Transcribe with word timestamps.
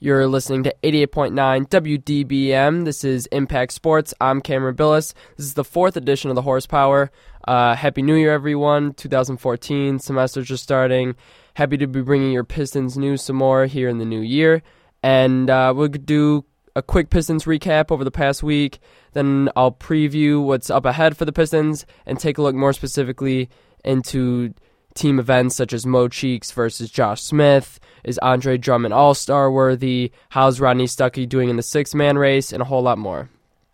You're 0.00 0.28
listening 0.28 0.62
to 0.62 0.74
88.9 0.84 1.68
WDBM. 1.68 2.84
This 2.84 3.02
is 3.02 3.26
Impact 3.32 3.72
Sports. 3.72 4.14
I'm 4.20 4.40
Cameron 4.40 4.76
Billis. 4.76 5.12
This 5.36 5.46
is 5.46 5.54
the 5.54 5.64
fourth 5.64 5.96
edition 5.96 6.30
of 6.30 6.36
the 6.36 6.42
Horsepower. 6.42 7.10
Uh, 7.48 7.74
Happy 7.74 8.02
New 8.02 8.14
Year, 8.14 8.32
everyone. 8.32 8.92
2014 8.94 9.98
semester's 9.98 10.46
just 10.46 10.62
starting. 10.62 11.16
Happy 11.54 11.76
to 11.78 11.88
be 11.88 12.00
bringing 12.00 12.30
your 12.30 12.44
Pistons 12.44 12.96
news 12.96 13.22
some 13.22 13.34
more 13.34 13.66
here 13.66 13.88
in 13.88 13.98
the 13.98 14.04
new 14.04 14.20
year. 14.20 14.62
And 15.02 15.50
uh, 15.50 15.74
we'll 15.74 15.88
do 15.88 16.44
a 16.76 16.82
quick 16.82 17.10
Pistons 17.10 17.44
recap 17.44 17.90
over 17.90 18.04
the 18.04 18.12
past 18.12 18.44
week. 18.44 18.78
Then 19.14 19.48
I'll 19.56 19.72
preview 19.72 20.40
what's 20.40 20.70
up 20.70 20.84
ahead 20.84 21.16
for 21.16 21.24
the 21.24 21.32
Pistons 21.32 21.86
and 22.06 22.20
take 22.20 22.38
a 22.38 22.42
look 22.42 22.54
more 22.54 22.72
specifically 22.72 23.50
into 23.84 24.54
team 24.98 25.18
events 25.18 25.56
such 25.56 25.72
as 25.72 25.86
Mo 25.86 26.08
Cheeks 26.08 26.50
versus 26.50 26.90
Josh 26.90 27.22
Smith. 27.22 27.80
Is 28.04 28.18
Andre 28.18 28.56
Drummond 28.58 28.94
All 28.94 29.14
Star 29.14 29.50
worthy? 29.50 30.12
How's 30.30 30.60
Rodney 30.60 30.86
Stuckey 30.86 31.28
doing 31.28 31.48
in 31.48 31.56
the 31.56 31.62
six 31.62 31.94
man 31.94 32.18
race? 32.18 32.52
And 32.52 32.62
a 32.62 32.66
whole 32.66 32.82
lot 32.82 32.98
more. 32.98 33.28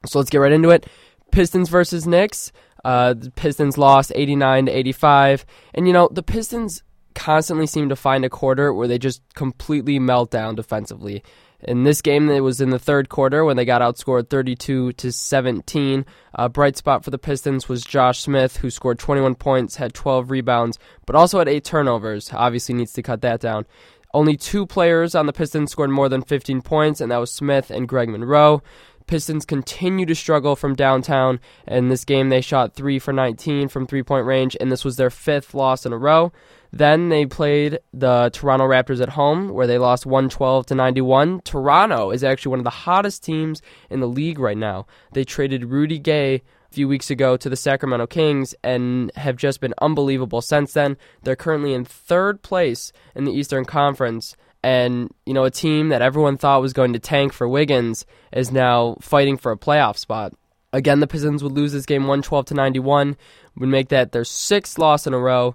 So 0.07 0.19
let's 0.19 0.31
get 0.31 0.39
right 0.39 0.53
into 0.53 0.71
it. 0.71 0.87
Pistons 1.31 1.69
versus 1.69 2.07
Knicks. 2.07 2.53
Uh, 2.85 3.15
the 3.15 3.31
Pistons 3.31 3.79
lost 3.79 4.13
89 4.15 4.67
to 4.67 4.73
85. 4.73 5.47
And, 5.75 5.87
you 5.87 5.93
know, 5.93 6.09
the 6.13 6.23
Pistons 6.23 6.83
constantly 7.15 7.67
seem 7.67 7.89
to 7.89 7.97
find 7.97 8.25
a 8.25 8.31
quarter 8.31 8.73
where 8.73 8.89
they 8.89 8.99
just 8.99 9.23
completely 9.35 9.99
melt 9.99 10.31
down 10.31 10.55
defensively. 10.55 11.23
In 11.67 11.85
this 11.85 12.03
game, 12.03 12.29
it 12.29 12.41
was 12.41 12.61
in 12.61 12.71
the 12.71 12.79
third 12.79 13.09
quarter 13.09 13.45
when 13.45 13.57
they 13.57 13.65
got 13.65 13.81
outscored 13.81 14.29
32 14.29 14.93
to 14.93 15.13
17. 15.13 16.05
A 16.35 16.49
bright 16.49 16.77
spot 16.77 17.05
for 17.05 17.11
the 17.11 17.19
Pistons 17.19 17.69
was 17.69 17.85
Josh 17.85 18.21
Smith, 18.21 18.59
who 18.59 18.71
scored 18.71 18.99
21 18.99 19.35
points, 19.37 19.77
had 19.77 19.95
12 19.95 20.31
rebounds, 20.31 20.79
but 21.07 21.17
also 21.17 21.39
had 21.39 21.49
eight 21.49 21.65
turnovers. 21.65 22.31
Obviously, 22.33 22.75
needs 22.75 22.93
to 22.93 23.03
cut 23.03 23.23
that 23.23 23.41
down. 23.41 23.65
Only 24.13 24.37
two 24.37 24.67
players 24.67 25.15
on 25.15 25.27
the 25.27 25.33
Pistons 25.33 25.73
scored 25.73 25.91
more 25.91 26.09
than 26.09 26.23
15 26.23 26.61
points, 26.63 27.01
and 27.01 27.11
that 27.11 27.19
was 27.19 27.33
Smith 27.33 27.71
and 27.71 27.89
Greg 27.89 28.09
Monroe. 28.09 28.63
Pistons 29.07 29.45
continue 29.45 30.07
to 30.07 30.15
struggle 30.15 30.57
from 30.57 30.75
downtown. 30.75 31.41
In 31.67 31.89
this 31.89 32.05
game, 32.05 32.31
they 32.31 32.41
shot 32.41 32.75
3 32.75 32.99
for 32.99 33.13
19 33.13 33.69
from 33.69 33.87
three 33.87 34.03
point 34.03 34.27
range, 34.27 34.57
and 34.61 34.73
this 34.73 34.85
was 34.85 34.97
their 34.97 35.11
fifth 35.11 35.55
loss 35.55 35.85
in 35.85 35.93
a 35.93 35.99
row. 35.99 36.33
Then 36.73 37.09
they 37.09 37.25
played 37.25 37.79
the 37.93 38.31
Toronto 38.33 38.67
Raptors 38.67 39.01
at 39.01 39.11
home, 39.11 39.51
where 39.51 39.69
they 39.69 39.79
lost 39.79 40.07
112 40.07 40.67
to 40.67 40.75
91. 40.75 41.41
Toronto 41.43 42.11
is 42.11 42.25
actually 42.25 42.51
one 42.51 42.59
of 42.59 42.65
the 42.65 42.71
hottest 42.71 43.23
teams 43.23 43.63
in 43.91 44.01
the 44.01 44.09
league 44.09 44.41
right 44.41 44.59
now. 44.59 44.87
They 45.13 45.23
traded 45.23 45.67
Rudy 45.67 46.01
Gay 46.01 46.35
a 46.35 46.75
few 46.75 46.89
weeks 46.89 47.11
ago 47.11 47.37
to 47.37 47.49
the 47.49 47.57
Sacramento 47.57 48.09
Kings 48.09 48.57
and 48.65 49.13
have 49.15 49.37
just 49.37 49.61
been 49.61 49.75
unbelievable 49.81 50.41
since 50.41 50.73
then. 50.73 50.97
They're 51.23 51.37
currently 51.37 51.75
in 51.75 51.85
third 51.85 52.43
place 52.43 52.93
in 53.15 53.25
the 53.25 53.33
Eastern 53.33 53.65
Conference. 53.65 54.35
And, 54.65 55.13
you 55.27 55.35
know, 55.35 55.45
a 55.45 55.51
team 55.51 55.91
that 55.91 56.03
everyone 56.03 56.39
thought 56.39 56.63
was 56.63 56.73
going 56.73 56.95
to 56.95 56.99
tank 56.99 57.33
for 57.33 57.47
Wiggins 57.47 58.07
is 58.33 58.51
now 58.51 58.97
fighting 59.01 59.37
for 59.37 59.53
a 59.53 59.59
playoff 59.59 59.99
spot. 59.99 60.33
Again, 60.73 61.01
the 61.01 61.07
Pistons 61.07 61.43
would 61.43 61.53
lose 61.53 61.73
this 61.73 61.87
game 61.87 62.03
112 62.03 62.47
to 62.47 62.55
91, 62.55 63.17
would 63.57 63.69
make 63.69 63.89
that 63.91 64.13
their 64.13 64.25
sixth 64.25 64.79
loss 64.79 65.07
in 65.07 65.15
a 65.15 65.19
row 65.19 65.55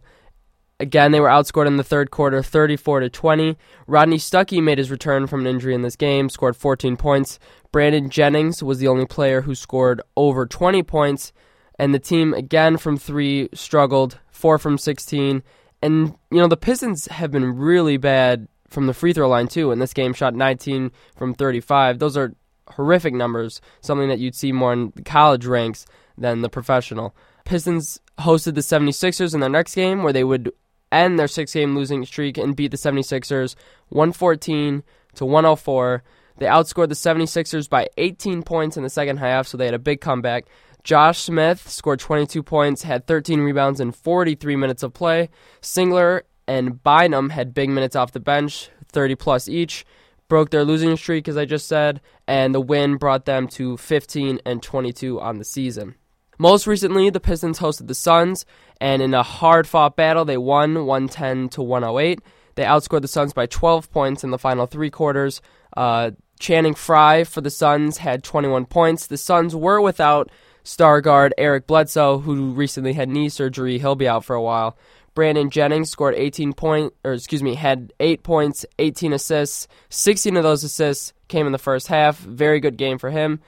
Again, 0.81 1.11
they 1.11 1.19
were 1.19 1.27
outscored 1.27 1.67
in 1.67 1.75
the 1.75 1.83
third 1.83 2.09
quarter, 2.09 2.41
34 2.41 3.01
to 3.01 3.09
20. 3.09 3.57
Rodney 3.85 4.17
Stuckey 4.17 4.63
made 4.63 4.77
his 4.77 4.89
return 4.89 5.27
from 5.27 5.41
an 5.41 5.47
injury 5.47 5.75
in 5.75 5.81
this 5.81 5.97
game, 5.97 6.29
scored 6.29 6.55
14 6.55 6.95
points. 6.95 7.37
Brandon 7.73 8.09
Jennings 8.09 8.63
was 8.63 8.79
the 8.79 8.87
only 8.87 9.05
player 9.05 9.41
who 9.41 9.55
scored 9.55 10.01
over 10.15 10.45
20 10.45 10.81
points, 10.83 11.33
and 11.77 11.93
the 11.93 11.99
team 11.99 12.33
again 12.33 12.77
from 12.77 12.95
three 12.95 13.49
struggled, 13.53 14.19
four 14.31 14.57
from 14.57 14.77
16. 14.77 15.43
And 15.81 16.15
you 16.31 16.37
know 16.37 16.47
the 16.47 16.55
Pistons 16.55 17.07
have 17.07 17.31
been 17.31 17.57
really 17.57 17.97
bad 17.97 18.47
from 18.69 18.87
the 18.87 18.93
free 18.93 19.13
throw 19.13 19.27
line 19.27 19.47
too. 19.47 19.71
In 19.71 19.79
this 19.79 19.93
game, 19.93 20.13
shot 20.13 20.35
19 20.35 20.91
from 21.15 21.33
35. 21.33 21.99
Those 21.99 22.17
are 22.17 22.33
horrific 22.71 23.13
numbers, 23.13 23.61
something 23.81 24.09
that 24.09 24.19
you'd 24.19 24.35
see 24.35 24.51
more 24.51 24.73
in 24.73 24.91
college 25.05 25.45
ranks 25.45 25.85
than 26.17 26.41
the 26.41 26.49
professional. 26.49 27.15
Pistons 27.45 27.99
hosted 28.19 28.55
the 28.55 28.61
76ers 28.61 29.33
in 29.33 29.39
their 29.39 29.49
next 29.49 29.75
game 29.75 30.03
where 30.03 30.13
they 30.13 30.23
would 30.23 30.51
end 30.91 31.17
their 31.17 31.27
six 31.27 31.53
game 31.53 31.75
losing 31.75 32.05
streak 32.05 32.37
and 32.37 32.55
beat 32.55 32.71
the 32.71 32.77
76ers 32.77 33.55
114 33.89 34.83
to 35.15 35.25
104. 35.25 36.03
They 36.37 36.45
outscored 36.45 36.89
the 36.89 36.95
76ers 36.95 37.69
by 37.69 37.87
18 37.97 38.43
points 38.43 38.77
in 38.77 38.83
the 38.83 38.89
second 38.89 39.17
half, 39.17 39.47
so 39.47 39.57
they 39.57 39.65
had 39.65 39.73
a 39.73 39.79
big 39.79 39.99
comeback. 39.99 40.45
Josh 40.83 41.19
Smith 41.19 41.69
scored 41.69 41.99
22 41.99 42.41
points, 42.41 42.83
had 42.83 43.05
13 43.05 43.41
rebounds 43.41 43.81
in 43.81 43.91
43 43.91 44.55
minutes 44.55 44.81
of 44.81 44.93
play. 44.93 45.29
Singler 45.61 46.21
and 46.49 46.81
Bynum 46.83 47.29
had 47.29 47.53
big 47.53 47.69
minutes 47.69 47.95
off 47.95 48.11
the 48.11 48.19
bench, 48.19 48.69
30 48.91 49.15
plus 49.15 49.47
each. 49.47 49.85
Broke 50.27 50.49
their 50.49 50.65
losing 50.65 50.97
streak, 50.97 51.27
as 51.27 51.37
I 51.37 51.45
just 51.45 51.67
said, 51.67 52.01
and 52.27 52.53
the 52.53 52.59
win 52.59 52.97
brought 52.97 53.25
them 53.25 53.47
to 53.49 53.77
15 53.77 54.39
and 54.45 54.61
22 54.61 55.21
on 55.21 55.37
the 55.37 55.43
season. 55.45 55.95
Most 56.39 56.65
recently, 56.65 57.09
the 57.09 57.19
Pistons 57.19 57.59
hosted 57.59 57.87
the 57.87 57.93
Suns, 57.93 58.45
and 58.81 59.01
in 59.01 59.13
a 59.13 59.23
hard 59.23 59.67
fought 59.67 59.95
battle, 59.95 60.25
they 60.25 60.37
won 60.37 60.85
110 60.85 61.49
to 61.49 61.61
108. 61.61 62.19
They 62.55 62.63
outscored 62.63 63.01
the 63.01 63.07
Suns 63.07 63.31
by 63.31 63.45
12 63.45 63.91
points 63.91 64.23
in 64.23 64.31
the 64.31 64.39
final 64.39 64.65
three 64.65 64.89
quarters. 64.89 65.41
Uh, 65.77 66.11
Channing 66.39 66.73
Frye 66.73 67.25
for 67.25 67.41
the 67.41 67.51
Suns 67.51 67.99
had 67.99 68.23
21 68.23 68.65
points. 68.65 69.05
The 69.05 69.17
Suns 69.17 69.55
were 69.55 69.81
without 69.81 70.31
star 70.63 71.01
guard 71.01 71.33
Eric 71.37 71.67
Bledsoe, 71.67 72.19
who 72.19 72.51
recently 72.51 72.93
had 72.93 73.09
knee 73.09 73.29
surgery. 73.29 73.79
He'll 73.79 73.95
be 73.95 74.07
out 74.07 74.25
for 74.25 74.35
a 74.35 74.41
while. 74.41 74.77
Brandon 75.19 75.49
Jennings 75.49 75.89
scored 75.89 76.15
18 76.15 76.53
points, 76.53 76.95
or 77.03 77.11
excuse 77.11 77.43
me, 77.43 77.55
had 77.55 77.91
8 77.99 78.23
points, 78.23 78.65
18 78.79 79.11
assists. 79.11 79.67
16 79.89 80.37
of 80.37 80.43
those 80.43 80.63
assists 80.63 81.11
came 81.27 81.45
in 81.45 81.51
the 81.51 81.57
first 81.57 81.87
half. 81.87 82.17
Very 82.19 82.61
good 82.61 82.77
game 82.77 82.97
for 82.97 83.09
him. 83.09 83.41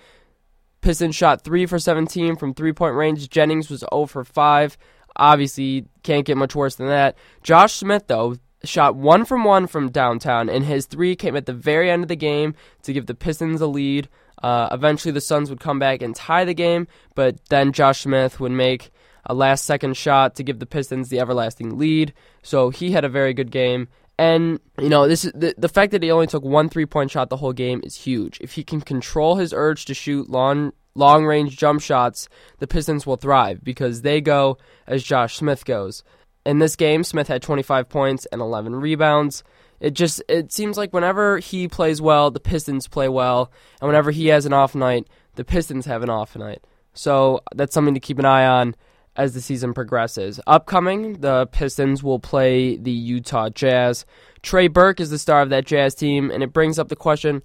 Pistons 0.82 1.16
shot 1.16 1.46
3 1.46 1.66
for 1.66 1.80
17 1.80 2.36
from 2.36 2.54
three 2.54 2.74
point 2.74 2.96
range. 2.96 3.30
Jennings 3.30 3.70
was 3.70 3.86
0 3.90 4.06
for 4.08 4.26
5. 4.26 4.78
Obviously, 5.16 5.86
can't 6.04 6.26
get 6.26 6.36
much 6.36 6.56
worse 6.56 6.76
than 6.76 6.88
that. 6.88 7.16
Josh 7.42 7.76
Smith, 7.76 8.04
though, 8.08 8.36
shot 8.66 8.98
1 8.98 9.24
from 9.24 9.46
1 9.46 9.68
from 9.68 9.92
downtown, 9.92 10.50
and 10.50 10.66
his 10.66 10.86
three 10.86 11.16
came 11.16 11.38
at 11.38 11.46
the 11.46 11.54
very 11.54 11.90
end 11.90 12.04
of 12.04 12.10
the 12.10 12.18
game 12.18 12.54
to 12.84 12.92
give 12.92 13.06
the 13.06 13.16
Pistons 13.16 13.62
a 13.62 13.68
lead. 13.68 14.10
Uh, 14.44 14.68
eventually, 14.74 15.14
the 15.14 15.22
Suns 15.22 15.50
would 15.50 15.62
come 15.62 15.80
back 15.80 16.02
and 16.02 16.18
tie 16.18 16.44
the 16.44 16.54
game, 16.54 16.90
but 17.16 17.38
then 17.46 17.72
Josh 17.72 18.02
Smith 18.02 18.42
would 18.42 18.52
make 18.52 18.92
a 19.26 19.34
last 19.34 19.66
second 19.66 19.96
shot 19.98 20.36
to 20.36 20.44
give 20.44 20.60
the 20.60 20.66
Pistons 20.66 21.10
the 21.10 21.20
everlasting 21.20 21.78
lead. 21.78 22.14
So 22.44 22.70
he 22.70 22.92
had 22.92 23.06
a 23.06 23.10
very 23.10 23.34
good 23.34 23.52
game. 23.52 23.88
And 24.18 24.60
you 24.80 24.90
know, 24.90 25.08
this 25.08 25.26
is 25.26 25.32
the, 25.34 25.56
the 25.58 25.70
fact 25.70 25.92
that 25.92 26.04
he 26.04 26.12
only 26.12 26.28
took 26.28 26.44
one 26.44 26.70
three 26.70 26.86
point 26.86 27.12
shot 27.12 27.30
the 27.30 27.38
whole 27.38 27.54
game 27.54 27.82
is 27.84 27.96
huge. 27.96 28.40
If 28.40 28.54
he 28.54 28.64
can 28.64 28.82
control 28.82 29.36
his 29.36 29.54
urge 29.54 29.86
to 29.86 29.94
shoot 29.94 30.30
long 30.30 30.74
long 30.94 31.26
range 31.26 31.58
jump 31.58 31.82
shots, 31.82 32.30
the 32.60 32.68
Pistons 32.68 33.08
will 33.08 33.16
thrive 33.16 33.64
because 33.64 34.02
they 34.02 34.22
go 34.22 34.58
as 34.86 35.04
Josh 35.04 35.38
Smith 35.38 35.66
goes. 35.66 36.04
In 36.46 36.60
this 36.60 36.76
game, 36.76 37.04
Smith 37.04 37.28
had 37.28 37.42
25 37.42 37.88
points 37.88 38.26
and 38.32 38.42
11 38.42 38.76
rebounds. 38.76 39.44
It 39.80 39.96
just 39.96 40.22
it 40.28 40.52
seems 40.52 40.78
like 40.78 40.94
whenever 40.94 41.40
he 41.40 41.68
plays 41.68 42.02
well, 42.02 42.30
the 42.30 42.40
Pistons 42.40 42.88
play 42.88 43.10
well, 43.10 43.52
and 43.80 43.88
whenever 43.88 44.12
he 44.12 44.28
has 44.28 44.46
an 44.46 44.54
off 44.54 44.76
night, 44.76 45.08
the 45.36 45.44
Pistons 45.44 45.88
have 45.88 46.04
an 46.04 46.10
off 46.10 46.36
night. 46.36 46.64
So 46.94 47.42
that's 47.56 47.74
something 47.74 47.96
to 47.96 48.00
keep 48.00 48.20
an 48.20 48.26
eye 48.26 48.46
on 48.46 48.76
as 49.16 49.34
the 49.34 49.42
season 49.42 49.74
progresses. 49.74 50.40
Upcoming, 50.48 51.22
the 51.22 51.48
Pistons 51.48 52.04
will 52.04 52.20
play 52.20 52.78
the 52.78 52.92
Utah 52.92 53.50
Jazz. 53.50 54.06
Trey 54.42 54.68
Burke 54.68 55.00
is 55.00 55.10
the 55.10 55.20
star 55.20 55.42
of 55.42 55.50
that 55.50 55.66
Jazz 55.66 55.96
team, 55.96 56.32
and 56.32 56.42
it 56.44 56.54
brings 56.54 56.80
up 56.80 56.90
the 56.90 56.96
question 56.96 57.44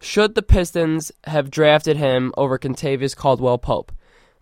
should 0.00 0.34
the 0.34 0.42
Pistons 0.42 1.10
have 1.24 1.50
drafted 1.50 1.96
him 1.96 2.32
over 2.36 2.58
Kentavious 2.58 3.16
Caldwell 3.16 3.58
Pope? 3.58 3.92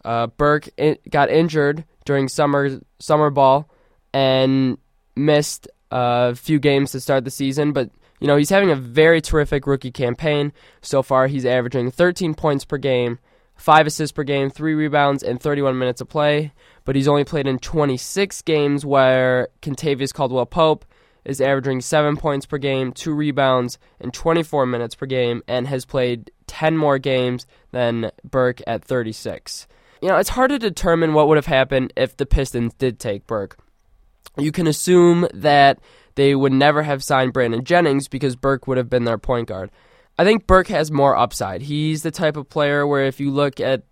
Uh, 0.04 0.26
Burke 0.28 0.68
in- 0.76 0.98
got 1.10 1.30
injured 1.30 1.84
during 2.04 2.28
summer 2.28 2.80
summer 2.98 3.30
ball 3.30 3.68
and 4.12 4.78
missed 5.16 5.68
a 5.90 6.34
few 6.34 6.58
games 6.58 6.92
to 6.92 7.00
start 7.00 7.24
the 7.24 7.30
season, 7.30 7.72
but 7.72 7.90
you 8.20 8.26
know 8.26 8.36
he's 8.36 8.50
having 8.50 8.70
a 8.70 8.76
very 8.76 9.20
terrific 9.20 9.66
rookie 9.66 9.90
campaign 9.90 10.52
so 10.82 11.02
far. 11.02 11.26
He's 11.26 11.46
averaging 11.46 11.90
13 11.90 12.34
points 12.34 12.64
per 12.64 12.76
game, 12.76 13.18
five 13.56 13.86
assists 13.86 14.12
per 14.12 14.22
game, 14.22 14.50
three 14.50 14.74
rebounds, 14.74 15.22
and 15.22 15.40
31 15.40 15.78
minutes 15.78 16.00
of 16.00 16.08
play. 16.08 16.52
But 16.84 16.94
he's 16.94 17.08
only 17.08 17.24
played 17.24 17.46
in 17.46 17.58
26 17.58 18.42
games 18.42 18.86
where 18.86 19.48
Kentavious 19.62 20.14
Caldwell 20.14 20.46
Pope 20.46 20.84
is 21.24 21.40
averaging 21.40 21.80
seven 21.80 22.16
points 22.16 22.46
per 22.46 22.58
game, 22.58 22.92
two 22.92 23.12
rebounds, 23.12 23.78
and 24.00 24.14
24 24.14 24.66
minutes 24.66 24.94
per 24.94 25.06
game, 25.06 25.42
and 25.48 25.66
has 25.66 25.84
played 25.84 26.30
10 26.46 26.76
more 26.76 26.98
games 26.98 27.46
than 27.72 28.10
Burke 28.24 28.60
at 28.66 28.84
36. 28.84 29.66
You 30.00 30.08
know, 30.08 30.16
it's 30.16 30.30
hard 30.30 30.50
to 30.50 30.58
determine 30.58 31.14
what 31.14 31.26
would 31.26 31.36
have 31.36 31.46
happened 31.46 31.92
if 31.96 32.16
the 32.16 32.26
Pistons 32.26 32.74
did 32.74 33.00
take 33.00 33.26
Burke. 33.26 33.58
You 34.38 34.52
can 34.52 34.66
assume 34.66 35.26
that 35.34 35.80
they 36.14 36.34
would 36.34 36.52
never 36.52 36.82
have 36.82 37.02
signed 37.02 37.32
Brandon 37.32 37.64
Jennings 37.64 38.06
because 38.06 38.36
Burke 38.36 38.66
would 38.66 38.78
have 38.78 38.90
been 38.90 39.04
their 39.04 39.18
point 39.18 39.48
guard. 39.48 39.70
I 40.18 40.24
think 40.24 40.46
Burke 40.46 40.68
has 40.68 40.90
more 40.90 41.16
upside. 41.16 41.62
He's 41.62 42.02
the 42.02 42.10
type 42.10 42.36
of 42.36 42.48
player 42.48 42.86
where 42.86 43.04
if 43.04 43.20
you 43.20 43.30
look 43.30 43.60
at 43.60 43.82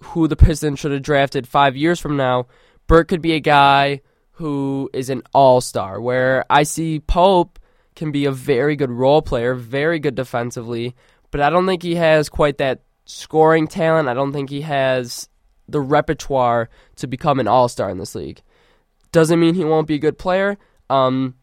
who 0.00 0.28
the 0.28 0.36
Pistons 0.36 0.78
should 0.78 0.92
have 0.92 1.02
drafted 1.02 1.48
five 1.48 1.76
years 1.76 1.98
from 1.98 2.16
now, 2.16 2.46
Burke 2.86 3.08
could 3.08 3.22
be 3.22 3.32
a 3.32 3.40
guy 3.40 4.00
who 4.32 4.88
is 4.92 5.10
an 5.10 5.22
all 5.34 5.60
star. 5.60 6.00
Where 6.00 6.44
I 6.48 6.62
see 6.62 7.00
Pope 7.00 7.58
can 7.96 8.12
be 8.12 8.24
a 8.24 8.30
very 8.30 8.76
good 8.76 8.90
role 8.90 9.20
player, 9.20 9.54
very 9.54 9.98
good 9.98 10.14
defensively, 10.14 10.94
but 11.32 11.40
I 11.40 11.50
don't 11.50 11.66
think 11.66 11.82
he 11.82 11.96
has 11.96 12.28
quite 12.28 12.58
that 12.58 12.82
scoring 13.04 13.66
talent. 13.66 14.08
I 14.08 14.14
don't 14.14 14.32
think 14.32 14.50
he 14.50 14.60
has 14.60 15.28
the 15.68 15.80
repertoire 15.80 16.70
to 16.96 17.06
become 17.08 17.40
an 17.40 17.48
all 17.48 17.68
star 17.68 17.90
in 17.90 17.98
this 17.98 18.14
league. 18.14 18.40
Doesn't 19.10 19.40
mean 19.40 19.54
he 19.54 19.64
won't 19.64 19.88
be 19.88 19.96
a 19.96 19.98
good 19.98 20.18
player. 20.18 20.56
Um, 20.88 21.34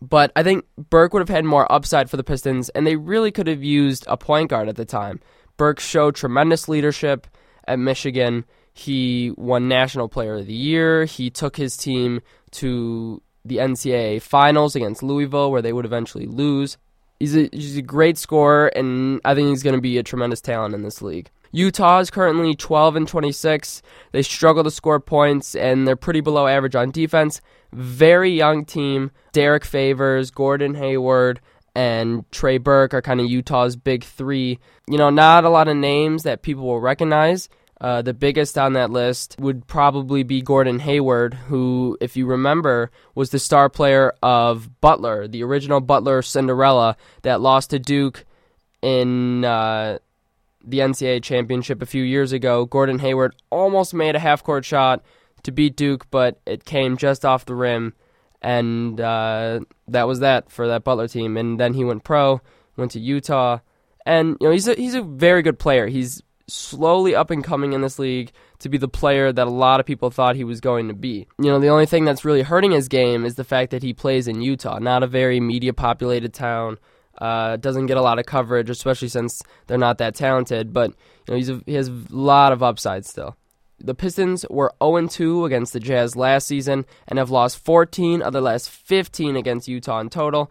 but 0.00 0.32
I 0.36 0.42
think 0.42 0.64
Burke 0.76 1.12
would 1.12 1.20
have 1.20 1.28
had 1.28 1.44
more 1.44 1.70
upside 1.70 2.10
for 2.10 2.16
the 2.16 2.24
Pistons, 2.24 2.68
and 2.70 2.86
they 2.86 2.96
really 2.96 3.30
could 3.30 3.46
have 3.46 3.62
used 3.62 4.04
a 4.08 4.16
point 4.16 4.50
guard 4.50 4.68
at 4.68 4.76
the 4.76 4.84
time. 4.84 5.20
Burke 5.56 5.80
showed 5.80 6.14
tremendous 6.14 6.68
leadership 6.68 7.26
at 7.66 7.78
Michigan. 7.78 8.44
He 8.72 9.32
won 9.36 9.68
National 9.68 10.08
Player 10.08 10.36
of 10.36 10.46
the 10.46 10.54
Year. 10.54 11.04
He 11.04 11.30
took 11.30 11.56
his 11.56 11.76
team 11.76 12.20
to 12.52 13.22
the 13.44 13.58
NCAA 13.58 14.22
finals 14.22 14.76
against 14.76 15.02
Louisville, 15.02 15.50
where 15.50 15.62
they 15.62 15.72
would 15.72 15.84
eventually 15.84 16.26
lose. 16.26 16.78
He's 17.18 17.36
a, 17.36 17.48
he's 17.52 17.76
a 17.76 17.82
great 17.82 18.18
scorer, 18.18 18.68
and 18.68 19.20
I 19.24 19.34
think 19.34 19.48
he's 19.48 19.62
going 19.62 19.76
to 19.76 19.82
be 19.82 19.98
a 19.98 20.02
tremendous 20.02 20.40
talent 20.40 20.74
in 20.74 20.82
this 20.82 21.02
league. 21.02 21.30
Utah 21.52 22.00
is 22.00 22.10
currently 22.10 22.54
12 22.54 22.96
and 22.96 23.06
26. 23.06 23.82
They 24.10 24.22
struggle 24.22 24.64
to 24.64 24.70
score 24.70 25.00
points, 25.00 25.54
and 25.54 25.86
they're 25.86 25.96
pretty 25.96 26.20
below 26.20 26.46
average 26.46 26.74
on 26.74 26.90
defense. 26.90 27.40
Very 27.72 28.30
young 28.30 28.64
team. 28.64 29.10
Derrick 29.32 29.64
Favors, 29.64 30.30
Gordon 30.30 30.74
Hayward, 30.74 31.40
and 31.74 32.30
Trey 32.32 32.58
Burke 32.58 32.94
are 32.94 33.02
kind 33.02 33.20
of 33.20 33.30
Utah's 33.30 33.76
big 33.76 34.02
three. 34.04 34.58
You 34.88 34.98
know, 34.98 35.10
not 35.10 35.44
a 35.44 35.50
lot 35.50 35.68
of 35.68 35.76
names 35.76 36.22
that 36.22 36.42
people 36.42 36.64
will 36.64 36.80
recognize. 36.80 37.48
Uh, 37.80 38.00
the 38.00 38.14
biggest 38.14 38.56
on 38.56 38.74
that 38.74 38.90
list 38.90 39.34
would 39.40 39.66
probably 39.66 40.22
be 40.22 40.40
Gordon 40.40 40.78
Hayward, 40.78 41.34
who, 41.34 41.98
if 42.00 42.16
you 42.16 42.26
remember, 42.26 42.92
was 43.16 43.30
the 43.30 43.40
star 43.40 43.68
player 43.68 44.14
of 44.22 44.80
Butler, 44.80 45.26
the 45.26 45.42
original 45.42 45.80
Butler 45.80 46.22
Cinderella 46.22 46.96
that 47.22 47.40
lost 47.40 47.70
to 47.70 47.80
Duke 47.80 48.24
in 48.82 49.44
uh, 49.44 49.98
the 50.64 50.78
NCAA 50.78 51.22
championship 51.22 51.82
a 51.82 51.86
few 51.86 52.02
years 52.02 52.32
ago. 52.32 52.64
Gordon 52.66 52.98
Hayward 53.00 53.34
almost 53.50 53.94
made 53.94 54.16
a 54.16 54.20
half 54.20 54.42
court 54.42 54.64
shot 54.64 55.02
to 55.42 55.52
beat 55.52 55.76
Duke, 55.76 56.10
but 56.10 56.40
it 56.46 56.64
came 56.64 56.96
just 56.96 57.24
off 57.24 57.44
the 57.44 57.54
rim, 57.54 57.94
and 58.40 59.00
uh, 59.00 59.60
that 59.88 60.06
was 60.06 60.20
that 60.20 60.50
for 60.50 60.68
that 60.68 60.84
Butler 60.84 61.08
team. 61.08 61.36
And 61.36 61.58
then 61.58 61.74
he 61.74 61.84
went 61.84 62.04
pro, 62.04 62.40
went 62.76 62.92
to 62.92 63.00
Utah, 63.00 63.58
and 64.06 64.36
you 64.40 64.46
know 64.46 64.52
he's 64.52 64.68
a, 64.68 64.74
he's 64.74 64.94
a 64.94 65.02
very 65.02 65.42
good 65.42 65.58
player. 65.58 65.88
He's 65.88 66.22
slowly 66.48 67.14
up 67.14 67.30
and 67.30 67.42
coming 67.42 67.72
in 67.72 67.80
this 67.80 67.98
league 67.98 68.32
to 68.58 68.68
be 68.68 68.78
the 68.78 68.88
player 68.88 69.32
that 69.32 69.46
a 69.46 69.50
lot 69.50 69.80
of 69.80 69.86
people 69.86 70.10
thought 70.10 70.36
he 70.36 70.44
was 70.44 70.60
going 70.60 70.88
to 70.88 70.94
be. 70.94 71.26
You 71.38 71.46
know, 71.46 71.58
the 71.58 71.68
only 71.68 71.86
thing 71.86 72.04
that's 72.04 72.24
really 72.24 72.42
hurting 72.42 72.72
his 72.72 72.88
game 72.88 73.24
is 73.24 73.34
the 73.34 73.44
fact 73.44 73.70
that 73.70 73.82
he 73.82 73.92
plays 73.92 74.28
in 74.28 74.40
Utah, 74.40 74.78
not 74.78 75.02
a 75.02 75.06
very 75.06 75.40
media 75.40 75.72
populated 75.72 76.32
town. 76.32 76.78
Uh, 77.22 77.56
doesn't 77.56 77.86
get 77.86 77.96
a 77.96 78.02
lot 78.02 78.18
of 78.18 78.26
coverage, 78.26 78.68
especially 78.68 79.06
since 79.06 79.44
they're 79.68 79.78
not 79.78 79.98
that 79.98 80.16
talented. 80.16 80.72
But 80.72 80.90
you 80.90 80.96
know, 81.28 81.36
he's 81.36 81.50
a, 81.50 81.62
he 81.66 81.74
has 81.74 81.86
a 81.86 82.02
lot 82.10 82.50
of 82.50 82.64
upside 82.64 83.06
still. 83.06 83.36
The 83.78 83.94
Pistons 83.94 84.44
were 84.50 84.72
0 84.82 85.06
2 85.06 85.44
against 85.44 85.72
the 85.72 85.78
Jazz 85.78 86.16
last 86.16 86.48
season 86.48 86.84
and 87.06 87.20
have 87.20 87.30
lost 87.30 87.64
14 87.64 88.22
of 88.22 88.32
the 88.32 88.40
last 88.40 88.70
15 88.70 89.36
against 89.36 89.68
Utah 89.68 90.00
in 90.00 90.10
total. 90.10 90.50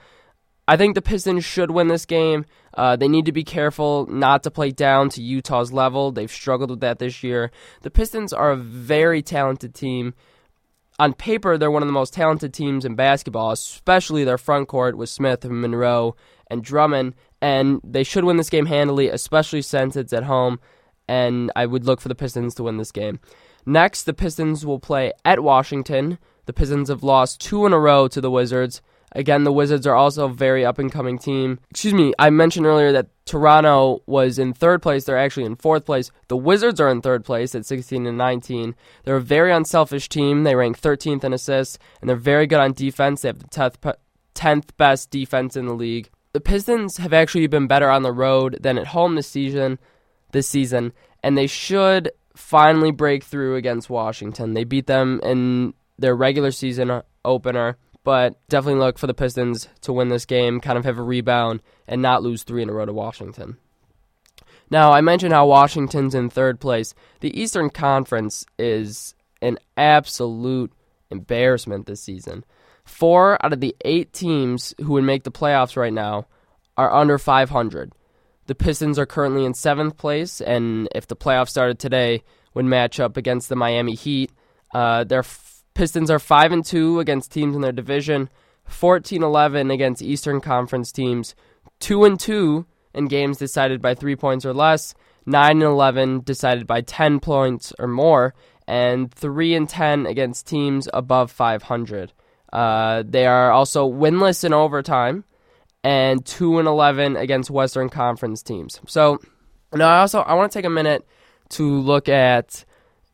I 0.65 0.77
think 0.77 0.95
the 0.95 1.01
Pistons 1.01 1.43
should 1.43 1.71
win 1.71 1.89
this 1.89 2.05
game. 2.05 2.45
Uh, 2.73 2.95
they 2.95 3.09
need 3.09 3.25
to 3.25 3.33
be 3.33 3.43
careful 3.43 4.07
not 4.07 4.41
to 4.43 4.49
play 4.49 4.71
down 4.71 5.09
to 5.09 5.21
Utah's 5.21 5.73
level. 5.73 6.13
They've 6.13 6.31
struggled 6.31 6.69
with 6.69 6.79
that 6.79 6.99
this 6.99 7.21
year. 7.21 7.51
The 7.81 7.91
Pistons 7.91 8.31
are 8.31 8.51
a 8.51 8.55
very 8.55 9.21
talented 9.21 9.75
team. 9.75 10.13
On 10.99 11.13
paper, 11.13 11.57
they're 11.57 11.71
one 11.71 11.83
of 11.83 11.87
the 11.87 11.93
most 11.93 12.13
talented 12.13 12.53
teams 12.53 12.85
in 12.85 12.95
basketball, 12.95 13.51
especially 13.51 14.23
their 14.23 14.37
front 14.37 14.69
court 14.69 14.95
with 14.95 15.09
Smith 15.09 15.43
and 15.43 15.59
Monroe 15.59 16.15
and 16.51 16.63
Drummond. 16.63 17.15
And 17.41 17.81
they 17.83 18.03
should 18.03 18.25
win 18.25 18.37
this 18.37 18.49
game 18.49 18.67
handily, 18.67 19.09
especially 19.09 19.63
since 19.63 19.95
it's 19.95 20.13
at 20.13 20.25
home. 20.25 20.59
And 21.07 21.51
I 21.55 21.65
would 21.65 21.85
look 21.85 22.01
for 22.01 22.09
the 22.09 22.15
Pistons 22.15 22.53
to 22.55 22.63
win 22.63 22.77
this 22.77 22.91
game. 22.91 23.19
Next, 23.65 24.03
the 24.03 24.13
Pistons 24.13 24.65
will 24.65 24.79
play 24.79 25.13
at 25.25 25.43
Washington. 25.43 26.19
The 26.45 26.53
Pistons 26.53 26.89
have 26.89 27.03
lost 27.03 27.41
two 27.41 27.65
in 27.65 27.73
a 27.73 27.79
row 27.79 28.07
to 28.07 28.21
the 28.21 28.31
Wizards. 28.31 28.81
Again, 29.13 29.43
the 29.43 29.51
Wizards 29.51 29.85
are 29.85 29.95
also 29.95 30.25
a 30.25 30.33
very 30.33 30.65
up 30.65 30.79
and 30.79 30.91
coming 30.91 31.17
team. 31.17 31.59
Excuse 31.69 31.93
me, 31.93 32.13
I 32.17 32.29
mentioned 32.29 32.65
earlier 32.65 32.93
that 32.93 33.09
Toronto 33.25 34.01
was 34.05 34.39
in 34.39 34.53
third 34.53 34.81
place. 34.81 35.03
They're 35.03 35.17
actually 35.17 35.45
in 35.45 35.57
fourth 35.57 35.85
place. 35.85 36.11
The 36.29 36.37
Wizards 36.37 36.79
are 36.79 36.89
in 36.89 37.01
third 37.01 37.25
place 37.25 37.53
at 37.53 37.65
16 37.65 38.05
and 38.05 38.17
19. 38.17 38.73
They're 39.03 39.17
a 39.17 39.21
very 39.21 39.51
unselfish 39.51 40.07
team. 40.07 40.43
They 40.43 40.55
rank 40.55 40.79
13th 40.79 41.25
in 41.25 41.33
assists, 41.33 41.77
and 41.99 42.09
they're 42.09 42.15
very 42.15 42.47
good 42.47 42.59
on 42.59 42.71
defense. 42.71 43.21
They 43.21 43.29
have 43.29 43.39
the 43.39 43.97
10th 44.33 44.77
best 44.77 45.11
defense 45.11 45.57
in 45.57 45.65
the 45.65 45.73
league. 45.73 46.09
The 46.33 46.41
Pistons 46.41 46.97
have 46.97 47.13
actually 47.13 47.47
been 47.47 47.67
better 47.67 47.89
on 47.89 48.03
the 48.03 48.11
road 48.11 48.57
than 48.61 48.77
at 48.77 48.87
home 48.87 49.15
this 49.15 49.27
season. 49.27 49.79
This 50.31 50.47
season, 50.47 50.93
and 51.21 51.37
they 51.37 51.47
should 51.47 52.09
finally 52.37 52.91
break 52.91 53.25
through 53.25 53.57
against 53.57 53.89
Washington. 53.89 54.53
They 54.53 54.63
beat 54.63 54.87
them 54.87 55.19
in 55.23 55.73
their 55.99 56.15
regular 56.15 56.51
season 56.51 57.01
opener 57.25 57.77
but 58.03 58.39
definitely 58.49 58.79
look 58.79 58.97
for 58.97 59.07
the 59.07 59.13
Pistons 59.13 59.67
to 59.81 59.93
win 59.93 60.09
this 60.09 60.25
game, 60.25 60.59
kind 60.59 60.77
of 60.77 60.85
have 60.85 60.97
a 60.97 61.03
rebound, 61.03 61.61
and 61.87 62.01
not 62.01 62.23
lose 62.23 62.43
three 62.43 62.63
in 62.63 62.69
a 62.69 62.73
row 62.73 62.85
to 62.85 62.93
Washington. 62.93 63.57
Now, 64.69 64.91
I 64.91 65.01
mentioned 65.01 65.33
how 65.33 65.47
Washington's 65.47 66.15
in 66.15 66.29
third 66.29 66.59
place. 66.59 66.93
The 67.19 67.37
Eastern 67.39 67.69
Conference 67.69 68.45
is 68.57 69.13
an 69.41 69.59
absolute 69.75 70.71
embarrassment 71.09 71.85
this 71.85 72.01
season. 72.01 72.45
Four 72.91 73.43
out 73.43 73.53
of 73.53 73.61
the 73.61 73.75
eight 73.85 74.11
teams 74.11 74.75
who 74.79 74.93
would 74.93 75.05
make 75.05 75.23
the 75.23 75.31
playoffs 75.31 75.77
right 75.77 75.93
now 75.93 76.27
are 76.77 76.93
under 76.93 77.17
500. 77.17 77.93
The 78.47 78.53
Pistons 78.53 78.99
are 78.99 79.05
currently 79.05 79.45
in 79.45 79.53
seventh 79.53 79.97
place, 79.97 80.41
and 80.41 80.89
if 80.93 81.07
the 81.07 81.15
playoffs 81.15 81.49
started 81.49 81.79
today, 81.79 82.21
would 82.53 82.65
match 82.65 82.99
up 82.99 83.15
against 83.15 83.47
the 83.49 83.55
Miami 83.55 83.95
Heat. 83.95 84.31
Uh, 84.73 85.05
they're 85.05 85.23
Pistons 85.73 86.11
are 86.11 86.19
5 86.19 86.51
and 86.51 86.65
2 86.65 86.99
against 86.99 87.31
teams 87.31 87.55
in 87.55 87.61
their 87.61 87.71
division, 87.71 88.29
14-11 88.69 89.73
against 89.73 90.01
Eastern 90.01 90.41
Conference 90.41 90.91
teams, 90.91 91.33
2 91.79 92.03
and 92.03 92.19
2 92.19 92.67
in 92.93 93.07
games 93.07 93.37
decided 93.37 93.81
by 93.81 93.95
3 93.95 94.17
points 94.17 94.45
or 94.45 94.53
less, 94.53 94.93
9 95.25 95.49
and 95.49 95.63
11 95.63 96.21
decided 96.21 96.67
by 96.67 96.81
10 96.81 97.21
points 97.21 97.71
or 97.79 97.87
more, 97.87 98.35
and 98.67 99.11
3 99.13 99.55
and 99.55 99.69
10 99.69 100.05
against 100.05 100.45
teams 100.45 100.89
above 100.93 101.31
500. 101.31 102.11
Uh, 102.51 103.03
they 103.07 103.25
are 103.25 103.51
also 103.51 103.89
winless 103.89 104.43
in 104.43 104.53
overtime 104.53 105.23
and 105.83 106.25
2 106.25 106.59
and 106.59 106.67
11 106.67 107.15
against 107.15 107.49
Western 107.49 107.89
Conference 107.89 108.43
teams. 108.43 108.79
So, 108.87 109.19
now 109.73 109.89
I 109.89 109.99
also 109.99 110.19
I 110.21 110.33
want 110.33 110.51
to 110.51 110.57
take 110.57 110.65
a 110.65 110.69
minute 110.69 111.07
to 111.49 111.79
look 111.79 112.09
at 112.09 112.65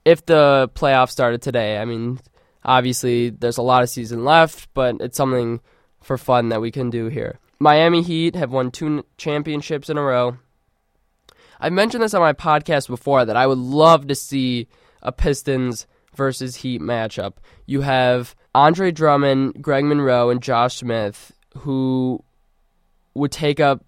if 0.06 0.26
the 0.26 0.70
playoffs 0.74 1.12
started 1.12 1.42
today. 1.42 1.78
I 1.78 1.86
mean, 1.86 2.20
Obviously, 2.68 3.30
there's 3.30 3.58
a 3.58 3.62
lot 3.62 3.82
of 3.82 3.90
season 3.90 4.26
left, 4.26 4.68
but 4.74 4.98
it's 5.00 5.16
something 5.16 5.62
for 6.02 6.18
fun 6.18 6.50
that 6.50 6.60
we 6.60 6.70
can 6.70 6.90
do 6.90 7.08
here. 7.08 7.40
Miami 7.60 8.02
Heat 8.02 8.36
have 8.36 8.52
won 8.52 8.72
two 8.72 9.06
championships 9.18 9.90
in 9.90 9.98
a 9.98 10.04
row. 10.04 10.38
I've 11.62 11.74
mentioned 11.74 12.04
this 12.04 12.14
on 12.14 12.22
my 12.22 12.34
podcast 12.34 12.88
before 12.88 13.24
that 13.24 13.38
I 13.38 13.48
would 13.48 13.58
love 13.58 14.08
to 14.08 14.16
see 14.16 14.68
a 15.02 15.14
Pistons 15.14 15.88
versus 16.18 16.58
Heat 16.58 16.82
matchup. 16.82 17.36
You 17.66 17.82
have 17.82 18.36
Andre 18.54 18.92
Drummond, 18.92 19.62
Greg 19.62 19.86
Monroe, 19.86 20.30
and 20.30 20.42
Josh 20.42 20.78
Smith 20.78 21.32
who 21.60 22.24
would 23.14 23.32
take 23.32 23.60
up 23.60 23.86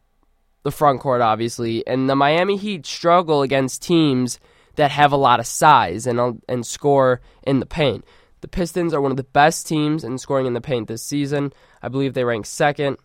the 0.63 0.71
front 0.71 0.99
court, 0.99 1.21
obviously, 1.21 1.85
and 1.87 2.09
the 2.09 2.15
Miami 2.15 2.57
Heat 2.57 2.85
struggle 2.85 3.41
against 3.41 3.81
teams 3.81 4.39
that 4.75 4.91
have 4.91 5.11
a 5.11 5.17
lot 5.17 5.39
of 5.39 5.47
size 5.47 6.07
and 6.07 6.19
uh, 6.19 6.33
and 6.47 6.65
score 6.65 7.21
in 7.43 7.59
the 7.59 7.65
paint. 7.65 8.05
The 8.41 8.47
Pistons 8.47 8.93
are 8.93 9.01
one 9.01 9.11
of 9.11 9.17
the 9.17 9.23
best 9.23 9.67
teams 9.67 10.03
in 10.03 10.17
scoring 10.17 10.45
in 10.45 10.53
the 10.53 10.61
paint 10.61 10.87
this 10.87 11.03
season. 11.03 11.51
I 11.81 11.89
believe 11.89 12.13
they 12.13 12.23
rank 12.23 12.45
second 12.45 12.97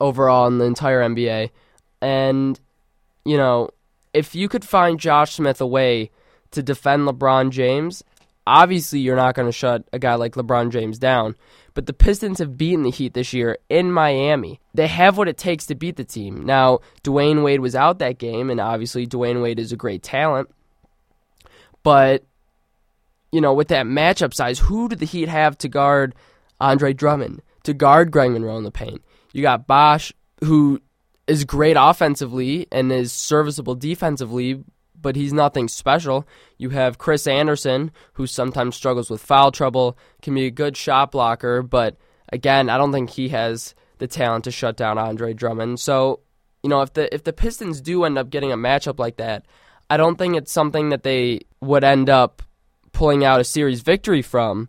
overall 0.00 0.46
in 0.46 0.58
the 0.58 0.64
entire 0.64 1.02
NBA. 1.02 1.50
And, 2.00 2.58
you 3.24 3.36
know, 3.36 3.70
if 4.14 4.34
you 4.34 4.48
could 4.48 4.64
find 4.64 4.98
Josh 4.98 5.34
Smith 5.34 5.60
a 5.60 5.66
way 5.66 6.10
to 6.52 6.62
defend 6.62 7.06
LeBron 7.06 7.50
James, 7.50 8.02
obviously 8.46 9.00
you're 9.00 9.16
not 9.16 9.34
going 9.34 9.48
to 9.48 9.52
shut 9.52 9.84
a 9.92 9.98
guy 9.98 10.14
like 10.14 10.34
LeBron 10.34 10.70
James 10.70 10.98
down. 10.98 11.36
But 11.74 11.86
the 11.86 11.92
Pistons 11.92 12.38
have 12.38 12.58
beaten 12.58 12.82
the 12.82 12.90
Heat 12.90 13.14
this 13.14 13.32
year 13.32 13.58
in 13.68 13.92
Miami. 13.92 14.60
They 14.74 14.88
have 14.88 15.16
what 15.16 15.28
it 15.28 15.38
takes 15.38 15.66
to 15.66 15.74
beat 15.74 15.96
the 15.96 16.04
team. 16.04 16.44
Now, 16.44 16.80
Dwyane 17.02 17.42
Wade 17.42 17.60
was 17.60 17.74
out 17.74 17.98
that 17.98 18.18
game, 18.18 18.50
and 18.50 18.60
obviously 18.60 19.06
Dwyane 19.06 19.42
Wade 19.42 19.58
is 19.58 19.72
a 19.72 19.76
great 19.76 20.02
talent. 20.02 20.50
But 21.82 22.24
you 23.32 23.40
know, 23.40 23.54
with 23.54 23.68
that 23.68 23.86
matchup 23.86 24.34
size, 24.34 24.58
who 24.58 24.88
do 24.88 24.96
the 24.96 25.06
Heat 25.06 25.28
have 25.28 25.56
to 25.58 25.68
guard 25.68 26.14
Andre 26.60 26.92
Drummond, 26.92 27.42
to 27.64 27.72
guard 27.72 28.10
Greg 28.10 28.30
Monroe 28.30 28.58
in 28.58 28.64
the 28.64 28.70
paint? 28.70 29.02
You 29.32 29.40
got 29.40 29.66
Bosh, 29.66 30.12
who 30.44 30.80
is 31.26 31.44
great 31.44 31.76
offensively 31.78 32.66
and 32.70 32.92
is 32.92 33.12
serviceable 33.12 33.74
defensively, 33.74 34.62
but 35.02 35.16
he's 35.16 35.32
nothing 35.32 35.68
special. 35.68 36.26
You 36.56 36.70
have 36.70 36.98
Chris 36.98 37.26
Andersen, 37.26 37.90
who 38.14 38.26
sometimes 38.26 38.76
struggles 38.76 39.10
with 39.10 39.20
foul 39.20 39.52
trouble, 39.52 39.98
can 40.22 40.34
be 40.34 40.46
a 40.46 40.50
good 40.50 40.76
shot 40.76 41.10
blocker, 41.12 41.62
but 41.62 41.96
again, 42.32 42.70
I 42.70 42.78
don't 42.78 42.92
think 42.92 43.10
he 43.10 43.28
has 43.30 43.74
the 43.98 44.06
talent 44.06 44.44
to 44.44 44.50
shut 44.50 44.76
down 44.76 44.98
Andre 44.98 45.34
Drummond. 45.34 45.80
So, 45.80 46.20
you 46.62 46.70
know, 46.70 46.80
if 46.82 46.92
the 46.92 47.12
if 47.14 47.24
the 47.24 47.32
Pistons 47.32 47.80
do 47.80 48.04
end 48.04 48.18
up 48.18 48.30
getting 48.30 48.52
a 48.52 48.56
matchup 48.56 48.98
like 48.98 49.16
that, 49.16 49.44
I 49.90 49.96
don't 49.96 50.16
think 50.16 50.36
it's 50.36 50.52
something 50.52 50.88
that 50.88 51.02
they 51.02 51.40
would 51.60 51.84
end 51.84 52.08
up 52.08 52.42
pulling 52.92 53.24
out 53.24 53.40
a 53.40 53.44
series 53.44 53.82
victory 53.82 54.22
from. 54.22 54.68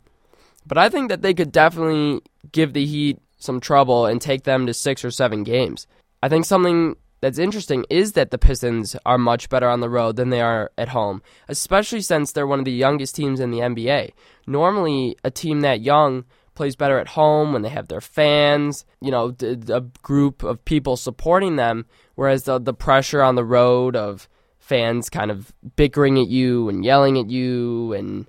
But 0.65 0.77
I 0.77 0.89
think 0.89 1.09
that 1.09 1.21
they 1.21 1.33
could 1.33 1.51
definitely 1.51 2.21
give 2.51 2.73
the 2.73 2.85
Heat 2.85 3.19
some 3.37 3.59
trouble 3.59 4.05
and 4.05 4.21
take 4.21 4.43
them 4.43 4.65
to 4.65 4.73
six 4.73 5.03
or 5.03 5.11
seven 5.11 5.43
games. 5.43 5.87
I 6.21 6.29
think 6.29 6.45
something 6.45 6.95
that's 7.23 7.39
interesting 7.39 7.85
is 7.89 8.13
that 8.13 8.31
the 8.31 8.37
Pistons 8.37 8.97
are 9.05 9.17
much 9.17 9.47
better 9.47 9.69
on 9.69 9.79
the 9.79 9.89
road 9.89 10.17
than 10.17 10.29
they 10.29 10.41
are 10.41 10.71
at 10.77 10.89
home, 10.89 11.21
especially 11.47 12.01
since 12.01 12.33
they're 12.33 12.45
one 12.45 12.59
of 12.59 12.65
the 12.65 12.71
youngest 12.71 13.15
teams 13.15 13.39
in 13.39 13.49
the 13.49 13.59
NBA. 13.59 14.11
Normally, 14.45 15.15
a 15.23 15.31
team 15.31 15.61
that 15.61 15.79
young 15.79 16.25
plays 16.53 16.75
better 16.75 16.99
at 16.99 17.07
home 17.07 17.53
when 17.53 17.61
they 17.61 17.69
have 17.69 17.87
their 17.87 18.01
fans, 18.01 18.83
you 18.99 19.09
know, 19.09 19.33
a 19.41 19.79
group 20.01 20.43
of 20.43 20.65
people 20.65 20.97
supporting 20.97 21.55
them, 21.55 21.85
whereas 22.15 22.43
the, 22.43 22.59
the 22.59 22.73
pressure 22.73 23.23
on 23.23 23.35
the 23.35 23.45
road 23.45 23.95
of 23.95 24.27
fans 24.59 25.09
kind 25.09 25.31
of 25.31 25.53
bickering 25.77 26.19
at 26.19 26.27
you 26.27 26.67
and 26.67 26.83
yelling 26.83 27.17
at 27.17 27.29
you 27.29 27.93
and 27.93 28.27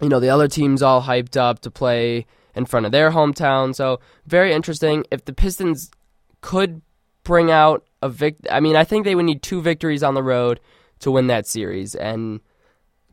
you 0.00 0.08
know 0.08 0.20
the 0.20 0.28
other 0.28 0.46
team's 0.46 0.82
all 0.82 1.02
hyped 1.02 1.36
up 1.36 1.58
to 1.58 1.68
play 1.68 2.24
in 2.54 2.64
front 2.64 2.86
of 2.86 2.92
their 2.92 3.10
hometown 3.10 3.74
so 3.74 3.98
very 4.24 4.52
interesting 4.52 5.04
if 5.10 5.24
the 5.24 5.32
pistons 5.32 5.90
could 6.42 6.80
bring 7.24 7.50
out 7.50 7.84
a 8.00 8.08
vict. 8.08 8.46
I 8.50 8.60
mean 8.60 8.76
I 8.76 8.84
think 8.84 9.04
they 9.04 9.14
would 9.14 9.24
need 9.24 9.42
two 9.42 9.62
victories 9.62 10.02
on 10.02 10.14
the 10.14 10.22
road 10.22 10.60
to 11.00 11.10
win 11.10 11.26
that 11.28 11.46
series 11.46 11.94
and 11.94 12.40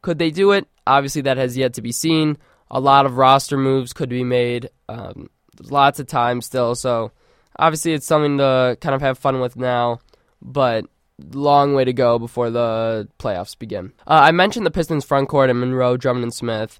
could 0.01 0.19
they 0.19 0.29
do 0.31 0.51
it 0.51 0.67
obviously 0.85 1.23
that 1.23 1.37
has 1.37 1.57
yet 1.57 1.73
to 1.73 1.81
be 1.81 1.91
seen 1.91 2.37
a 2.69 2.79
lot 2.79 3.05
of 3.05 3.17
roster 3.17 3.57
moves 3.57 3.93
could 3.93 4.09
be 4.09 4.23
made 4.23 4.69
um, 4.87 5.27
lots 5.59 5.99
of 5.99 6.05
time 6.05 6.39
still 6.39 6.75
so 6.75 7.11
obviously 7.57 7.93
it's 7.93 8.05
something 8.05 8.37
to 8.37 8.77
kind 8.79 8.93
of 8.93 9.01
have 9.01 9.17
fun 9.17 9.39
with 9.39 9.55
now 9.55 9.99
but 10.39 10.85
long 11.33 11.73
way 11.73 11.85
to 11.85 11.93
go 11.93 12.19
before 12.19 12.49
the 12.49 13.07
playoffs 13.19 13.57
begin. 13.57 13.93
Uh, 14.07 14.21
I 14.23 14.31
mentioned 14.31 14.65
the 14.65 14.71
Pistons 14.71 15.05
front 15.05 15.29
court 15.29 15.49
and 15.49 15.59
Monroe, 15.59 15.97
Drummond, 15.97 16.23
and 16.23 16.33
Smith. 16.33 16.79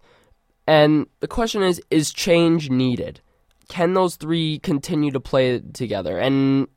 And 0.68 1.08
the 1.20 1.28
question 1.28 1.64
is 1.64 1.82
is 1.90 2.14
change 2.14 2.70
needed? 2.70 3.22
Can 3.70 3.94
those 3.94 4.16
three 4.16 4.60
continue 4.60 5.12
to 5.12 5.20
play 5.20 5.60
together? 5.60 6.18
And 6.18 6.68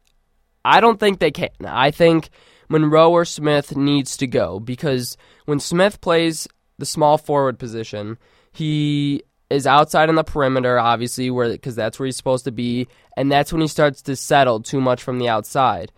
I 0.65 0.81
don't 0.81 1.01
think 1.01 1.19
they 1.19 1.31
can. 1.31 1.51
I 1.65 1.91
think 1.91 2.31
Monroe 2.69 3.11
or 3.11 3.25
Smith 3.25 3.77
needs 3.77 4.17
to 4.19 4.27
go 4.27 4.61
because 4.61 5.17
when 5.45 5.61
Smith 5.61 6.01
plays 6.01 6.49
the 6.79 6.87
small 6.87 7.19
forward 7.19 7.59
position, 7.59 8.19
he 8.53 9.23
is 9.51 9.67
outside 9.67 10.09
on 10.09 10.15
the 10.15 10.25
perimeter, 10.25 10.79
obviously, 10.79 11.31
where 11.31 11.51
because 11.51 11.77
that's 11.77 11.99
where 11.99 12.07
he's 12.07 12.17
supposed 12.17 12.45
to 12.45 12.53
be, 12.53 12.89
and 13.17 13.31
that's 13.31 13.53
when 13.53 13.61
he 13.61 13.69
starts 13.69 14.03
to 14.03 14.17
settle 14.17 14.61
too 14.61 14.81
much 14.81 15.03
from 15.03 15.19
the 15.19 15.29
outside. 15.29 15.93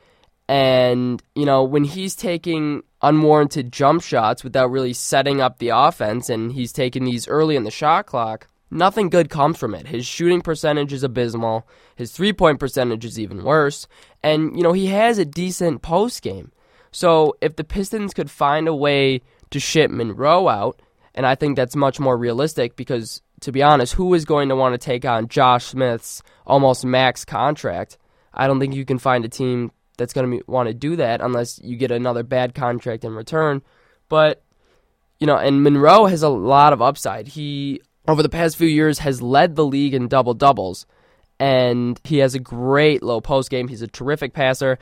And, 0.48 1.22
you 1.34 1.46
know, 1.46 1.62
when 1.62 1.84
he's 1.84 2.14
taking 2.14 2.82
unwarranted 3.00 3.72
jump 3.72 4.02
shots 4.02 4.44
without 4.44 4.70
really 4.70 4.92
setting 4.92 5.40
up 5.40 5.58
the 5.58 5.70
offense 5.70 6.28
and 6.28 6.52
he's 6.52 6.72
taking 6.72 7.04
these 7.04 7.28
early 7.28 7.56
in 7.56 7.64
the 7.64 7.70
shot 7.70 8.06
clock, 8.06 8.48
nothing 8.70 9.08
good 9.08 9.30
comes 9.30 9.58
from 9.58 9.74
it. 9.74 9.86
His 9.86 10.06
shooting 10.06 10.40
percentage 10.40 10.92
is 10.92 11.02
abysmal. 11.02 11.66
His 11.96 12.12
three 12.12 12.32
point 12.32 12.60
percentage 12.60 13.04
is 13.04 13.18
even 13.18 13.44
worse. 13.44 13.86
And, 14.22 14.56
you 14.56 14.62
know, 14.62 14.72
he 14.72 14.86
has 14.86 15.18
a 15.18 15.24
decent 15.24 15.82
post 15.82 16.22
game. 16.22 16.52
So 16.90 17.36
if 17.40 17.56
the 17.56 17.64
Pistons 17.64 18.14
could 18.14 18.30
find 18.30 18.68
a 18.68 18.74
way 18.74 19.22
to 19.50 19.60
ship 19.60 19.90
Monroe 19.90 20.48
out, 20.48 20.80
and 21.14 21.26
I 21.26 21.34
think 21.34 21.56
that's 21.56 21.76
much 21.76 22.00
more 22.00 22.16
realistic 22.16 22.76
because, 22.76 23.22
to 23.40 23.52
be 23.52 23.62
honest, 23.62 23.94
who 23.94 24.14
is 24.14 24.24
going 24.24 24.48
to 24.48 24.56
want 24.56 24.74
to 24.74 24.78
take 24.78 25.04
on 25.04 25.28
Josh 25.28 25.66
Smith's 25.66 26.22
almost 26.46 26.84
max 26.84 27.24
contract? 27.24 27.98
I 28.32 28.46
don't 28.46 28.58
think 28.58 28.74
you 28.74 28.84
can 28.84 28.98
find 28.98 29.24
a 29.24 29.28
team 29.28 29.70
that's 29.96 30.12
going 30.12 30.30
to 30.30 30.44
want 30.46 30.68
to 30.68 30.74
do 30.74 30.96
that 30.96 31.20
unless 31.20 31.60
you 31.62 31.76
get 31.76 31.92
another 31.92 32.24
bad 32.24 32.54
contract 32.54 33.04
in 33.04 33.14
return. 33.14 33.62
But 34.08 34.42
you 35.20 35.26
know, 35.26 35.36
and 35.36 35.62
Monroe 35.62 36.06
has 36.06 36.22
a 36.22 36.28
lot 36.28 36.72
of 36.72 36.82
upside. 36.82 37.28
He 37.28 37.80
over 38.06 38.22
the 38.22 38.28
past 38.28 38.56
few 38.56 38.68
years 38.68 39.00
has 39.00 39.22
led 39.22 39.56
the 39.56 39.64
league 39.64 39.94
in 39.94 40.08
double 40.08 40.34
doubles, 40.34 40.86
and 41.38 42.00
he 42.04 42.18
has 42.18 42.34
a 42.34 42.40
great 42.40 43.02
low 43.02 43.20
post 43.20 43.50
game. 43.50 43.68
He's 43.68 43.82
a 43.82 43.88
terrific 43.88 44.34
passer. 44.34 44.78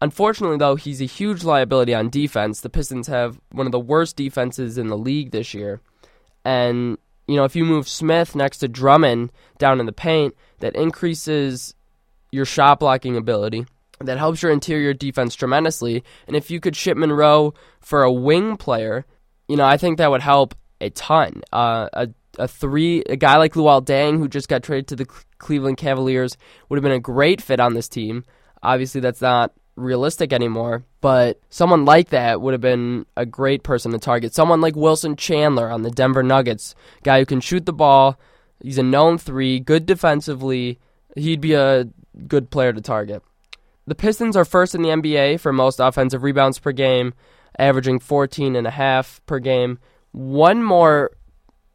Unfortunately, 0.00 0.58
though, 0.58 0.74
he's 0.74 1.00
a 1.00 1.06
huge 1.06 1.44
liability 1.44 1.94
on 1.94 2.10
defense. 2.10 2.60
The 2.60 2.70
Pistons 2.70 3.06
have 3.06 3.40
one 3.52 3.66
of 3.66 3.72
the 3.72 3.78
worst 3.78 4.16
defenses 4.16 4.78
in 4.78 4.88
the 4.88 4.98
league 4.98 5.30
this 5.30 5.54
year, 5.54 5.80
and 6.44 6.98
you 7.28 7.36
know, 7.36 7.44
if 7.44 7.54
you 7.54 7.64
move 7.64 7.88
Smith 7.88 8.34
next 8.34 8.58
to 8.58 8.68
Drummond 8.68 9.30
down 9.58 9.78
in 9.78 9.86
the 9.86 9.92
paint, 9.92 10.34
that 10.58 10.74
increases 10.74 11.74
your 12.32 12.44
shot 12.44 12.80
blocking 12.80 13.16
ability 13.16 13.66
that 14.06 14.18
helps 14.18 14.42
your 14.42 14.52
interior 14.52 14.92
defense 14.92 15.34
tremendously. 15.34 16.04
And 16.26 16.36
if 16.36 16.50
you 16.50 16.60
could 16.60 16.76
ship 16.76 16.96
Monroe 16.96 17.54
for 17.80 18.02
a 18.02 18.12
wing 18.12 18.56
player, 18.56 19.06
you 19.48 19.56
know, 19.56 19.64
I 19.64 19.76
think 19.76 19.98
that 19.98 20.10
would 20.10 20.22
help 20.22 20.54
a 20.80 20.90
ton. 20.90 21.42
Uh, 21.52 21.88
a 21.92 22.08
a 22.38 22.48
three 22.48 23.02
a 23.02 23.16
guy 23.16 23.36
like 23.36 23.54
Luol 23.54 23.84
Deng 23.84 24.18
who 24.18 24.28
just 24.28 24.48
got 24.48 24.62
traded 24.62 24.88
to 24.88 24.96
the 24.96 25.06
Cleveland 25.38 25.76
Cavaliers 25.76 26.36
would 26.68 26.76
have 26.76 26.82
been 26.82 26.92
a 26.92 27.00
great 27.00 27.40
fit 27.40 27.60
on 27.60 27.74
this 27.74 27.88
team. 27.88 28.24
Obviously, 28.62 29.00
that's 29.00 29.20
not 29.20 29.52
realistic 29.76 30.32
anymore, 30.32 30.84
but 31.00 31.40
someone 31.48 31.84
like 31.84 32.10
that 32.10 32.40
would 32.40 32.52
have 32.52 32.60
been 32.60 33.06
a 33.16 33.26
great 33.26 33.62
person 33.62 33.92
to 33.92 33.98
target. 33.98 34.34
Someone 34.34 34.60
like 34.60 34.76
Wilson 34.76 35.16
Chandler 35.16 35.70
on 35.70 35.82
the 35.82 35.90
Denver 35.90 36.22
Nuggets, 36.22 36.74
guy 37.02 37.18
who 37.18 37.26
can 37.26 37.40
shoot 37.40 37.66
the 37.66 37.72
ball. 37.72 38.18
He's 38.62 38.78
a 38.78 38.82
known 38.82 39.18
three, 39.18 39.60
good 39.60 39.86
defensively. 39.86 40.78
He'd 41.16 41.40
be 41.40 41.54
a 41.54 41.88
good 42.26 42.50
player 42.50 42.72
to 42.72 42.80
target. 42.80 43.22
The 43.86 43.94
Pistons 43.94 44.36
are 44.36 44.44
first 44.44 44.74
in 44.74 44.82
the 44.82 44.90
NBA 44.90 45.40
for 45.40 45.52
most 45.52 45.80
offensive 45.80 46.22
rebounds 46.22 46.58
per 46.58 46.72
game, 46.72 47.14
averaging 47.58 47.98
14 47.98 48.54
and 48.54 48.66
a 48.66 48.70
half 48.70 49.20
per 49.26 49.40
game. 49.40 49.78
One 50.12 50.62
more, 50.62 51.10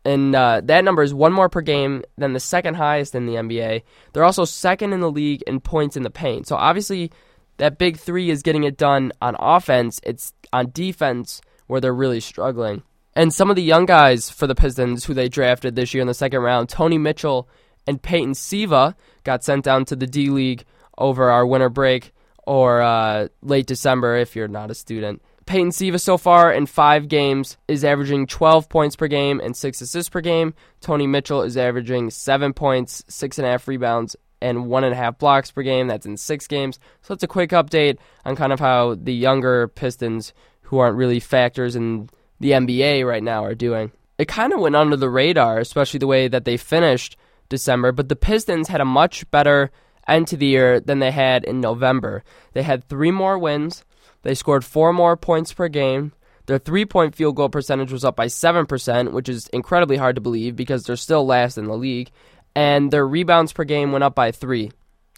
and 0.08 0.34
uh, 0.34 0.62
that 0.64 0.86
number 0.86 1.04
is 1.04 1.14
one 1.14 1.34
more 1.34 1.50
per 1.50 1.60
game 1.60 2.02
than 2.18 2.32
the 2.32 2.40
second 2.40 2.76
highest 2.76 3.14
in 3.14 3.26
the 3.26 3.34
NBA. 3.34 3.84
They're 4.14 4.24
also 4.24 4.46
second 4.46 4.94
in 4.94 5.02
the 5.02 5.12
league 5.12 5.42
in 5.46 5.60
points 5.60 5.98
in 5.98 6.04
the 6.04 6.10
paint. 6.10 6.48
So 6.48 6.56
obviously, 6.56 7.12
that 7.58 7.78
big 7.78 7.98
three 7.98 8.30
is 8.30 8.42
getting 8.42 8.64
it 8.64 8.78
done 8.78 9.12
on 9.22 9.36
offense. 9.38 10.00
It's 10.04 10.32
on 10.54 10.72
defense 10.72 11.42
where 11.68 11.82
they're 11.82 11.94
really 11.94 12.22
struggling. 12.22 12.84
And 13.16 13.34
some 13.34 13.50
of 13.50 13.58
the 13.58 13.64
young 13.64 13.86
guys 13.86 14.30
for 14.30 14.48
the 14.48 14.56
Pistons 14.56 15.04
who 15.04 15.14
they 15.14 15.28
drafted 15.28 15.76
this 15.76 15.94
year 15.94 16.00
in 16.00 16.08
the 16.08 16.14
second 16.14 16.40
round, 16.40 16.70
Tony 16.70 16.98
Mitchell 16.98 17.50
and 17.86 18.02
Peyton 18.02 18.34
Siva, 18.34 18.96
got 19.26 19.44
sent 19.44 19.66
down 19.66 19.84
to 19.86 19.96
the 19.98 20.08
D 20.08 20.30
League 20.30 20.64
over 20.98 21.30
our 21.30 21.46
winter 21.46 21.70
break 21.70 22.14
or 22.46 22.82
uh, 22.82 23.28
late 23.42 23.68
December 23.68 24.16
if 24.16 24.38
you're 24.38 24.48
not 24.48 24.72
a 24.72 24.76
student. 24.76 25.22
Peyton 25.48 25.72
Siva 25.72 25.98
so 25.98 26.18
far 26.18 26.52
in 26.52 26.66
five 26.66 27.08
games 27.08 27.58
is 27.68 27.86
averaging 27.86 28.28
12 28.28 28.68
points 28.68 28.96
per 28.98 29.08
game 29.08 29.40
and 29.40 29.56
six 29.56 29.82
assists 29.82 30.10
per 30.10 30.22
game. 30.22 30.54
Tony 30.82 31.08
Mitchell 31.08 31.42
is 31.42 31.58
averaging 31.58 32.12
seven 32.12 32.54
points, 32.54 33.04
six 33.08 33.40
and 33.40 33.48
a 33.48 33.52
half 33.52 33.68
rebounds, 33.68 34.16
and 34.42 34.68
one 34.68 34.84
and 34.84 34.94
a 34.94 34.98
half 34.98 35.18
blocks 35.18 35.50
per 35.50 35.64
game. 35.64 35.88
That's 35.88 36.06
in 36.06 36.18
six 36.18 36.48
games. 36.48 36.80
So 37.02 37.14
that's 37.14 37.24
a 37.24 37.28
quick 37.28 37.52
update 37.52 37.98
on 38.26 38.36
kind 38.36 38.52
of 38.52 38.60
how 38.60 38.96
the 38.96 39.14
younger 39.14 39.70
Pistons, 39.70 40.34
who 40.64 40.80
aren't 40.80 40.98
really 40.98 41.22
factors 41.22 41.76
in 41.76 42.10
the 42.40 42.52
NBA 42.52 43.08
right 43.08 43.24
now, 43.24 43.46
are 43.46 43.56
doing. 43.56 43.92
It 44.18 44.28
kind 44.28 44.52
of 44.52 44.60
went 44.60 44.76
under 44.76 44.98
the 44.98 45.10
radar, 45.10 45.60
especially 45.60 46.00
the 46.00 46.08
way 46.08 46.28
that 46.28 46.44
they 46.44 46.58
finished 46.58 47.16
December, 47.48 47.94
but 47.94 48.10
the 48.10 48.16
Pistons 48.18 48.68
had 48.68 48.82
a 48.82 48.86
much 48.86 49.30
better 49.32 49.72
end 50.08 50.28
to 50.28 50.38
the 50.38 50.48
year 50.48 50.80
than 50.82 51.00
they 51.00 51.12
had 51.12 51.46
in 51.46 51.62
November. 51.62 52.24
They 52.54 52.64
had 52.64 52.84
three 52.84 53.12
more 53.12 53.38
wins. 53.38 53.86
They 54.24 54.36
scored 54.36 54.66
four 54.66 54.94
more 54.94 55.16
points 55.18 55.54
per 55.54 55.68
game. 55.68 56.14
Their 56.48 56.58
three 56.58 56.86
point 56.86 57.16
field 57.16 57.36
goal 57.36 57.50
percentage 57.50 57.92
was 57.92 58.06
up 58.06 58.16
by 58.16 58.28
7%, 58.28 59.12
which 59.12 59.30
is 59.30 59.48
incredibly 59.50 59.98
hard 59.98 60.16
to 60.16 60.22
believe 60.22 60.56
because 60.56 60.84
they're 60.84 60.96
still 60.96 61.26
last 61.26 61.58
in 61.58 61.66
the 61.66 61.76
league. 61.76 62.10
And 62.56 62.90
their 62.92 63.08
rebounds 63.08 63.54
per 63.54 63.64
game 63.64 63.92
went 63.92 64.04
up 64.04 64.16
by 64.16 64.32
three. 64.32 64.72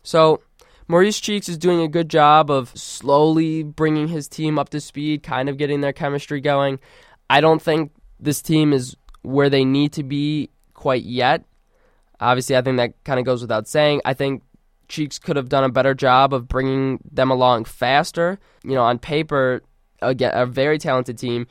So, 0.03 0.41
Maurice 0.87 1.19
Cheeks 1.19 1.47
is 1.47 1.57
doing 1.57 1.81
a 1.81 1.87
good 1.87 2.09
job 2.09 2.49
of 2.49 2.75
slowly 2.77 3.61
bringing 3.61 4.07
his 4.07 4.27
team 4.27 4.57
up 4.57 4.69
to 4.69 4.81
speed, 4.81 5.21
kind 5.21 5.47
of 5.47 5.57
getting 5.57 5.81
their 5.81 5.93
chemistry 5.93 6.41
going. 6.41 6.79
I 7.29 7.41
don't 7.41 7.61
think 7.61 7.91
this 8.19 8.41
team 8.41 8.73
is 8.73 8.97
where 9.21 9.51
they 9.51 9.63
need 9.63 9.93
to 9.93 10.03
be 10.03 10.49
quite 10.73 11.03
yet. 11.03 11.43
Obviously, 12.19 12.57
I 12.57 12.61
think 12.61 12.77
that 12.77 13.01
kind 13.03 13.19
of 13.19 13.25
goes 13.25 13.41
without 13.41 13.67
saying. 13.67 14.01
I 14.03 14.15
think 14.15 14.41
Cheeks 14.89 15.19
could 15.19 15.35
have 15.35 15.49
done 15.49 15.63
a 15.63 15.69
better 15.69 15.93
job 15.93 16.33
of 16.33 16.47
bringing 16.47 16.99
them 17.09 17.31
along 17.31 17.65
faster. 17.65 18.39
You 18.63 18.75
know, 18.75 18.83
on 18.83 18.99
paper, 18.99 19.61
again, 20.01 20.31
a 20.33 20.45
very 20.45 20.77
talented 20.77 21.17
team. 21.17 21.47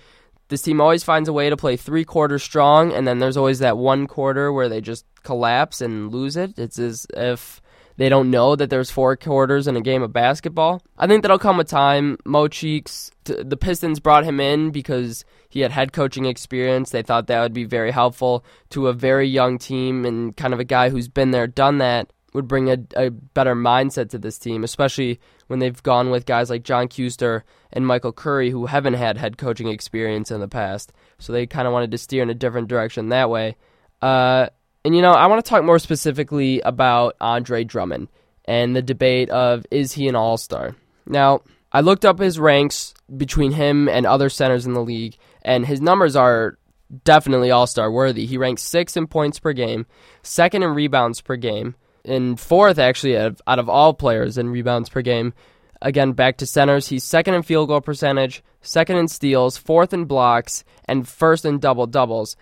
This 0.48 0.62
team 0.62 0.80
always 0.80 1.04
finds 1.04 1.28
a 1.28 1.32
way 1.32 1.50
to 1.50 1.56
play 1.56 1.76
three 1.76 2.04
quarters 2.04 2.42
strong, 2.42 2.92
and 2.92 3.06
then 3.06 3.18
there's 3.18 3.36
always 3.36 3.58
that 3.60 3.78
one 3.78 4.06
quarter 4.06 4.52
where 4.52 4.68
they 4.68 4.80
just 4.80 5.04
collapse 5.22 5.80
and 5.80 6.10
lose 6.10 6.36
it. 6.36 6.58
It's 6.58 6.78
as 6.78 7.06
if 7.14 7.60
they 7.98 8.08
don't 8.08 8.30
know 8.30 8.56
that 8.56 8.70
there's 8.70 8.90
four 8.90 9.16
quarters 9.16 9.66
in 9.66 9.76
a 9.76 9.80
game 9.80 10.02
of 10.02 10.12
basketball. 10.12 10.82
I 10.96 11.06
think 11.06 11.22
that'll 11.22 11.38
come 11.38 11.58
with 11.58 11.68
time. 11.68 12.16
Mo 12.24 12.48
Cheeks, 12.48 13.10
the 13.24 13.56
Pistons 13.56 14.00
brought 14.00 14.24
him 14.24 14.40
in 14.40 14.70
because 14.70 15.24
he 15.48 15.60
had 15.60 15.72
head 15.72 15.92
coaching 15.92 16.24
experience. 16.24 16.90
They 16.90 17.02
thought 17.02 17.26
that 17.26 17.42
would 17.42 17.52
be 17.52 17.64
very 17.64 17.90
helpful 17.90 18.44
to 18.70 18.86
a 18.86 18.92
very 18.92 19.28
young 19.28 19.58
team 19.58 20.06
and 20.06 20.34
kind 20.36 20.54
of 20.54 20.60
a 20.60 20.64
guy 20.64 20.88
who's 20.88 21.08
been 21.08 21.32
there, 21.32 21.46
done 21.46 21.78
that 21.78 22.10
would 22.38 22.46
bring 22.46 22.70
a, 22.70 22.78
a 22.96 23.10
better 23.10 23.56
mindset 23.56 24.10
to 24.10 24.18
this 24.18 24.38
team, 24.38 24.62
especially 24.62 25.18
when 25.48 25.58
they've 25.58 25.82
gone 25.82 26.10
with 26.10 26.24
guys 26.24 26.50
like 26.50 26.62
John 26.62 26.86
Kuester 26.86 27.42
and 27.72 27.84
Michael 27.84 28.12
Curry, 28.12 28.50
who 28.50 28.66
haven't 28.66 28.94
had 28.94 29.18
head 29.18 29.36
coaching 29.36 29.68
experience 29.68 30.30
in 30.30 30.38
the 30.38 30.46
past. 30.46 30.92
So 31.18 31.32
they 31.32 31.46
kind 31.46 31.66
of 31.66 31.72
wanted 31.72 31.90
to 31.90 31.98
steer 31.98 32.22
in 32.22 32.30
a 32.30 32.34
different 32.34 32.68
direction 32.68 33.08
that 33.08 33.28
way. 33.28 33.56
Uh, 34.00 34.50
and, 34.84 34.94
you 34.94 35.02
know, 35.02 35.12
I 35.12 35.26
want 35.26 35.44
to 35.44 35.48
talk 35.48 35.64
more 35.64 35.80
specifically 35.80 36.60
about 36.60 37.16
Andre 37.20 37.64
Drummond 37.64 38.06
and 38.44 38.76
the 38.76 38.82
debate 38.82 39.30
of 39.30 39.66
is 39.72 39.92
he 39.92 40.06
an 40.06 40.14
all 40.14 40.36
star? 40.36 40.76
Now, 41.04 41.42
I 41.72 41.80
looked 41.80 42.04
up 42.04 42.20
his 42.20 42.38
ranks 42.38 42.94
between 43.14 43.52
him 43.52 43.88
and 43.88 44.06
other 44.06 44.30
centers 44.30 44.66
in 44.66 44.74
the 44.74 44.82
league, 44.82 45.16
and 45.42 45.66
his 45.66 45.80
numbers 45.80 46.14
are 46.14 46.56
definitely 47.04 47.50
all 47.50 47.66
star 47.66 47.90
worthy. 47.90 48.26
He 48.26 48.38
ranks 48.38 48.62
sixth 48.62 48.96
in 48.96 49.06
points 49.06 49.38
per 49.38 49.52
game, 49.52 49.86
second 50.22 50.62
in 50.62 50.70
rebounds 50.70 51.20
per 51.20 51.36
game, 51.36 51.74
and 52.08 52.38
fourth 52.38 52.78
actually 52.78 53.16
out 53.16 53.26
of, 53.26 53.42
out 53.46 53.58
of 53.58 53.68
all 53.68 53.94
players 53.94 54.38
in 54.38 54.50
rebounds 54.50 54.88
per 54.88 55.02
game. 55.02 55.32
Again, 55.80 56.12
back 56.12 56.38
to 56.38 56.46
centers, 56.46 56.88
he's 56.88 57.04
second 57.04 57.34
in 57.34 57.42
field 57.42 57.68
goal 57.68 57.80
percentage, 57.80 58.42
second 58.62 58.96
in 58.96 59.06
steals, 59.06 59.56
fourth 59.56 59.92
in 59.92 60.06
blocks, 60.06 60.64
and 60.86 61.06
first 61.06 61.44
in 61.44 61.60
double 61.60 61.86
doubles. 61.86 62.36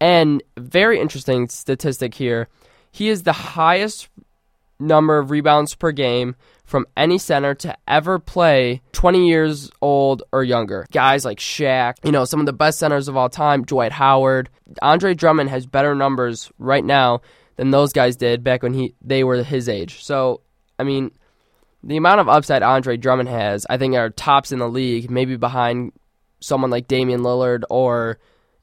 And 0.00 0.42
very 0.58 1.00
interesting 1.00 1.48
statistic 1.48 2.14
here, 2.14 2.48
he 2.90 3.08
is 3.08 3.22
the 3.22 3.32
highest 3.32 4.08
number 4.78 5.18
of 5.18 5.30
rebounds 5.30 5.74
per 5.74 5.92
game 5.92 6.34
from 6.64 6.86
any 6.96 7.18
center 7.18 7.54
to 7.54 7.76
ever 7.86 8.18
play 8.18 8.82
20 8.92 9.28
years 9.28 9.70
old 9.80 10.22
or 10.32 10.42
younger. 10.42 10.86
Guys 10.90 11.24
like 11.24 11.38
Shaq, 11.38 11.94
you 12.04 12.12
know, 12.12 12.24
some 12.24 12.40
of 12.40 12.46
the 12.46 12.52
best 12.52 12.78
centers 12.78 13.08
of 13.08 13.16
all 13.16 13.28
time, 13.28 13.62
Dwight 13.62 13.92
Howard. 13.92 14.50
Andre 14.80 15.14
Drummond 15.14 15.50
has 15.50 15.66
better 15.66 15.94
numbers 15.94 16.50
right 16.58 16.84
now 16.84 17.20
than 17.56 17.70
those 17.70 17.92
guys 17.92 18.16
did 18.16 18.42
back 18.44 18.62
when 18.62 18.74
he 18.74 18.94
they 19.00 19.24
were 19.24 19.42
his 19.42 19.68
age. 19.68 20.02
So, 20.02 20.40
I 20.78 20.84
mean, 20.84 21.10
the 21.82 21.96
amount 21.96 22.20
of 22.20 22.28
upside 22.28 22.62
Andre 22.62 22.96
Drummond 22.96 23.28
has, 23.28 23.66
I 23.68 23.76
think 23.76 23.94
are 23.94 24.10
tops 24.10 24.52
in 24.52 24.58
the 24.58 24.68
league, 24.68 25.10
maybe 25.10 25.36
behind 25.36 25.92
someone 26.40 26.70
like 26.70 26.88
Damian 26.88 27.22
Lillard 27.22 27.62
or 27.70 28.18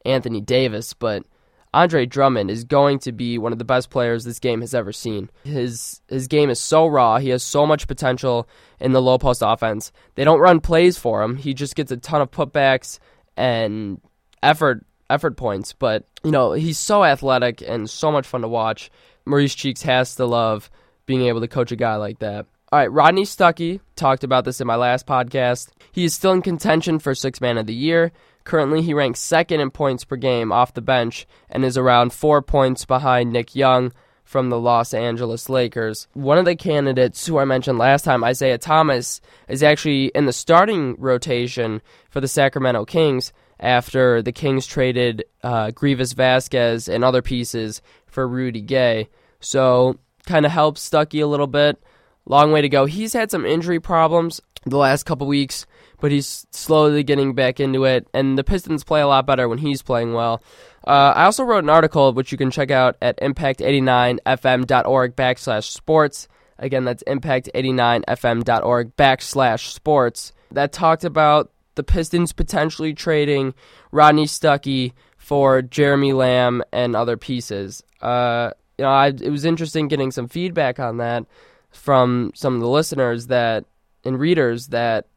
Anthony 0.05 0.41
Davis, 0.41 0.93
but 0.93 1.25
Andre 1.74 2.05
Drummond 2.05 2.50
is 2.50 2.63
going 2.63 3.00
to 3.00 3.12
be 3.12 3.38
one 3.38 3.51
of 3.51 3.60
the 3.60 3.65
best 3.65 3.89
players 3.89 4.24
this 4.24 4.39
game 4.39 4.62
has 4.62 4.74
ever 4.74 4.91
seen. 4.91 5.29
His 5.43 6.01
his 6.08 6.27
game 6.27 6.50
is 6.50 6.60
so 6.60 6.88
raw. 6.88 7.19
He 7.19 7.29
has 7.29 7.43
so 7.43 7.65
much 7.65 7.88
potential 7.88 8.50
in 8.79 8.91
the 8.91 9.01
low 9.01 9.17
post 9.17 9.43
offense. 9.46 9.91
They 10.15 10.24
don't 10.24 10.39
run 10.39 10.62
plays 10.62 10.98
for 10.98 11.22
him. 11.22 11.36
He 11.36 11.53
just 11.53 11.75
gets 11.75 11.91
a 11.91 11.98
ton 11.98 12.22
of 12.22 12.31
putbacks 12.31 13.00
and 13.38 14.01
effort 14.41 14.86
effort 15.09 15.37
points. 15.37 15.73
But 15.73 16.05
you 16.23 16.31
know 16.31 16.53
he's 16.53 16.77
so 16.77 17.03
athletic 17.03 17.61
and 17.61 17.89
so 17.89 18.11
much 18.11 18.27
fun 18.27 18.41
to 18.41 18.47
watch. 18.47 18.91
Maurice 19.25 19.55
Cheeks 19.55 19.81
has 19.83 20.15
to 20.15 20.25
love 20.25 20.69
being 21.05 21.23
able 21.23 21.41
to 21.41 21.47
coach 21.47 21.71
a 21.71 21.75
guy 21.75 21.95
like 21.95 22.19
that. 22.19 22.45
All 22.71 22.79
right, 22.79 22.91
Rodney 22.91 23.23
Stuckey 23.23 23.79
talked 23.95 24.23
about 24.23 24.45
this 24.45 24.61
in 24.61 24.67
my 24.67 24.75
last 24.75 25.07
podcast. 25.07 25.69
He 25.91 26.05
is 26.05 26.13
still 26.13 26.33
in 26.33 26.43
contention 26.43 26.99
for 26.99 27.15
six 27.15 27.41
man 27.41 27.57
of 27.57 27.65
the 27.65 27.73
year. 27.73 28.11
Currently, 28.43 28.81
he 28.81 28.93
ranks 28.93 29.19
second 29.19 29.59
in 29.59 29.71
points 29.71 30.05
per 30.05 30.15
game 30.15 30.51
off 30.51 30.73
the 30.73 30.81
bench 30.81 31.27
and 31.49 31.65
is 31.65 31.77
around 31.77 32.13
four 32.13 32.41
points 32.41 32.85
behind 32.85 33.31
Nick 33.31 33.55
Young 33.55 33.91
from 34.23 34.49
the 34.49 34.59
Los 34.59 34.93
Angeles 34.93 35.49
Lakers. 35.49 36.07
One 36.13 36.37
of 36.37 36.45
the 36.45 36.55
candidates 36.55 37.25
who 37.25 37.39
I 37.39 37.45
mentioned 37.45 37.79
last 37.79 38.05
time, 38.05 38.23
Isaiah 38.23 38.59
Thomas, 38.59 39.19
is 39.47 39.63
actually 39.63 40.11
in 40.13 40.27
the 40.27 40.33
starting 40.33 40.95
rotation 40.99 41.81
for 42.11 42.21
the 42.21 42.27
Sacramento 42.27 42.85
Kings 42.85 43.33
after 43.59 44.21
the 44.21 44.31
Kings 44.31 44.65
traded 44.65 45.23
uh, 45.43 45.67
Greivis 45.67 46.13
Vasquez 46.15 46.87
and 46.87 47.03
other 47.03 47.21
pieces 47.21 47.81
for 48.07 48.27
Rudy 48.27 48.61
Gay. 48.61 49.09
So, 49.39 49.97
kind 50.25 50.45
of 50.45 50.51
helps 50.51 50.87
Stuckey 50.87 51.23
a 51.23 51.27
little 51.27 51.47
bit. 51.47 51.81
Long 52.25 52.51
way 52.51 52.61
to 52.61 52.69
go. 52.69 52.85
He's 52.85 53.13
had 53.13 53.31
some 53.31 53.45
injury 53.45 53.79
problems 53.79 54.41
the 54.65 54.77
last 54.77 55.03
couple 55.03 55.25
weeks 55.27 55.65
but 55.99 56.11
he's 56.11 56.45
slowly 56.51 57.03
getting 57.03 57.33
back 57.33 57.59
into 57.59 57.85
it. 57.85 58.07
And 58.13 58.37
the 58.37 58.43
Pistons 58.43 58.83
play 58.83 59.01
a 59.01 59.07
lot 59.07 59.25
better 59.25 59.50
when 59.50 59.57
he's 59.59 59.81
playing 59.81 60.13
well. 60.13 60.43
Uh, 60.87 61.13
I 61.15 61.25
also 61.25 61.43
wrote 61.43 61.63
an 61.63 61.69
article 61.69 62.13
which 62.13 62.31
you 62.31 62.37
can 62.37 62.51
check 62.51 62.72
out 62.72 62.95
at 63.01 63.19
impact89fm.org 63.19 65.15
backslash 65.15 65.65
sports. 65.65 66.27
Again, 66.57 66.85
that's 66.85 67.03
impact89fm.org 67.03 68.95
backslash 68.95 69.74
sports. 69.74 70.33
That 70.51 70.72
talked 70.72 71.03
about 71.03 71.51
the 71.79 71.83
Pistons 71.83 72.33
potentially 72.33 72.94
trading 72.94 73.53
Rodney 73.89 74.25
Stuckey 74.25 74.92
for 75.15 75.61
Jeremy 75.61 76.11
Lamb 76.11 76.61
and 76.74 76.94
other 76.94 77.15
pieces. 77.15 77.81
Uh, 78.01 78.51
you 78.77 78.83
know, 78.83 78.92
I, 78.92 79.07
it 79.07 79.29
was 79.29 79.46
interesting 79.46 79.87
getting 79.87 80.11
some 80.11 80.27
feedback 80.27 80.77
on 80.77 80.98
that 80.98 81.25
from 81.70 82.33
some 82.35 82.55
of 82.55 82.59
the 82.59 82.68
listeners 82.68 83.27
that 83.27 83.63
and 84.03 84.20
readers 84.20 84.68
that 84.68 85.07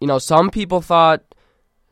you 0.00 0.06
know, 0.06 0.20
some 0.20 0.50
people 0.50 0.80
thought 0.80 1.24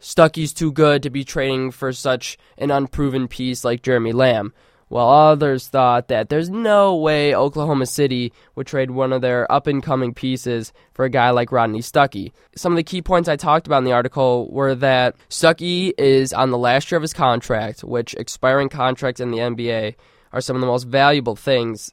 Stuckey's 0.00 0.52
too 0.52 0.70
good 0.70 1.02
to 1.02 1.10
be 1.10 1.24
trading 1.24 1.72
for 1.72 1.92
such 1.92 2.38
an 2.58 2.70
unproven 2.70 3.26
piece 3.26 3.64
like 3.64 3.82
Jeremy 3.82 4.12
Lamb, 4.12 4.54
while 4.88 5.08
others 5.08 5.68
thought 5.68 6.08
that 6.08 6.28
there's 6.28 6.48
no 6.48 6.94
way 6.96 7.34
Oklahoma 7.34 7.86
City 7.86 8.32
would 8.54 8.66
trade 8.66 8.90
one 8.90 9.12
of 9.12 9.22
their 9.22 9.50
up 9.50 9.66
and 9.66 9.82
coming 9.82 10.14
pieces 10.14 10.72
for 10.92 11.04
a 11.04 11.10
guy 11.10 11.30
like 11.30 11.52
Rodney 11.52 11.80
Stuckey. 11.80 12.32
Some 12.54 12.72
of 12.72 12.76
the 12.76 12.82
key 12.82 13.02
points 13.02 13.28
I 13.28 13.36
talked 13.36 13.66
about 13.66 13.78
in 13.78 13.84
the 13.84 13.92
article 13.92 14.48
were 14.50 14.74
that 14.76 15.16
Stuckey 15.28 15.92
is 15.98 16.32
on 16.32 16.50
the 16.50 16.58
last 16.58 16.90
year 16.90 16.96
of 16.96 17.02
his 17.02 17.12
contract, 17.12 17.82
which 17.82 18.14
expiring 18.14 18.68
contracts 18.68 19.20
in 19.20 19.30
the 19.30 19.38
NBA 19.38 19.94
are 20.32 20.40
some 20.40 20.56
of 20.56 20.60
the 20.60 20.66
most 20.66 20.84
valuable 20.84 21.36
things 21.36 21.92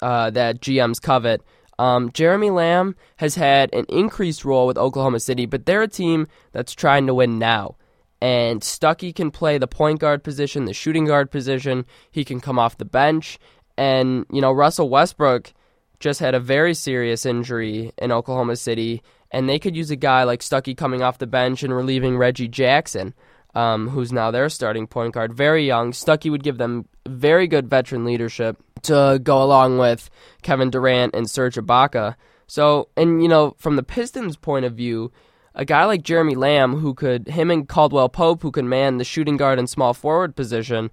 uh, 0.00 0.30
that 0.30 0.60
GMs 0.60 1.00
covet 1.00 1.42
um, 1.80 2.12
Jeremy 2.12 2.50
Lamb 2.50 2.94
has 3.16 3.36
had 3.36 3.72
an 3.72 3.86
increased 3.88 4.44
role 4.44 4.66
with 4.66 4.76
Oklahoma 4.76 5.18
City, 5.18 5.46
but 5.46 5.64
they're 5.64 5.80
a 5.80 5.88
team 5.88 6.26
that's 6.52 6.74
trying 6.74 7.06
to 7.06 7.14
win 7.14 7.38
now. 7.38 7.76
And 8.22 8.60
Stuckey 8.60 9.14
can 9.14 9.30
play 9.30 9.56
the 9.58 9.66
point 9.66 10.00
guard 10.00 10.22
position, 10.22 10.66
the 10.66 10.74
shooting 10.74 11.06
guard 11.06 11.30
position. 11.30 11.86
He 12.10 12.24
can 12.24 12.40
come 12.40 12.58
off 12.58 12.76
the 12.76 12.84
bench. 12.84 13.38
And, 13.78 14.26
you 14.30 14.42
know, 14.42 14.52
Russell 14.52 14.90
Westbrook 14.90 15.52
just 16.00 16.20
had 16.20 16.34
a 16.34 16.40
very 16.40 16.74
serious 16.74 17.24
injury 17.24 17.92
in 17.98 18.10
Oklahoma 18.10 18.56
City, 18.56 19.02
and 19.30 19.48
they 19.48 19.58
could 19.58 19.76
use 19.76 19.90
a 19.90 19.96
guy 19.96 20.24
like 20.24 20.40
Stuckey 20.40 20.76
coming 20.76 21.02
off 21.02 21.18
the 21.18 21.26
bench 21.26 21.62
and 21.62 21.74
relieving 21.74 22.16
Reggie 22.16 22.48
Jackson, 22.48 23.14
um, 23.54 23.88
who's 23.88 24.12
now 24.12 24.30
their 24.30 24.48
starting 24.48 24.86
point 24.86 25.14
guard. 25.14 25.32
Very 25.32 25.66
young. 25.66 25.92
Stuckey 25.92 26.30
would 26.30 26.42
give 26.42 26.58
them 26.58 26.88
very 27.06 27.46
good 27.46 27.68
veteran 27.68 28.04
leadership 28.04 28.56
to 28.82 29.20
go 29.22 29.42
along 29.42 29.78
with 29.78 30.10
Kevin 30.42 30.70
Durant 30.70 31.14
and 31.14 31.30
Serge 31.30 31.56
Ibaka. 31.56 32.16
So, 32.46 32.88
and 32.96 33.22
you 33.22 33.28
know, 33.28 33.54
from 33.58 33.76
the 33.76 33.82
Pistons' 33.82 34.36
point 34.36 34.64
of 34.64 34.74
view, 34.74 35.12
a 35.54 35.64
guy 35.64 35.84
like 35.84 36.02
Jeremy 36.02 36.34
Lamb, 36.34 36.76
who 36.76 36.94
could, 36.94 37.28
him 37.28 37.50
and 37.50 37.68
Caldwell 37.68 38.08
Pope, 38.08 38.42
who 38.42 38.50
can 38.50 38.68
man 38.68 38.98
the 38.98 39.04
shooting 39.04 39.36
guard 39.36 39.58
and 39.58 39.68
small 39.68 39.94
forward 39.94 40.36
position. 40.36 40.90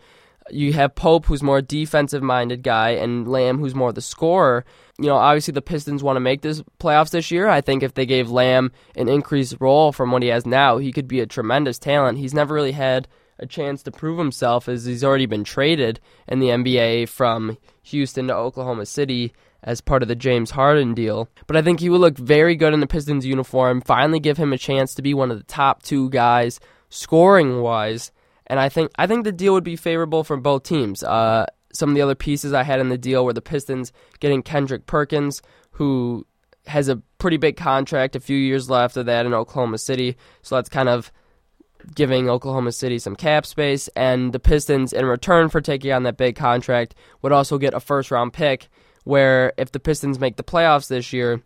You 0.50 0.74
have 0.74 0.96
Pope, 0.96 1.26
who's 1.26 1.44
more 1.44 1.62
defensive 1.62 2.24
minded 2.24 2.64
guy, 2.64 2.92
and 2.92 3.28
Lamb, 3.28 3.60
who's 3.60 3.76
more 3.76 3.92
the 3.92 4.02
scorer. 4.02 4.66
You 4.98 5.08
know, 5.08 5.18
obviously 5.18 5.52
the 5.52 5.62
Pistons 5.62 6.04
want 6.04 6.16
to 6.16 6.22
make 6.22 6.42
this 6.42 6.64
playoffs 6.80 7.12
this 7.12 7.30
year. 7.32 7.48
I 7.48 7.62
think 7.62 7.84
if 7.84 7.94
they 7.94 8.06
gave 8.06 8.32
Lamb 8.32 8.72
an 8.96 9.10
increased 9.10 9.58
role 9.60 9.92
from 9.92 10.12
what 10.12 10.24
he 10.24 10.30
has 10.30 10.46
now, 10.46 10.78
he 10.78 10.92
could 10.92 11.08
be 11.08 11.20
a 11.20 11.28
tremendous 11.28 11.78
talent. 11.78 12.18
He's 12.18 12.34
never 12.34 12.54
really 12.54 12.72
had 12.72 13.08
a 13.40 13.46
chance 13.46 13.84
to 13.84 13.92
prove 13.92 14.18
himself 14.18 14.68
as 14.68 14.86
he's 14.86 15.04
already 15.04 15.26
been 15.26 15.44
traded 15.44 16.00
in 16.28 16.40
the 16.40 16.48
NBA 16.48 17.10
from 17.10 17.58
Houston 17.84 18.28
to 18.28 18.36
Oklahoma 18.36 18.86
City 18.86 19.34
as 19.64 19.82
part 19.82 20.02
of 20.02 20.08
the 20.08 20.16
James 20.16 20.52
Harden 20.52 20.94
deal. 20.94 21.30
But 21.46 21.58
I 21.58 21.62
think 21.62 21.80
he 21.80 21.90
would 21.90 22.02
look 22.02 22.18
very 22.18 22.56
good 22.56 22.74
in 22.74 22.80
the 22.80 22.88
Pistons 22.88 23.26
uniform, 23.26 23.82
finally 23.82 24.20
give 24.20 24.38
him 24.38 24.54
a 24.54 24.58
chance 24.58 24.94
to 24.96 25.02
be 25.02 25.14
one 25.14 25.32
of 25.32 25.38
the 25.38 25.44
top 25.44 25.84
two 25.84 26.10
guys 26.10 26.60
scoring 26.90 27.62
wise. 27.62 28.12
And 28.48 28.60
I 28.60 28.70
think 28.70 28.92
I 28.96 29.08
think 29.08 29.24
the 29.24 29.32
deal 29.32 29.54
would 29.54 29.64
be 29.64 29.76
favorable 29.76 30.24
for 30.24 30.38
both 30.38 30.64
teams. 30.64 31.04
Uh, 31.04 31.46
some 31.74 31.90
of 31.90 31.96
the 31.96 32.02
other 32.02 32.16
pieces 32.16 32.54
I 32.54 32.64
had 32.64 32.80
in 32.80 32.90
the 32.90 32.98
deal 32.98 33.26
were 33.26 33.34
the 33.34 33.42
Pistons 33.42 33.92
getting 34.20 34.42
Kendrick 34.42 34.86
Perkins, 34.86 35.42
who 35.72 36.26
has 36.66 36.90
a 36.90 37.02
pretty 37.18 37.38
big 37.38 37.58
contract, 37.58 38.16
a 38.16 38.20
few 38.20 38.38
years 38.38 38.70
left 38.70 38.98
of 38.98 39.06
that 39.06 39.26
in 39.26 39.34
Oklahoma 39.34 39.78
City. 39.78 40.18
So 40.42 40.56
that's 40.56 40.70
kind 40.70 40.90
of 40.90 41.12
giving 41.96 42.30
Oklahoma 42.30 42.72
City 42.72 43.00
some 43.00 43.16
cap 43.16 43.46
space, 43.46 43.88
and 43.96 44.34
the 44.34 44.40
Pistons, 44.40 44.94
in 44.94 45.06
return 45.06 45.50
for 45.50 45.62
taking 45.62 45.92
on 45.92 46.04
that 46.04 46.18
big 46.18 46.36
contract, 46.36 46.96
would 47.22 47.32
also 47.32 47.58
get 47.58 47.74
a 47.74 47.80
first 47.80 48.12
round 48.12 48.34
pick. 48.34 48.70
Where 49.04 49.54
if 49.58 49.72
the 49.72 49.80
Pistons 49.80 50.20
make 50.20 50.36
the 50.36 50.44
playoffs 50.44 50.90
this 50.90 51.14
year, 51.14 51.42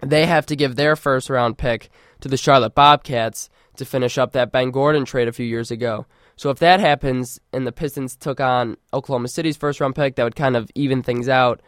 they 0.00 0.26
have 0.26 0.46
to 0.46 0.56
give 0.56 0.76
their 0.76 0.96
first 0.96 1.28
round 1.28 1.58
pick 1.58 1.90
to 2.20 2.28
the 2.28 2.36
Charlotte 2.36 2.74
Bobcats 2.74 3.50
to 3.76 3.84
finish 3.84 4.18
up 4.18 4.32
that 4.32 4.52
Ben 4.52 4.70
Gordon 4.70 5.04
trade 5.04 5.28
a 5.28 5.32
few 5.32 5.46
years 5.46 5.70
ago. 5.70 6.06
So 6.36 6.50
if 6.50 6.58
that 6.60 6.80
happens 6.80 7.40
and 7.52 7.66
the 7.66 7.72
Pistons 7.72 8.16
took 8.16 8.40
on 8.40 8.76
Oklahoma 8.94 9.28
City's 9.28 9.56
first 9.56 9.80
round 9.80 9.96
pick, 9.96 10.16
that 10.16 10.24
would 10.24 10.36
kind 10.36 10.56
of 10.56 10.70
even 10.74 11.02
things 11.02 11.28
out 11.28 11.60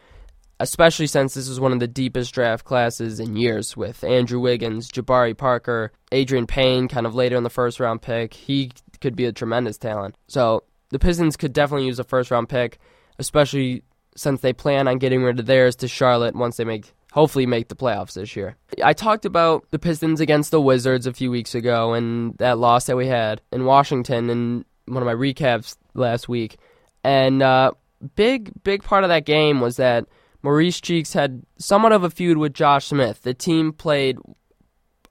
especially 0.61 1.07
since 1.07 1.33
this 1.33 1.47
is 1.47 1.59
one 1.59 1.71
of 1.71 1.79
the 1.79 1.87
deepest 1.87 2.33
draft 2.33 2.65
classes 2.65 3.19
in 3.19 3.35
years 3.35 3.75
with 3.75 4.03
Andrew 4.03 4.39
Wiggins, 4.39 4.89
Jabari 4.89 5.35
Parker, 5.35 5.91
Adreian 6.11 6.47
Payne 6.47 6.87
kind 6.87 7.05
of 7.05 7.15
later 7.15 7.35
in 7.35 7.43
the 7.43 7.49
first 7.49 7.79
round 7.79 8.01
pick. 8.01 8.33
He 8.33 8.71
could 9.01 9.15
be 9.15 9.25
a 9.25 9.31
tremendous 9.31 9.77
talent. 9.77 10.15
So 10.27 10.63
the 10.89 10.99
Pistons 10.99 11.35
could 11.35 11.53
definitely 11.53 11.87
use 11.87 11.99
a 11.99 12.03
first 12.03 12.31
round 12.31 12.47
pick, 12.47 12.77
especially 13.17 13.83
since 14.15 14.41
they 14.41 14.53
plan 14.53 14.87
on 14.87 14.99
getting 14.99 15.23
rid 15.23 15.39
of 15.39 15.45
theirs 15.45 15.75
to 15.77 15.87
Charlotte 15.87 16.35
once 16.35 16.57
they 16.57 16.65
make 16.65 16.93
hopefully 17.11 17.45
make 17.45 17.67
the 17.67 17.75
playoffs 17.75 18.13
this 18.13 18.35
year. 18.35 18.55
I 18.83 18.93
talked 18.93 19.25
about 19.25 19.65
the 19.71 19.79
Pistons 19.79 20.21
against 20.21 20.51
the 20.51 20.61
Wizards 20.61 21.07
a 21.07 21.13
few 21.13 21.29
weeks 21.29 21.55
ago 21.55 21.93
and 21.93 22.37
that 22.37 22.57
loss 22.57 22.85
that 22.85 22.95
we 22.95 23.07
had 23.07 23.41
in 23.51 23.65
Washington 23.65 24.29
in 24.29 24.65
one 24.85 25.03
of 25.03 25.07
my 25.07 25.13
recaps 25.13 25.75
last 25.93 26.29
week. 26.29 26.57
And 27.03 27.41
uh, 27.41 27.71
big 28.15 28.51
big 28.63 28.83
part 28.83 29.03
of 29.03 29.09
that 29.09 29.25
game 29.25 29.59
was 29.59 29.77
that 29.77 30.05
Maurice 30.43 30.81
Cheeks 30.81 31.13
had 31.13 31.43
somewhat 31.57 31.91
of 31.91 32.03
a 32.03 32.09
feud 32.09 32.37
with 32.37 32.53
Josh 32.53 32.87
Smith. 32.87 33.23
The 33.23 33.33
team 33.33 33.73
played 33.73 34.17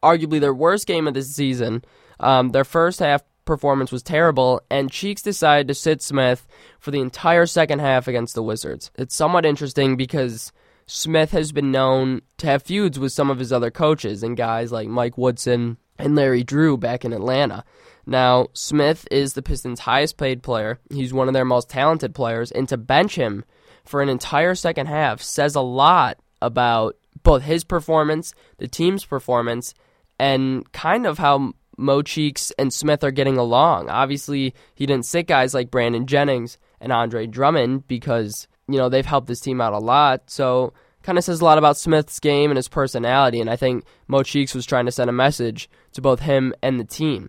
arguably 0.03 0.41
their 0.41 0.55
worst 0.55 0.87
game 0.87 1.07
of 1.07 1.15
the 1.15 1.23
season. 1.23 1.85
Um, 2.19 2.51
their 2.51 2.65
first 2.65 2.99
half 3.01 3.23
performance 3.45 3.93
was 3.93 4.03
terrible, 4.03 4.61
and 4.71 4.91
Cheeks 4.91 5.23
decided 5.23 5.69
to 5.69 5.75
sit 5.75 6.03
Smith 6.03 6.47
for 6.79 6.91
the 6.91 7.01
entire 7.01 7.47
second 7.47 7.81
half 7.81 8.09
against 8.09 8.35
the 8.35 8.43
Wizards. 8.43 8.91
It's 8.97 9.15
somewhat 9.15 9.47
interesting 9.47 9.97
because 9.97 10.53
Smith 10.87 11.31
has 11.31 11.53
been 11.53 11.71
known 11.71 12.23
to 12.39 12.47
have 12.47 12.63
feuds 12.63 12.99
with 12.99 13.13
some 13.13 13.31
of 13.31 13.39
his 13.39 13.53
other 13.53 13.71
coaches 13.71 14.23
and 14.23 14.37
guys 14.37 14.73
like 14.73 14.89
Mike 14.89 15.17
Woodson 15.17 15.79
and 15.99 16.17
Larry 16.17 16.43
Drew 16.43 16.77
back 16.77 17.05
in 17.05 17.13
Atlanta. 17.13 17.65
Now, 18.07 18.49
Smith 18.55 19.07
is 19.11 19.35
the 19.35 19.43
Pistons' 19.43 19.81
highest 19.81 20.17
paid 20.17 20.43
player. 20.43 20.79
He's 20.91 21.13
one 21.13 21.29
of 21.29 21.35
their 21.35 21.45
most 21.45 21.69
talented 21.69 22.15
players, 22.15 22.51
and 22.51 22.69
to 22.69 22.77
bench 22.77 23.17
him 23.17 23.45
for 23.91 24.01
an 24.03 24.09
entire 24.09 24.55
second 24.55 24.87
half 24.87 25.21
says 25.21 25.57
a 25.57 25.61
lot 25.61 26.17
about 26.41 26.97
both 27.25 27.43
his 27.43 27.65
performance, 27.65 28.33
the 28.59 28.69
team's 28.69 29.05
performance, 29.05 29.75
and 30.19 30.71
kind 30.73 31.07
of 31.07 31.19
how 31.19 31.53
Mo 31.77 32.01
Cheeks 32.01 32.53
and 32.57 32.73
Smith 32.73 33.03
are 33.03 33.11
getting 33.11 33.37
along. 33.37 33.91
Obviously, 33.91 34.55
he 34.77 34.87
didn't 34.87 35.07
sit 35.07 35.27
guys 35.27 35.55
like 35.55 35.73
Brandon 35.73 36.07
Jennings 36.07 36.57
and 36.81 36.93
Andre 36.93 37.27
Drummond 37.27 37.89
because, 37.89 38.47
you 38.69 38.79
know, 38.79 38.89
they've 38.89 39.05
helped 39.05 39.27
this 39.27 39.41
team 39.41 39.61
out 39.61 39.73
a 39.73 39.79
lot. 39.79 40.31
So, 40.31 40.73
kind 41.03 41.19
of 41.19 41.25
says 41.25 41.41
a 41.41 41.45
lot 41.45 41.59
about 41.59 41.77
Smith's 41.77 42.21
game 42.21 42.51
and 42.51 42.57
his 42.59 42.69
personality. 42.69 43.41
And 43.41 43.51
I 43.51 43.57
think 43.57 43.85
Mo 44.07 44.23
Cheeks 44.23 44.55
was 44.55 44.67
trying 44.67 44.87
to 44.87 44.93
send 44.93 45.11
a 45.11 45.15
message 45.15 45.69
to 45.95 46.01
both 46.01 46.21
him 46.21 46.55
and 46.63 46.79
the 46.79 46.85
team. 46.85 47.29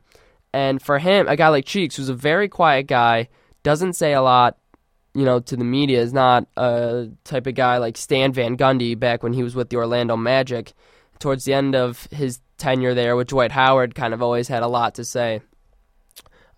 And 0.54 0.80
for 0.80 1.00
him, 1.00 1.28
a 1.28 1.36
guy 1.36 1.47
like 1.47 1.65
Cheeks, 1.65 1.95
who's 1.95 2.10
a 2.10 2.13
very 2.13 2.50
quiet 2.50 2.86
guy, 2.86 3.30
doesn't 3.63 3.93
say 3.93 4.13
a 4.13 4.21
lot, 4.21 4.58
you 5.13 5.26
know, 5.26 5.39
to 5.39 5.56
the 5.56 5.63
media, 5.63 6.02
is 6.02 6.13
not 6.13 6.47
a 6.56 7.10
type 7.24 7.47
of 7.47 7.56
guy 7.56 7.78
like 7.78 7.97
Stan 7.97 8.32
Van 8.34 8.58
Gundy 8.58 8.97
back 8.97 9.24
when 9.24 9.34
he 9.34 9.43
was 9.43 9.56
with 9.56 9.69
the 9.69 9.78
Orlando 9.78 10.15
Magic. 10.15 10.74
Towards 11.19 11.45
the 11.45 11.54
end 11.54 11.76
of 11.76 12.08
his 12.12 12.39
tenure 12.58 12.95
there 12.95 13.15
with 13.15 13.28
Dwight 13.28 13.52
Howard, 13.52 13.93
kind 13.93 14.13
of 14.13 14.21
always 14.21 14.47
had 14.47 14.63
a 14.63 14.67
lot 14.67 14.95
to 14.95 15.06
say. 15.06 15.41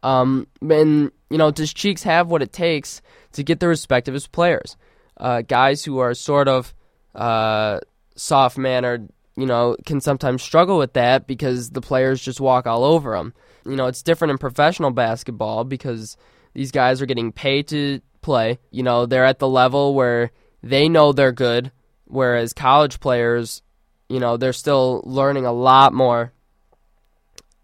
Um, 0.04 0.48
and 0.62 1.12
you 1.30 1.38
know, 1.38 1.52
does 1.52 1.74
Cheeks 1.74 2.04
have 2.04 2.28
what 2.28 2.42
it 2.42 2.54
takes 2.54 3.02
to 3.34 3.44
get 3.44 3.60
the 3.60 3.68
respect 3.68 4.08
of 4.08 4.13
his 4.13 4.28
players? 4.28 4.78
Uh, 5.18 5.42
guys 5.42 5.84
who 5.84 6.00
are 6.00 6.13
sort 6.13 6.48
of 6.48 6.74
uh, 7.16 7.80
soft 8.16 8.58
mannered, 8.58 9.10
you 9.36 9.46
know, 9.46 9.76
can 9.86 10.02
sometimes 10.02 10.44
struggle 10.44 10.78
with 10.78 10.94
that 10.94 11.26
because 11.28 11.72
the 11.72 11.82
players 11.82 12.22
just 12.22 12.39
walk 12.39 12.68
all 12.68 12.84
over 12.84 13.16
them. 13.16 13.34
You 13.66 13.76
know, 13.76 13.88
it's 13.88 14.04
different 14.04 14.32
in 14.32 14.38
professional 14.38 14.92
basketball 14.92 15.63
because 15.63 16.18
these 16.54 16.72
guys 16.72 17.02
are 17.02 17.06
getting 17.06 17.32
paid 17.32 17.68
to 17.70 18.02
play. 18.24 18.60
You 18.72 18.82
know, 18.84 19.06
they're 19.06 19.26
at 19.26 19.40
the 19.40 19.48
level 19.48 19.94
where 19.94 20.32
they 20.64 20.90
know 20.90 21.12
they're 21.12 21.32
good, 21.32 21.72
whereas 22.06 22.54
college 22.54 23.00
players 23.00 23.62
you 24.14 24.20
know, 24.20 24.38
they're 24.38 24.54
still 24.54 25.02
learning 25.06 25.48
a 25.48 25.52
lot 25.52 25.92
more. 25.92 26.34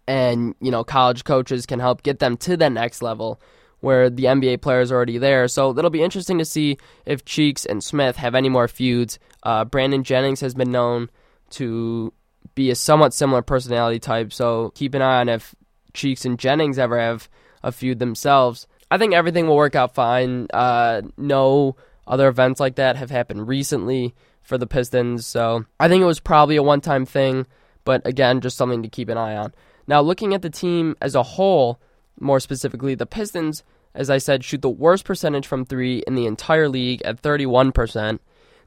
And, 0.08 0.56
you 0.60 0.72
know, 0.72 0.82
college 0.82 1.22
coaches 1.22 1.64
can 1.64 1.78
help 1.78 2.02
get 2.02 2.18
them 2.18 2.36
to 2.38 2.56
the 2.56 2.68
next 2.68 3.02
level 3.02 3.40
where 3.78 4.10
the 4.10 4.24
NBA 4.24 4.60
players 4.60 4.90
are 4.90 4.96
already 4.96 5.18
there. 5.18 5.46
So 5.46 5.70
it'll 5.78 5.90
be 5.90 6.02
interesting 6.02 6.38
to 6.38 6.44
see 6.44 6.76
if 7.06 7.24
Cheeks 7.24 7.64
and 7.64 7.84
Smith 7.84 8.16
have 8.16 8.34
any 8.34 8.48
more 8.48 8.66
feuds. 8.66 9.20
Uh, 9.44 9.64
Brandon 9.64 10.02
Jennings 10.02 10.40
has 10.40 10.54
been 10.54 10.72
known 10.72 11.08
to 11.50 12.12
be 12.56 12.70
a 12.70 12.74
somewhat 12.74 13.14
similar 13.14 13.42
personality 13.42 14.00
type, 14.00 14.32
so 14.32 14.70
keep 14.74 14.94
an 14.94 15.02
eye 15.02 15.20
on 15.20 15.28
if 15.28 15.54
Cheeks 15.94 16.24
and 16.24 16.36
Jennings 16.36 16.80
ever 16.80 16.98
have 16.98 17.28
a 17.62 17.70
feud 17.70 18.00
themselves. 18.00 18.66
I 18.90 18.98
think 18.98 19.14
everything 19.14 19.46
will 19.46 19.56
work 19.56 19.74
out 19.74 19.94
fine. 19.94 20.48
Uh, 20.52 21.02
no 21.16 21.76
other 22.06 22.28
events 22.28 22.58
like 22.58 22.74
that 22.76 22.96
have 22.96 23.10
happened 23.10 23.46
recently 23.46 24.14
for 24.42 24.58
the 24.58 24.66
Pistons. 24.66 25.26
So 25.26 25.64
I 25.78 25.88
think 25.88 26.02
it 26.02 26.06
was 26.06 26.20
probably 26.20 26.56
a 26.56 26.62
one 26.62 26.80
time 26.80 27.06
thing, 27.06 27.46
but 27.84 28.04
again, 28.06 28.40
just 28.40 28.56
something 28.56 28.82
to 28.82 28.88
keep 28.88 29.08
an 29.08 29.18
eye 29.18 29.36
on. 29.36 29.54
Now, 29.86 30.00
looking 30.00 30.34
at 30.34 30.42
the 30.42 30.50
team 30.50 30.96
as 31.00 31.14
a 31.14 31.22
whole, 31.22 31.80
more 32.18 32.40
specifically, 32.40 32.94
the 32.94 33.06
Pistons, 33.06 33.62
as 33.94 34.10
I 34.10 34.18
said, 34.18 34.44
shoot 34.44 34.62
the 34.62 34.70
worst 34.70 35.04
percentage 35.04 35.46
from 35.46 35.64
three 35.64 36.02
in 36.06 36.14
the 36.14 36.26
entire 36.26 36.68
league 36.68 37.02
at 37.02 37.22
31%. 37.22 38.18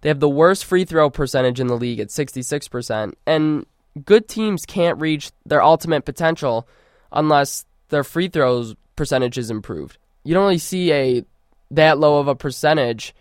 They 0.01 0.09
have 0.09 0.19
the 0.19 0.29
worst 0.29 0.65
free 0.65 0.85
throw 0.85 1.09
percentage 1.09 1.59
in 1.59 1.67
the 1.67 1.77
league 1.77 1.99
at 1.99 2.09
66%. 2.09 3.13
And 3.25 3.65
good 4.03 4.27
teams 4.27 4.65
can't 4.65 4.99
reach 4.99 5.31
their 5.45 5.63
ultimate 5.63 6.03
potential 6.03 6.67
unless 7.11 7.65
their 7.89 8.03
free 8.03 8.27
throws 8.27 8.75
percentage 8.95 9.37
is 9.37 9.49
improved. 9.49 9.97
You 10.23 10.33
don't 10.33 10.43
really 10.43 10.57
see 10.57 10.91
a 10.91 11.25
that 11.71 11.97
low 11.97 12.19
of 12.19 12.27
a 12.27 12.35
percentage 12.35 13.15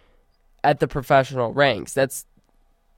at 0.62 0.80
the 0.80 0.88
professional 0.88 1.52
ranks. 1.52 1.92
That's 1.92 2.26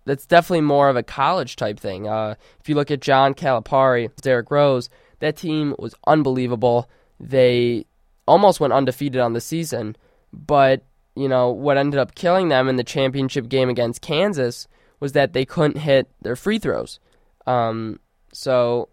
that's 0.04 0.26
definitely 0.26 0.62
more 0.62 0.88
of 0.88 0.96
a 0.96 1.02
college 1.02 1.56
type 1.56 1.80
thing. 1.80 2.06
Uh, 2.06 2.34
if 2.60 2.68
you 2.68 2.74
look 2.74 2.90
at 2.90 3.00
John 3.00 3.34
Calipari, 3.34 4.14
Derrick 4.20 4.50
Rose, 4.50 4.90
that 5.20 5.36
team 5.36 5.74
was 5.78 5.94
unbelievable. 6.06 6.90
They 7.18 7.86
almost 8.26 8.60
went 8.60 8.72
undefeated 8.72 9.20
on 9.20 9.32
the 9.32 9.40
season, 9.40 9.96
but 10.32 10.84
you 11.16 11.28
know 11.28 11.50
what 11.50 11.78
ended 11.78 11.98
up 11.98 12.14
killing 12.14 12.48
them 12.48 12.68
in 12.68 12.76
the 12.76 12.84
championship 12.84 13.48
game 13.48 13.68
against 13.68 14.02
Kansas 14.02 14.66
was 15.00 15.12
that 15.12 15.32
they 15.32 15.44
couldn't 15.44 15.78
hit 15.80 16.10
their 16.22 16.36
free 16.36 16.58
throws. 16.58 16.98
Um, 17.46 18.00
so 18.32 18.88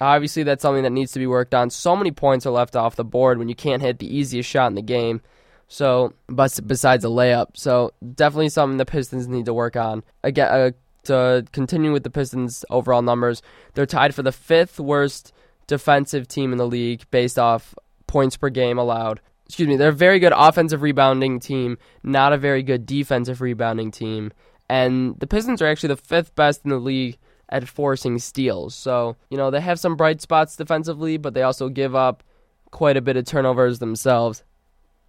obviously 0.00 0.42
that's 0.42 0.62
something 0.62 0.82
that 0.82 0.90
needs 0.90 1.12
to 1.12 1.18
be 1.18 1.26
worked 1.26 1.54
on. 1.54 1.70
So 1.70 1.94
many 1.94 2.10
points 2.10 2.46
are 2.46 2.50
left 2.50 2.76
off 2.76 2.96
the 2.96 3.04
board 3.04 3.38
when 3.38 3.48
you 3.48 3.54
can't 3.54 3.82
hit 3.82 3.98
the 3.98 4.14
easiest 4.14 4.48
shot 4.48 4.68
in 4.68 4.74
the 4.74 4.82
game. 4.82 5.20
So, 5.68 6.14
but 6.26 6.58
besides 6.66 7.04
a 7.04 7.08
layup, 7.08 7.56
so 7.56 7.92
definitely 8.14 8.48
something 8.48 8.78
the 8.78 8.84
Pistons 8.84 9.28
need 9.28 9.46
to 9.46 9.54
work 9.54 9.76
on. 9.76 10.02
Again, 10.24 10.48
uh, 10.48 10.70
to 11.04 11.46
continue 11.52 11.92
with 11.92 12.02
the 12.02 12.10
Pistons' 12.10 12.64
overall 12.70 13.02
numbers, 13.02 13.40
they're 13.74 13.86
tied 13.86 14.14
for 14.14 14.22
the 14.22 14.32
fifth 14.32 14.80
worst 14.80 15.32
defensive 15.66 16.26
team 16.26 16.50
in 16.50 16.58
the 16.58 16.66
league 16.66 17.04
based 17.10 17.38
off 17.38 17.74
points 18.08 18.36
per 18.36 18.50
game 18.50 18.78
allowed. 18.78 19.20
Excuse 19.46 19.68
me, 19.68 19.76
they're 19.76 19.90
a 19.90 19.92
very 19.92 20.18
good 20.18 20.32
offensive 20.34 20.82
rebounding 20.82 21.38
team, 21.38 21.78
not 22.02 22.32
a 22.32 22.36
very 22.36 22.62
good 22.62 22.86
defensive 22.86 23.40
rebounding 23.40 23.90
team. 23.90 24.32
And 24.68 25.18
the 25.18 25.26
Pistons 25.26 25.62
are 25.62 25.66
actually 25.66 25.88
the 25.88 25.96
fifth 25.96 26.34
best 26.34 26.62
in 26.64 26.70
the 26.70 26.78
league 26.78 27.18
at 27.50 27.68
forcing 27.68 28.18
steals. 28.18 28.74
So, 28.74 29.16
you 29.28 29.36
know, 29.36 29.50
they 29.50 29.60
have 29.60 29.78
some 29.78 29.96
bright 29.96 30.20
spots 30.22 30.56
defensively, 30.56 31.16
but 31.18 31.34
they 31.34 31.42
also 31.42 31.68
give 31.68 31.94
up 31.94 32.22
quite 32.70 32.96
a 32.96 33.02
bit 33.02 33.16
of 33.16 33.26
turnovers 33.26 33.80
themselves 33.80 34.44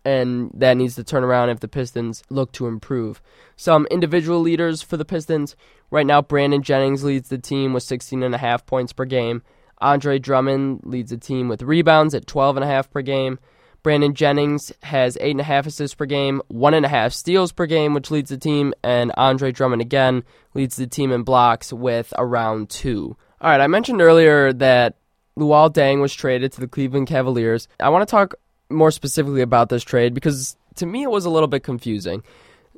and 0.04 0.52
that 0.54 0.78
needs 0.78 0.96
to 0.96 1.04
turn 1.04 1.24
around 1.24 1.50
if 1.50 1.60
the 1.60 1.68
Pistons 1.68 2.24
look 2.30 2.52
to 2.54 2.68
improve. 2.68 3.22
Some 3.56 3.88
individual 3.92 4.40
leaders 4.40 4.82
for 4.82 4.98
the 4.98 5.06
Pistons. 5.06 5.56
Right 5.92 6.06
now, 6.06 6.22
Brandon 6.22 6.64
Jennings 6.64 7.04
leads 7.04 7.30
the 7.30 7.38
team 7.38 7.74
with 7.74 7.84
16.5 7.84 8.66
points 8.66 8.94
per 8.94 9.06
game. 9.06 9.44
Andre 9.80 10.20
Drummond 10.20 10.82
leads 10.84 11.12
the 11.12 11.18
team 11.18 11.48
with 11.48 11.62
rebounds 11.62 12.16
at 12.16 12.26
12.5 12.26 12.90
per 12.90 13.02
game. 13.02 13.40
Brandon 13.84 14.14
Jennings 14.14 14.72
has 14.84 15.18
8.5 15.18 15.66
assists 15.68 15.96
per 15.96 16.06
game, 16.06 16.42
1.5 16.52 17.14
steals 17.14 17.52
per 17.52 17.66
game, 17.66 17.94
which 17.94 18.12
leads 18.12 18.30
the 18.30 18.38
team, 18.38 18.74
and 18.84 19.12
Andre 19.18 19.52
Drummond 19.52 19.82
again 19.82 20.24
leads 20.54 20.76
the 20.76 20.88
team 20.88 21.12
in 21.12 21.24
blocks 21.24 21.74
with 21.74 22.14
around 22.18 22.70
2. 22.70 23.16
All 23.42 23.50
right, 23.50 23.62
I 23.62 23.68
mentioned 23.68 24.02
earlier 24.02 24.54
that 24.54 24.96
Luol 25.38 25.74
Deng 25.74 26.02
was 26.02 26.14
traded 26.14 26.52
to 26.54 26.60
the 26.60 26.68
Cleveland 26.68 27.08
Cavaliers. 27.08 27.68
I 27.80 27.90
want 27.90 28.08
to 28.08 28.12
talk 28.12 28.36
more 28.70 28.92
specifically 28.92 29.42
about 29.42 29.70
this 29.70 29.84
trade 29.84 30.14
because 30.14 30.56
to 30.76 30.86
me 30.86 31.04
it 31.04 31.12
was 31.12 31.26
a 31.26 31.30
little 31.30 31.48
bit 31.48 31.64
confusing. 31.64 32.24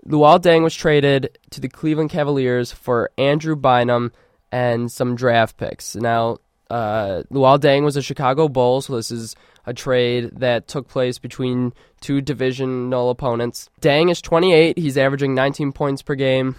Luol 0.07 0.39
Deng 0.39 0.63
was 0.63 0.75
traded 0.75 1.37
to 1.51 1.61
the 1.61 1.69
Cleveland 1.69 2.09
Cavaliers 2.09 2.71
for 2.71 3.09
Andrew 3.17 3.55
Bynum 3.55 4.11
and 4.51 4.91
some 4.91 5.15
draft 5.15 5.57
picks. 5.57 5.95
Now, 5.95 6.37
uh, 6.69 7.23
Luol 7.31 7.59
Deng 7.59 7.83
was 7.83 7.95
a 7.95 8.01
Chicago 8.01 8.47
Bull, 8.47 8.81
so 8.81 8.95
this 8.95 9.11
is 9.11 9.35
a 9.65 9.73
trade 9.73 10.31
that 10.33 10.67
took 10.67 10.87
place 10.87 11.19
between 11.19 11.73
two 12.01 12.21
divisional 12.21 13.09
opponents. 13.09 13.69
Deng 13.81 14.11
is 14.11 14.21
28. 14.21 14.77
He's 14.77 14.97
averaging 14.97 15.33
19 15.33 15.71
points 15.71 16.01
per 16.01 16.15
game, 16.15 16.55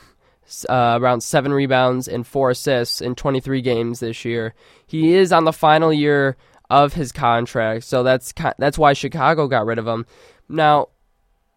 uh, 0.68 0.98
around 1.00 1.22
seven 1.22 1.52
rebounds 1.52 2.08
and 2.08 2.26
four 2.26 2.50
assists 2.50 3.00
in 3.00 3.14
23 3.14 3.60
games 3.60 4.00
this 4.00 4.24
year. 4.24 4.54
He 4.86 5.14
is 5.14 5.32
on 5.32 5.44
the 5.44 5.52
final 5.52 5.92
year 5.92 6.36
of 6.70 6.94
his 6.94 7.12
contract. 7.12 7.84
So 7.84 8.02
that's 8.02 8.32
that's 8.58 8.78
why 8.78 8.94
Chicago 8.94 9.46
got 9.48 9.66
rid 9.66 9.78
of 9.78 9.86
him. 9.86 10.06
Now, 10.48 10.88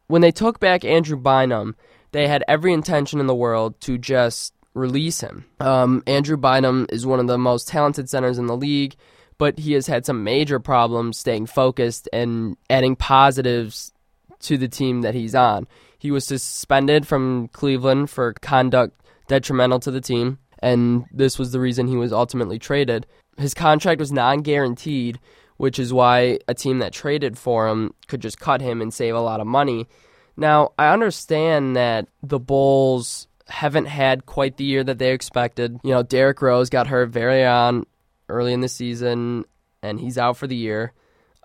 when 0.08 0.22
they 0.22 0.32
took 0.32 0.60
back 0.60 0.86
Andrew 0.86 1.18
Bynum, 1.18 1.76
they 2.12 2.28
had 2.28 2.44
every 2.48 2.74
intention 2.74 3.20
in 3.20 3.28
the 3.28 3.36
world 3.36 3.80
to 3.82 3.98
just 3.98 4.54
release 4.74 5.22
him. 5.22 5.46
Um, 5.60 6.04
Andrew 6.08 6.38
Bynum 6.38 6.88
is 6.90 7.06
one 7.06 7.20
of 7.20 7.28
the 7.28 7.38
most 7.38 7.68
talented 7.68 8.10
centers 8.10 8.38
in 8.38 8.48
the 8.48 8.56
league, 8.56 8.96
but 9.38 9.60
he 9.60 9.74
has 9.74 9.88
had 9.88 10.06
some 10.06 10.24
major 10.24 10.60
problems 10.60 11.18
staying 11.18 11.46
focused 11.46 12.10
and 12.12 12.58
adding 12.70 12.96
positives 12.96 13.92
to 14.40 14.58
the 14.58 14.68
team 14.68 15.02
that 15.02 15.16
he's 15.16 15.36
on. 15.36 15.68
he 16.00 16.12
was 16.12 16.26
suspended 16.26 17.08
from 17.08 17.48
Cleveland 17.50 18.10
for 18.10 18.34
conduct 18.34 19.02
detrimental 19.28 19.80
to 19.80 19.92
the 19.92 20.02
team, 20.02 20.38
and 20.60 21.06
this 21.12 21.40
was 21.40 21.52
the 21.52 21.60
reason 21.60 21.88
he 21.88 21.98
was 21.98 22.14
ultimately 22.14 22.60
traded. 22.60 23.08
His 23.38 23.54
contract 23.54 24.00
was 24.00 24.12
non 24.12 24.42
guaranteed, 24.42 25.20
which 25.58 25.80
is 25.80 25.94
why 25.94 26.40
a 26.48 26.54
team 26.54 26.80
that 26.80 26.94
traded 26.94 27.38
for 27.38 27.68
him 27.68 27.94
could 28.08 28.22
just 28.22 28.40
cut 28.40 28.62
him 28.62 28.82
and 28.82 28.94
save 28.94 29.16
a 29.16 29.20
lot 29.20 29.40
of 29.40 29.48
money. 29.48 29.88
Now, 30.36 30.74
I 30.78 30.94
understand 30.94 31.76
that 31.76 32.08
the 32.22 32.40
Bulls 32.40 33.28
haven't 33.48 33.86
had 33.86 34.26
quite 34.26 34.58
the 34.58 34.64
year 34.64 34.84
that 34.84 35.00
they 35.00 35.12
expected. 35.12 35.80
You 35.84 35.92
know, 35.92 36.04
Derrick 36.04 36.42
Rose 36.42 36.70
got 36.70 36.88
hurt 36.88 37.10
very 37.10 37.44
on 37.46 37.86
early 38.30 38.54
in 38.54 38.62
the 38.62 38.70
season, 38.70 39.46
and 39.82 40.00
he's 40.00 40.18
out 40.18 40.38
for 40.38 40.48
the 40.48 40.56
year. 40.56 40.94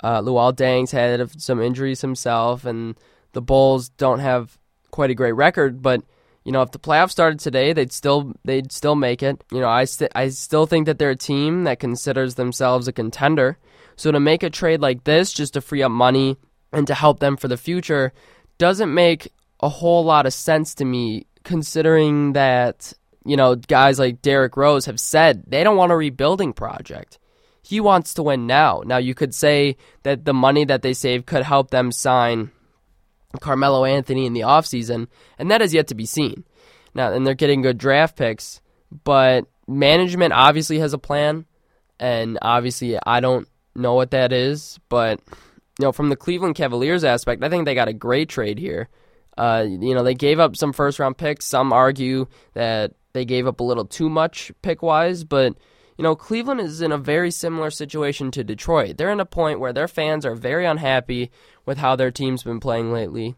Uh, 0.03 0.21
Luol 0.21 0.91
had 0.91 1.41
some 1.41 1.61
injuries 1.63 2.01
himself, 2.01 2.65
and 2.65 2.97
the 3.33 3.43
Bulls 3.43 3.89
don't 3.91 4.19
have 4.19 4.59
quite 4.91 5.11
a 5.11 5.15
great 5.15 5.33
record. 5.33 5.83
But 5.83 6.03
you 6.45 6.51
know, 6.51 6.63
if 6.63 6.73
the 6.73 6.79
playoffs 6.79 7.13
started 7.13 7.39
today, 7.39 7.73
they'd 7.73 7.93
still 7.93 8.35
they'd 8.45 8.73
still 8.73 8.97
make 8.97 9.23
it. 9.23 9.43
You 9.53 9.61
know, 9.61 9.69
I 9.69 9.85
st- 9.85 10.13
I 10.15 10.29
still 10.29 10.67
think 10.67 10.87
that 10.87 10.99
they're 10.99 11.11
a 11.11 11.17
team 11.17 11.65
that 11.65 11.79
considers 11.79 12.35
themselves 12.35 12.89
a 12.89 12.93
contender. 12.93 13.59
So 13.97 14.11
to 14.11 14.19
make 14.19 14.43
a 14.43 14.51
trade 14.51 14.81
like 14.81 15.05
this 15.05 15.33
just 15.33 15.55
to 15.55 15.61
free 15.61 15.83
up 15.83 15.93
money 15.93 16.37
and 16.73 16.87
to 16.87 16.95
help 16.95 17.21
them 17.21 17.37
for 17.37 17.49
the 17.49 17.57
future 17.57 18.13
doesn't 18.59 18.93
make 18.93 19.33
a 19.61 19.69
whole 19.69 20.05
lot 20.05 20.27
of 20.27 20.33
sense 20.33 20.75
to 20.77 20.85
me 20.85 21.27
considering 21.45 22.33
that, 22.33 22.93
you 23.25 23.37
know, 23.37 23.55
guys 23.55 23.99
like 23.99 24.23
Derrick 24.23 24.57
Rose 24.57 24.87
have 24.87 25.01
said 25.01 25.45
they 25.47 25.65
don't 25.65 25.77
want 25.77 25.93
a 25.93 25.97
rebuilding 25.97 26.53
project. 26.53 27.19
He 27.63 27.81
wants 27.81 28.15
to 28.15 28.23
win 28.23 28.47
now. 28.47 28.83
Now, 28.85 28.99
you 28.99 29.15
could 29.15 29.35
say 29.35 29.77
that 30.03 30.25
the 30.25 30.35
money 30.35 30.65
that 30.65 30.83
they 30.83 30.95
save 30.95 31.27
could 31.27 31.45
help 31.45 31.71
them 31.71 31.93
sign 31.93 32.51
Carmelo 33.41 33.85
Anthony 33.85 34.27
in 34.27 34.33
the 34.33 34.41
offseason, 34.41 35.09
and 35.39 35.51
that 35.51 35.63
is 35.63 35.73
yet 35.73 35.87
to 35.89 35.95
be 35.95 36.07
seen. 36.07 36.45
Now, 36.95 37.13
and 37.13 37.27
they're 37.27 37.35
getting 37.35 37.63
good 37.63 37.79
draft 37.79 38.17
picks, 38.17 38.61
but 39.05 39.47
management 39.67 40.33
obviously 40.33 40.81
has 40.81 40.93
a 40.93 40.99
plan, 40.99 41.47
and 41.99 42.39
obviously 42.43 42.99
I 43.07 43.21
don't 43.21 43.49
know 43.75 43.95
what 43.95 44.11
that 44.11 44.33
is, 44.33 44.79
but 44.89 45.21
you 45.79 45.87
know, 45.87 45.93
from 45.93 46.11
the 46.11 46.17
Cleveland 46.17 46.55
Cavaliers 46.55 47.05
aspect, 47.05 47.43
I 47.43 47.49
think 47.49 47.65
they 47.65 47.75
got 47.75 47.89
a 47.89 47.95
great 47.95 48.29
trade 48.29 48.59
here. 48.59 48.89
Uh, 49.39 49.65
you 49.67 49.95
know, 49.95 50.03
they 50.03 50.15
gave 50.15 50.39
up 50.39 50.57
some 50.57 50.73
first 50.73 50.99
round 50.99 51.17
picks. 51.17 51.47
Some 51.47 51.73
argue 51.73 52.27
that 52.53 52.93
they 53.13 53.25
gave 53.25 53.47
up 53.47 53.61
a 53.61 53.65
little 53.65 53.85
too 53.85 54.09
much 54.09 54.53
pick 54.63 54.83
wise, 54.83 55.25
but 55.25 55.55
you 55.99 56.03
know, 56.03 56.17
Cleveland 56.17 56.61
is 56.61 56.81
in 56.81 56.91
a 56.91 56.99
very 56.99 57.31
similar 57.31 57.71
situation 57.71 58.31
to 58.33 58.43
Detroit. 58.43 58.97
They're 58.97 59.13
in 59.13 59.21
a 59.21 59.27
point 59.27 59.61
where 59.61 59.73
their 59.73 59.89
fans 59.89 60.25
are 60.25 60.35
very 60.35 60.65
unhappy 60.65 61.31
with 61.67 61.79
how 61.79 61.97
their 61.97 62.11
team's 62.11 62.43
been 62.43 62.61
playing 62.61 62.93
lately, 62.93 63.35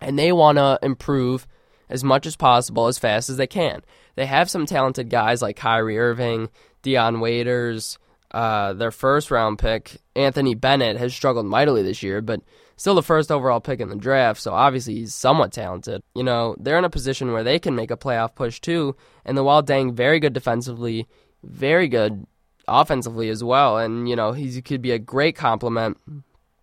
and 0.00 0.18
they 0.18 0.32
want 0.32 0.58
to 0.58 0.78
improve 0.82 1.46
as 1.88 2.02
much 2.04 2.26
as 2.26 2.36
possible 2.36 2.86
as 2.86 2.98
fast 2.98 3.28
as 3.28 3.36
they 3.36 3.46
can. 3.46 3.82
They 4.14 4.26
have 4.26 4.48
some 4.48 4.66
talented 4.66 5.10
guys 5.10 5.42
like 5.42 5.56
Kyrie 5.56 5.98
Irving, 5.98 6.48
Dion 6.82 7.20
Waiters, 7.20 7.98
uh, 8.30 8.72
their 8.72 8.90
first 8.90 9.30
round 9.30 9.58
pick, 9.58 9.98
Anthony 10.16 10.54
Bennett, 10.54 10.96
has 10.96 11.14
struggled 11.14 11.46
mightily 11.46 11.82
this 11.82 12.02
year, 12.02 12.20
but 12.20 12.40
still 12.76 12.94
the 12.94 13.02
first 13.02 13.30
overall 13.30 13.60
pick 13.60 13.80
in 13.80 13.88
the 13.88 13.96
draft, 13.96 14.40
so 14.40 14.52
obviously 14.52 14.94
he's 14.94 15.14
somewhat 15.14 15.52
talented. 15.52 16.02
You 16.14 16.24
know, 16.24 16.56
they're 16.58 16.78
in 16.78 16.84
a 16.84 16.90
position 16.90 17.32
where 17.32 17.44
they 17.44 17.58
can 17.58 17.74
make 17.74 17.90
a 17.90 17.96
playoff 17.96 18.34
push 18.34 18.60
too, 18.60 18.96
and 19.24 19.36
the 19.36 19.42
Luol 19.42 19.62
Deng 19.62 19.94
very 19.94 20.20
good 20.20 20.32
defensively, 20.32 21.06
very 21.42 21.88
good 21.88 22.26
offensively 22.66 23.28
as 23.28 23.44
well, 23.44 23.78
and 23.78 24.08
you 24.08 24.16
know, 24.16 24.32
he 24.32 24.60
could 24.62 24.82
be 24.82 24.92
a 24.92 24.98
great 24.98 25.36
complement 25.36 25.98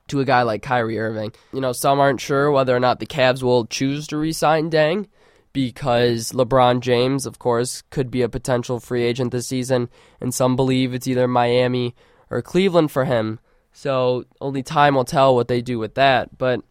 to 0.08 0.19
a 0.19 0.26
guy 0.26 0.41
like 0.41 0.62
Kyrie 0.62 1.00
Irving. 1.00 1.32
You 1.54 1.62
know, 1.62 1.71
some 1.71 2.00
aren't 2.00 2.21
sure 2.21 2.52
whether 2.52 2.76
or 2.76 2.80
not 2.80 3.00
the 3.00 3.06
Cavs 3.06 3.41
will 3.41 3.65
choose 3.65 4.08
to 4.08 4.17
re-sign 4.17 4.69
Deng 4.69 5.08
because 5.54 6.32
LeBron 6.32 6.80
James, 6.82 7.26
of 7.26 7.39
course, 7.39 7.82
could 7.89 8.12
be 8.12 8.21
a 8.21 8.30
potential 8.30 8.80
free 8.80 9.04
agent 9.04 9.32
this 9.32 9.47
season, 9.47 9.89
and 10.19 10.34
some 10.34 10.56
believe 10.56 10.93
it's 10.93 11.08
either 11.08 11.28
Miami 11.28 11.95
or 12.30 12.41
Cleveland 12.41 12.91
for 12.91 13.06
him. 13.06 13.39
So 13.73 14.25
only 14.39 14.63
time 14.63 14.95
will 14.95 15.05
tell 15.05 15.36
what 15.36 15.47
they 15.47 15.62
do 15.62 15.79
with 15.79 15.95
that. 15.95 16.38
But 16.38 16.62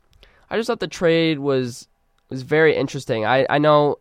I 0.48 0.56
just 0.56 0.66
thought 0.66 0.80
the 0.80 0.88
trade 0.88 1.38
was 1.38 1.88
was 2.28 2.42
very 2.42 2.76
interesting. 2.76 3.24
I, 3.24 3.46
I 3.48 3.58
know 3.58 3.98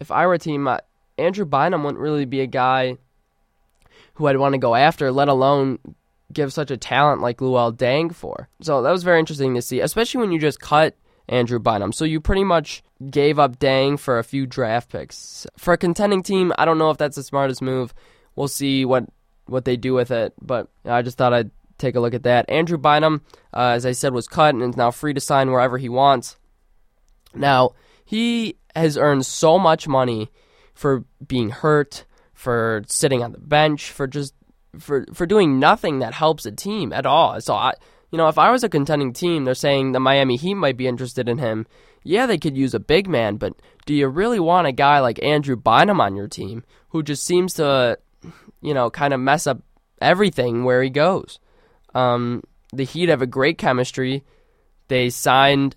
if 0.00 0.10
I 0.10 0.26
were 0.26 0.34
a 0.34 0.38
team, 0.38 0.68
Andrew 1.16 1.44
Bynum 1.44 1.82
wouldn't 1.82 2.00
really 2.00 2.24
be 2.26 2.40
a 2.40 2.46
guy 2.46 2.98
who 4.14 4.26
I'd 4.26 4.36
want 4.36 4.52
to 4.52 4.58
go 4.58 4.74
after, 4.74 5.10
let 5.10 5.28
alone 5.28 5.78
give 6.32 6.52
such 6.52 6.70
a 6.70 6.76
talent 6.76 7.22
like 7.22 7.38
Luol 7.38 7.74
Deng 7.74 8.14
for. 8.14 8.48
So 8.60 8.82
that 8.82 8.90
was 8.90 9.02
very 9.02 9.18
interesting 9.18 9.54
to 9.54 9.62
see, 9.62 9.80
especially 9.80 10.20
when 10.20 10.32
you 10.32 10.38
just 10.38 10.60
cut 10.60 10.96
Andrew 11.28 11.58
Bynum. 11.58 11.92
So 11.92 12.04
you 12.04 12.20
pretty 12.20 12.44
much 12.44 12.82
gave 13.10 13.38
up 13.38 13.58
Deng 13.58 13.98
for 13.98 14.18
a 14.18 14.24
few 14.24 14.46
draft 14.46 14.90
picks. 14.90 15.46
For 15.56 15.72
a 15.72 15.78
contending 15.78 16.22
team, 16.22 16.52
I 16.58 16.64
don't 16.64 16.78
know 16.78 16.90
if 16.90 16.98
that's 16.98 17.16
the 17.16 17.22
smartest 17.22 17.62
move. 17.62 17.94
We'll 18.36 18.48
see 18.48 18.84
what 18.84 19.04
what 19.46 19.64
they 19.64 19.76
do 19.76 19.94
with 19.94 20.10
it, 20.10 20.34
but 20.42 20.68
I 20.84 21.00
just 21.00 21.16
thought 21.16 21.32
I'd 21.32 21.50
take 21.78 21.94
a 21.94 22.00
look 22.00 22.14
at 22.14 22.24
that. 22.24 22.48
Andrew 22.48 22.78
Bynum, 22.78 23.22
uh, 23.54 23.70
as 23.70 23.86
I 23.86 23.92
said, 23.92 24.12
was 24.12 24.28
cut 24.28 24.54
and 24.54 24.62
is 24.62 24.76
now 24.76 24.90
free 24.90 25.14
to 25.14 25.20
sign 25.20 25.50
wherever 25.50 25.78
he 25.78 25.88
wants. 25.88 26.36
Now, 27.34 27.70
he 28.04 28.56
has 28.74 28.96
earned 28.96 29.26
so 29.26 29.58
much 29.58 29.88
money 29.88 30.30
for 30.74 31.04
being 31.26 31.50
hurt, 31.50 32.04
for 32.34 32.82
sitting 32.86 33.22
on 33.22 33.32
the 33.32 33.38
bench, 33.38 33.90
for 33.90 34.06
just 34.06 34.34
for 34.78 35.06
for 35.12 35.26
doing 35.26 35.58
nothing 35.58 35.98
that 36.00 36.14
helps 36.14 36.46
a 36.46 36.52
team 36.52 36.92
at 36.92 37.06
all. 37.06 37.40
So 37.40 37.54
I 37.54 37.74
you 38.10 38.16
know, 38.16 38.28
if 38.28 38.38
I 38.38 38.50
was 38.50 38.64
a 38.64 38.68
contending 38.68 39.12
team, 39.12 39.44
they're 39.44 39.54
saying 39.54 39.92
the 39.92 40.00
Miami 40.00 40.36
Heat 40.36 40.54
might 40.54 40.76
be 40.76 40.86
interested 40.86 41.28
in 41.28 41.38
him. 41.38 41.66
Yeah, 42.02 42.26
they 42.26 42.38
could 42.38 42.56
use 42.56 42.72
a 42.72 42.80
big 42.80 43.08
man, 43.08 43.36
but 43.36 43.54
do 43.84 43.94
you 43.94 44.08
really 44.08 44.40
want 44.40 44.66
a 44.66 44.72
guy 44.72 45.00
like 45.00 45.22
Andrew 45.22 45.56
Bynum 45.56 46.00
on 46.00 46.16
your 46.16 46.28
team 46.28 46.64
who 46.90 47.02
just 47.02 47.24
seems 47.24 47.54
to, 47.54 47.98
you 48.62 48.72
know, 48.72 48.88
kind 48.88 49.12
of 49.12 49.20
mess 49.20 49.46
up 49.46 49.60
everything 50.00 50.64
where 50.64 50.82
he 50.82 50.90
goes? 50.90 51.38
Um, 51.94 52.42
the 52.72 52.84
Heat 52.84 53.08
have 53.08 53.22
a 53.22 53.26
great 53.26 53.58
chemistry. 53.58 54.24
They 54.88 55.10
signed 55.10 55.76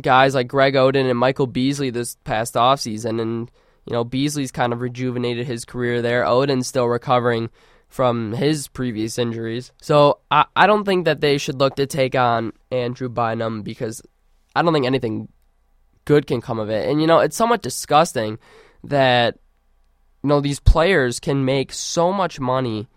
guys 0.00 0.34
like 0.34 0.48
Greg 0.48 0.74
Oden 0.74 1.08
and 1.08 1.18
Michael 1.18 1.46
Beasley 1.46 1.90
this 1.90 2.16
past 2.24 2.54
offseason, 2.54 3.20
and, 3.20 3.50
you 3.86 3.92
know, 3.92 4.04
Beasley's 4.04 4.52
kind 4.52 4.72
of 4.72 4.80
rejuvenated 4.80 5.46
his 5.46 5.64
career 5.64 6.02
there. 6.02 6.24
Oden's 6.24 6.66
still 6.66 6.86
recovering 6.86 7.50
from 7.88 8.32
his 8.32 8.66
previous 8.66 9.18
injuries. 9.18 9.70
So 9.80 10.18
I, 10.30 10.46
I 10.56 10.66
don't 10.66 10.84
think 10.84 11.04
that 11.04 11.20
they 11.20 11.38
should 11.38 11.60
look 11.60 11.76
to 11.76 11.86
take 11.86 12.16
on 12.16 12.52
Andrew 12.72 13.08
Bynum 13.08 13.62
because 13.62 14.02
I 14.56 14.62
don't 14.62 14.72
think 14.72 14.86
anything 14.86 15.28
good 16.04 16.26
can 16.26 16.40
come 16.40 16.58
of 16.58 16.70
it. 16.70 16.88
And 16.88 17.00
you 17.00 17.06
know, 17.06 17.20
it's 17.20 17.36
somewhat 17.36 17.62
disgusting 17.62 18.38
that 18.82 19.38
you 20.22 20.28
know 20.28 20.40
these 20.40 20.58
players 20.58 21.20
can 21.20 21.44
make 21.44 21.72
so 21.72 22.12
much 22.12 22.40
money 22.40 22.88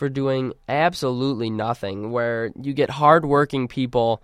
for 0.00 0.08
doing 0.08 0.54
absolutely 0.66 1.50
nothing 1.50 2.10
where 2.10 2.50
you 2.58 2.72
get 2.72 2.88
hardworking 2.88 3.68
people 3.68 4.22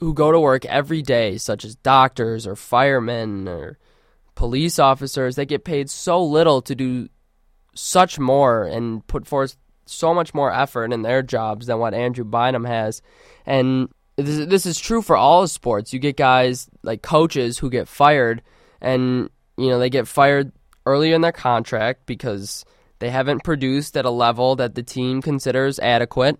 who 0.00 0.12
go 0.12 0.30
to 0.30 0.38
work 0.38 0.66
every 0.66 1.00
day 1.00 1.38
such 1.38 1.64
as 1.64 1.76
doctors 1.76 2.46
or 2.46 2.54
firemen 2.54 3.48
or 3.48 3.78
police 4.34 4.78
officers 4.78 5.34
they 5.34 5.46
get 5.46 5.64
paid 5.64 5.88
so 5.88 6.22
little 6.22 6.60
to 6.60 6.74
do 6.74 7.08
such 7.74 8.18
more 8.18 8.64
and 8.64 9.06
put 9.06 9.26
forth 9.26 9.56
so 9.86 10.12
much 10.12 10.34
more 10.34 10.52
effort 10.52 10.92
in 10.92 11.00
their 11.00 11.22
jobs 11.22 11.66
than 11.66 11.78
what 11.78 11.94
Andrew 11.94 12.24
Bynum 12.24 12.66
has. 12.66 13.00
And 13.46 13.88
this, 14.16 14.46
this 14.46 14.66
is 14.66 14.78
true 14.78 15.00
for 15.00 15.16
all 15.16 15.46
sports. 15.48 15.94
You 15.94 16.00
get 16.00 16.18
guys 16.18 16.68
like 16.82 17.00
coaches 17.00 17.56
who 17.56 17.70
get 17.70 17.88
fired, 17.88 18.42
and 18.82 19.30
you 19.56 19.70
know 19.70 19.78
they 19.78 19.88
get 19.88 20.06
fired 20.06 20.52
earlier 20.84 21.14
in 21.14 21.22
their 21.22 21.32
contract 21.32 22.04
because 22.04 22.66
they 23.00 23.10
haven't 23.10 23.44
produced 23.44 23.96
at 23.96 24.04
a 24.04 24.10
level 24.10 24.56
that 24.56 24.74
the 24.74 24.82
team 24.82 25.20
considers 25.20 25.78
adequate, 25.80 26.38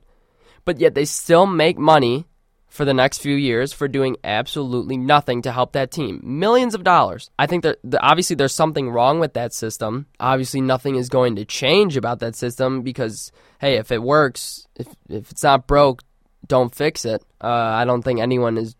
but 0.65 0.79
yet 0.79 0.95
they 0.95 1.05
still 1.05 1.47
make 1.47 1.79
money 1.79 2.27
for 2.69 2.85
the 2.85 2.95
next 2.95 3.19
few 3.19 3.35
years 3.35 3.73
for 3.73 3.89
doing 3.89 4.17
absolutely 4.23 4.97
nothing 4.97 5.43
to 5.43 5.51
help 5.51 5.73
that 5.73 5.91
team. 5.91 6.21
Millions 6.23 6.75
of 6.75 6.85
dollars. 6.85 7.31
I 7.37 7.47
think 7.47 7.65
that 7.65 7.79
obviously 8.01 8.37
there's 8.37 8.55
something 8.55 8.89
wrong 8.89 9.19
with 9.19 9.33
that 9.35 9.53
system. 9.53 10.07
Obviously, 10.21 10.61
nothing 10.61 10.95
is 10.95 11.09
going 11.09 11.37
to 11.37 11.45
change 11.45 11.97
about 11.97 12.21
that 12.21 12.37
system 12.37 12.83
because, 12.83 13.33
hey, 13.59 13.77
if 13.77 13.91
it 13.91 14.03
works, 14.03 14.69
if, 14.77 14.87
if 15.09 15.33
it's 15.33 15.43
not 15.43 15.67
broke, 15.67 16.03
don't 16.47 16.75
fix 16.75 17.05
it. 17.05 17.23
Uh, 17.43 17.49
I 17.49 17.85
don't 17.85 18.03
think 18.03 18.21
anyone 18.21 18.57
is 18.57 18.77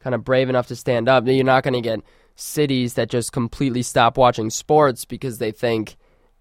kind 0.00 0.14
of 0.14 0.24
brave 0.24 0.48
enough 0.48 0.68
to 0.68 0.76
stand 0.76 1.08
up. 1.08 1.26
You're 1.26 1.44
not 1.44 1.64
going 1.64 1.74
to 1.74 1.80
get 1.82 2.00
cities 2.36 2.94
that 2.94 3.10
just 3.10 3.32
completely 3.32 3.82
stop 3.82 4.16
watching 4.16 4.50
sports 4.50 5.04
because 5.04 5.38
they 5.38 5.52
think 5.52 5.96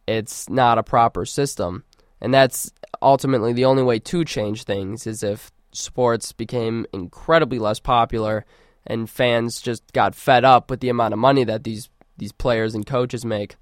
it's 0.07 0.49
not 0.49 0.77
a 0.77 0.83
proper 0.83 1.25
system. 1.25 1.83
And 2.21 2.33
that's 2.33 2.71
ultimately 3.01 3.53
the 3.53 3.65
only 3.65 3.83
way 3.83 3.99
to 3.99 4.23
change 4.23 4.63
things 4.63 5.05
is 5.05 5.23
if 5.23 5.51
sports 5.71 6.31
became 6.31 6.85
incredibly 6.93 7.59
less 7.59 7.79
popular 7.79 8.45
and 8.85 9.09
fans 9.09 9.61
just 9.61 9.91
got 9.93 10.15
fed 10.15 10.45
up 10.45 10.69
with 10.69 10.79
the 10.79 10.89
amount 10.89 11.13
of 11.13 11.19
money 11.19 11.43
that 11.43 11.63
these 11.63 11.89
these 12.17 12.31
players 12.31 12.75
and 12.75 12.85
coaches 12.85 13.25
make. 13.25 13.55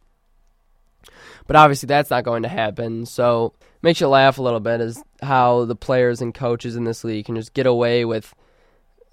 But 1.48 1.56
obviously 1.56 1.88
that's 1.88 2.10
not 2.10 2.26
going 2.26 2.44
to 2.44 2.50
happen. 2.50 3.06
So 3.06 3.54
makes 3.82 4.02
you 4.02 4.08
laugh 4.08 4.38
a 4.38 4.42
little 4.42 4.60
bit 4.60 4.82
is 4.82 5.02
how 5.22 5.66
the 5.66 5.76
players 5.76 6.22
and 6.22 6.34
coaches 6.34 6.76
in 6.76 6.84
this 6.84 7.04
league 7.04 7.26
can 7.26 7.36
just 7.36 7.54
get 7.54 7.66
away 7.66 8.06
with 8.06 8.34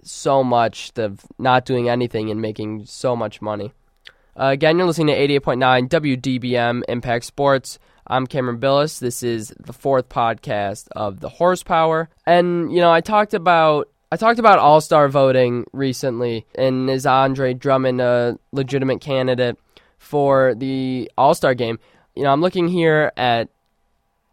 so 0.03 0.43
much 0.43 0.93
of 0.97 1.25
not 1.39 1.65
doing 1.65 1.89
anything 1.89 2.31
and 2.31 2.43
making 2.43 2.85
so 2.87 3.15
much 3.15 3.41
money. 3.41 3.73
Uh, 4.39 4.51
again, 4.51 4.79
you're 4.79 4.87
listening 4.87 5.09
to 5.09 5.41
88.9 5.41 5.89
WDBM 5.89 6.83
Impact 6.89 7.25
Sports. 7.25 7.81
I'm 8.07 8.25
Cameron 8.25 8.59
Billis. 8.59 9.01
This 9.01 9.25
is 9.25 9.53
the 9.59 9.73
fourth 9.73 10.09
podcast 10.09 10.87
of 10.93 11.19
the 11.19 11.29
Horsepower. 11.29 12.09
And, 12.25 12.73
you 12.73 12.81
know, 12.81 12.93
I 12.93 13.01
talked 13.01 13.35
about 13.35 13.89
I 14.13 14.17
talked 14.17 14.39
about 14.39 14.61
All 14.61 14.81
Star 14.81 15.09
voting 15.09 15.67
recently, 15.73 16.47
and 16.55 16.89
is 16.89 17.05
Andre 17.05 17.53
Drummond 17.53 18.01
a 18.01 18.39
legitimate 18.53 19.01
candidate 19.01 19.59
for 19.99 20.55
the 20.55 21.11
All 21.19 21.35
Star 21.35 21.55
game? 21.55 21.81
You 22.15 22.23
know, 22.23 22.31
I'm 22.31 22.41
looking 22.41 22.69
here 22.69 23.11
at 23.17 23.49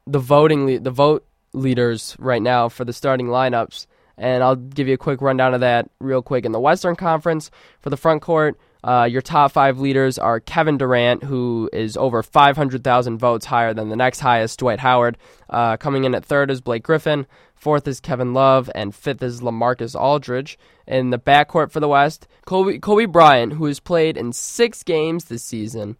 the 0.06 0.20
voting 0.20 0.68
le- 0.68 0.80
the 0.80 0.92
vote 0.92 1.26
leaders 1.54 2.16
right 2.20 2.44
now 2.44 2.70
for 2.70 2.86
the 2.86 2.94
starting 2.94 3.28
lineups, 3.28 3.88
and 4.20 4.44
I'll 4.44 4.56
give 4.56 4.88
you 4.88 4.94
a 4.94 4.98
quick 4.98 5.20
rundown 5.20 5.56
of 5.56 5.62
that 5.62 5.90
real 6.00 6.22
quick. 6.22 6.46
In 6.46 6.52
the 6.52 6.60
Western 6.60 6.96
Conference, 6.96 7.50
for 7.82 7.90
the 7.90 7.98
front 7.98 8.22
court, 8.22 8.56
uh, 8.86 9.04
your 9.06 9.22
top 9.22 9.52
five 9.52 9.80
leaders 9.80 10.20
are 10.20 10.40
Kevin 10.40 10.78
Durant, 10.78 11.24
who 11.24 11.68
is 11.74 11.98
over 11.98 12.22
500,000 12.22 13.18
votes 13.18 13.48
higher 13.48 13.74
than 13.74 13.90
the 13.90 13.96
next 13.96 14.20
highest, 14.20 14.60
Dwight 14.60 14.80
Howard. 14.80 15.18
Uh, 15.50 15.76
coming 15.78 16.04
in 16.04 16.14
at 16.14 16.24
third 16.24 16.52
is 16.52 16.62
Blake 16.62 16.84
Griffin. 16.84 17.26
Fourth 17.56 17.88
is 17.88 18.00
Kevin 18.00 18.36
Love, 18.36 18.70
and 18.76 18.94
fifth 18.94 19.24
is 19.24 19.42
LaMarcus 19.42 20.00
Aldridge. 20.00 20.60
In 20.86 21.10
the 21.10 21.18
backcourt 21.18 21.72
for 21.72 21.80
the 21.80 21.88
West, 21.88 22.28
Kobe, 22.46 22.78
Kobe 22.78 23.06
Bryant, 23.06 23.54
who 23.54 23.66
has 23.66 23.80
played 23.80 24.18
in 24.18 24.32
six 24.32 24.84
games 24.84 25.26
this 25.26 25.42
season 25.42 25.98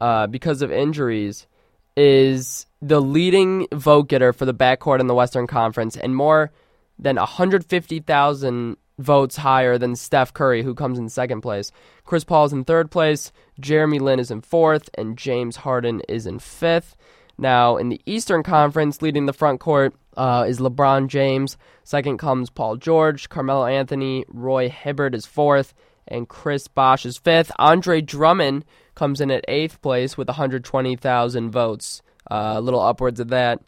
uh, 0.00 0.28
because 0.28 0.62
of 0.62 0.70
injuries, 0.70 1.48
is 1.96 2.66
the 2.80 3.00
leading 3.00 3.66
vote 3.72 4.08
getter 4.08 4.32
for 4.32 4.44
the 4.44 4.54
backcourt 4.54 5.00
in 5.00 5.08
the 5.08 5.14
Western 5.14 5.48
Conference, 5.48 5.96
and 5.96 6.14
more 6.14 6.52
than 7.00 7.16
150,000 7.16 8.76
votes 8.98 9.36
higher 9.36 9.78
than 9.78 9.96
Steph 9.96 10.32
Curry, 10.32 10.62
who 10.62 10.74
comes 10.74 10.98
in 10.98 11.08
second 11.08 11.40
place. 11.40 11.72
Chris 12.04 12.24
Paul 12.24 12.44
is 12.44 12.52
in 12.52 12.64
third 12.64 12.90
place, 12.90 13.32
Jeremy 13.60 13.98
Lin 13.98 14.20
is 14.20 14.30
in 14.30 14.40
fourth, 14.40 14.90
and 14.94 15.16
James 15.18 15.56
Harden 15.56 16.02
is 16.08 16.26
in 16.26 16.38
fifth. 16.38 16.96
Now, 17.38 17.76
in 17.76 17.88
the 17.88 18.00
Eastern 18.06 18.42
Conference, 18.42 19.02
leading 19.02 19.26
the 19.26 19.32
front 19.32 19.60
court 19.60 19.94
uh, 20.16 20.44
is 20.46 20.60
LeBron 20.60 21.08
James. 21.08 21.56
Second 21.84 22.18
comes 22.18 22.50
Paul 22.50 22.76
George, 22.76 23.28
Carmelo 23.28 23.66
Anthony, 23.66 24.24
Roy 24.28 24.68
Hibbert 24.68 25.14
is 25.14 25.26
fourth, 25.26 25.74
and 26.06 26.28
Chris 26.28 26.68
Bosh 26.68 27.06
is 27.06 27.16
fifth. 27.16 27.50
Andre 27.58 28.00
Drummond 28.00 28.64
comes 28.94 29.20
in 29.20 29.30
at 29.30 29.44
eighth 29.48 29.80
place 29.80 30.16
with 30.16 30.28
120,000 30.28 31.50
votes, 31.50 32.02
uh, 32.30 32.54
a 32.56 32.60
little 32.60 32.80
upwards 32.80 33.20
of 33.20 33.28
that. 33.28 33.60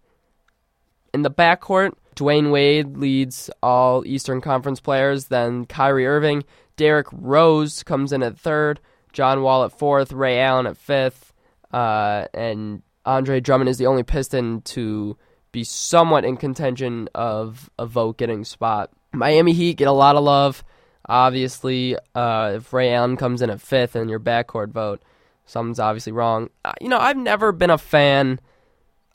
In 1.15 1.23
the 1.23 1.31
backcourt, 1.31 1.93
Dwyane 2.17 2.51
Wade 2.51 2.97
leads 2.97 3.49
all 3.63 4.05
Eastern 4.05 4.41
Conference 4.41 4.81
players. 4.81 5.27
Then 5.27 5.65
Kyrie 5.65 6.09
Irving, 6.09 6.43
Derrick 6.77 7.07
Rose 7.13 7.85
comes 7.85 8.13
in 8.13 8.25
at 8.25 8.37
third, 8.37 8.81
John 9.13 9.43
Wall 9.43 9.63
at 9.63 9.79
fourth, 9.79 10.11
Ray 10.11 10.41
Allen 10.41 10.67
at 10.67 10.77
fifth, 10.77 11.33
uh, 11.73 12.27
and 12.35 12.83
Andre 13.07 13.39
Drummond 13.39 13.71
is 13.71 13.79
the 13.79 13.87
only 13.87 14.03
Piston 14.03 14.63
to 14.63 15.17
be 15.53 15.63
somewhat 15.63 16.25
in 16.25 16.37
contention 16.37 17.09
of 17.15 17.71
a 17.79 17.87
vote 17.87 18.19
getting 18.19 18.45
spot. 18.45 18.91
Miami 19.13 19.53
Heat 19.53 19.77
get 19.77 19.87
a 19.87 19.93
lot 19.93 20.17
of 20.17 20.25
love. 20.25 20.65
Obviously, 21.09 21.97
uh, 22.17 22.55
if 22.57 22.73
Ray 22.73 22.93
Allen 22.93 23.17
comes 23.17 23.41
in 23.41 23.51
at 23.51 23.61
fifth 23.61 23.95
in 23.95 24.09
your 24.09 24.19
backcourt 24.19 24.71
vote, 24.71 25.01
something's 25.47 25.79
obviously 25.79 26.13
wrong. 26.13 26.51
Uh, 26.65 26.73
you 26.81 26.89
know, 26.89 26.99
I've 26.99 27.17
never 27.17 27.53
been 27.53 27.71
a 27.71 27.79
fan 27.79 28.41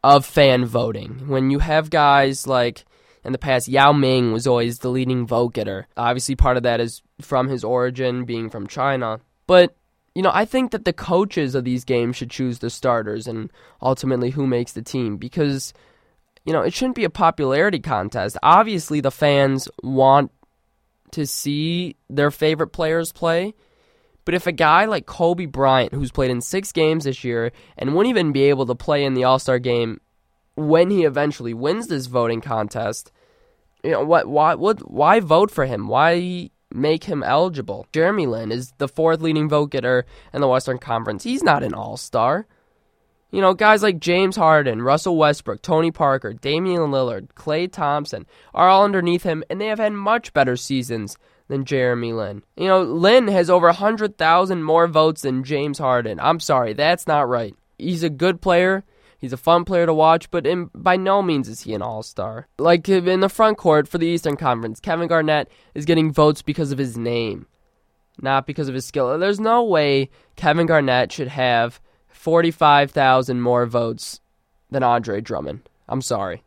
of 0.03 0.25
fan 0.25 0.65
voting. 0.65 1.27
When 1.27 1.49
you 1.49 1.59
have 1.59 1.89
guys 1.89 2.47
like 2.47 2.85
in 3.23 3.31
the 3.31 3.37
past, 3.37 3.67
Yao 3.67 3.91
Ming 3.91 4.31
was 4.31 4.47
always 4.47 4.79
the 4.79 4.89
leading 4.89 5.27
vote 5.27 5.53
getter. 5.53 5.87
Obviously, 5.97 6.35
part 6.35 6.57
of 6.57 6.63
that 6.63 6.79
is 6.79 7.01
from 7.21 7.49
his 7.49 7.63
origin 7.63 8.25
being 8.25 8.49
from 8.49 8.67
China. 8.67 9.19
But, 9.45 9.75
you 10.15 10.21
know, 10.21 10.31
I 10.33 10.45
think 10.45 10.71
that 10.71 10.85
the 10.85 10.93
coaches 10.93 11.55
of 11.55 11.65
these 11.65 11.83
games 11.83 12.15
should 12.15 12.29
choose 12.29 12.59
the 12.59 12.69
starters 12.69 13.27
and 13.27 13.51
ultimately 13.81 14.29
who 14.29 14.47
makes 14.47 14.71
the 14.71 14.81
team 14.81 15.17
because, 15.17 15.73
you 16.45 16.53
know, 16.53 16.61
it 16.61 16.73
shouldn't 16.73 16.95
be 16.95 17.03
a 17.03 17.09
popularity 17.09 17.79
contest. 17.79 18.37
Obviously, 18.41 19.01
the 19.01 19.11
fans 19.11 19.67
want 19.83 20.31
to 21.11 21.25
see 21.25 21.95
their 22.09 22.31
favorite 22.31 22.67
players 22.67 23.11
play. 23.11 23.53
But 24.29 24.35
if 24.35 24.45
a 24.45 24.51
guy 24.51 24.85
like 24.85 25.07
Kobe 25.07 25.47
Bryant, 25.47 25.91
who's 25.91 26.11
played 26.11 26.29
in 26.29 26.39
six 26.41 26.71
games 26.71 27.05
this 27.05 27.23
year 27.23 27.51
and 27.79 27.95
won't 27.95 28.09
even 28.09 28.31
be 28.31 28.43
able 28.43 28.67
to 28.67 28.75
play 28.75 29.03
in 29.03 29.15
the 29.15 29.23
All 29.23 29.39
Star 29.39 29.57
game 29.57 30.01
when 30.53 30.91
he 30.91 31.03
eventually 31.03 31.55
wins 31.55 31.87
this 31.87 32.05
voting 32.05 32.39
contest, 32.39 33.11
you 33.83 33.89
know 33.89 34.03
what? 34.03 34.27
Why? 34.27 34.53
What? 34.53 34.87
Why 34.87 35.19
vote 35.19 35.49
for 35.49 35.65
him? 35.65 35.87
Why 35.87 36.51
make 36.71 37.05
him 37.05 37.23
eligible? 37.23 37.87
Jeremy 37.91 38.27
Lin 38.27 38.51
is 38.51 38.71
the 38.77 38.87
fourth 38.87 39.19
leading 39.19 39.49
vote 39.49 39.71
getter 39.71 40.05
in 40.31 40.41
the 40.41 40.47
Western 40.47 40.77
Conference. 40.77 41.23
He's 41.23 41.41
not 41.41 41.63
an 41.63 41.73
All 41.73 41.97
Star. 41.97 42.45
You 43.31 43.41
know, 43.41 43.55
guys 43.55 43.81
like 43.81 43.97
James 43.97 44.35
Harden, 44.35 44.83
Russell 44.83 45.17
Westbrook, 45.17 45.63
Tony 45.63 45.89
Parker, 45.89 46.33
Damian 46.33 46.91
Lillard, 46.91 47.29
Klay 47.33 47.71
Thompson 47.71 48.27
are 48.53 48.69
all 48.69 48.85
underneath 48.85 49.23
him, 49.23 49.43
and 49.49 49.59
they 49.59 49.67
have 49.69 49.79
had 49.79 49.93
much 49.93 50.33
better 50.33 50.55
seasons 50.55 51.17
than 51.49 51.65
Jeremy 51.65 52.13
Lin. 52.13 52.43
You 52.55 52.67
know, 52.67 52.81
Lin 52.81 53.27
has 53.27 53.49
over 53.49 53.67
100,000 53.67 54.63
more 54.63 54.87
votes 54.87 55.23
than 55.23 55.43
James 55.43 55.79
Harden. 55.79 56.19
I'm 56.21 56.39
sorry, 56.39 56.71
that's 56.71 57.07
not 57.07 57.27
right. 57.27 57.53
He's 57.77 58.03
a 58.03 58.09
good 58.09 58.39
player. 58.39 58.85
He's 59.17 59.33
a 59.33 59.37
fun 59.37 59.65
player 59.65 59.85
to 59.85 59.93
watch, 59.93 60.31
but 60.31 60.47
in, 60.47 60.69
by 60.73 60.95
no 60.95 61.21
means 61.21 61.49
is 61.49 61.61
he 61.61 61.73
an 61.73 61.81
all 61.81 62.03
star. 62.03 62.47
Like 62.57 62.87
in 62.87 63.19
the 63.19 63.27
front 63.27 63.57
court 63.57 63.87
for 63.87 63.97
the 63.97 64.07
Eastern 64.07 64.37
Conference, 64.37 64.79
Kevin 64.79 65.09
Garnett 65.09 65.49
is 65.75 65.83
getting 65.83 66.13
votes 66.13 66.41
because 66.41 66.71
of 66.71 66.77
his 66.77 66.97
name, 66.97 67.45
not 68.21 68.47
because 68.47 68.69
of 68.69 68.75
his 68.75 68.85
skill. 68.85 69.19
There's 69.19 69.39
no 69.39 69.61
way 69.63 70.09
Kevin 70.37 70.67
Garnett 70.67 71.11
should 71.11 71.27
have 71.27 71.81
45,000 72.07 73.41
more 73.41 73.65
votes 73.65 74.21
than 74.71 74.83
Andre 74.83 75.19
Drummond. 75.19 75.67
I'm 75.89 76.01
sorry. 76.01 76.43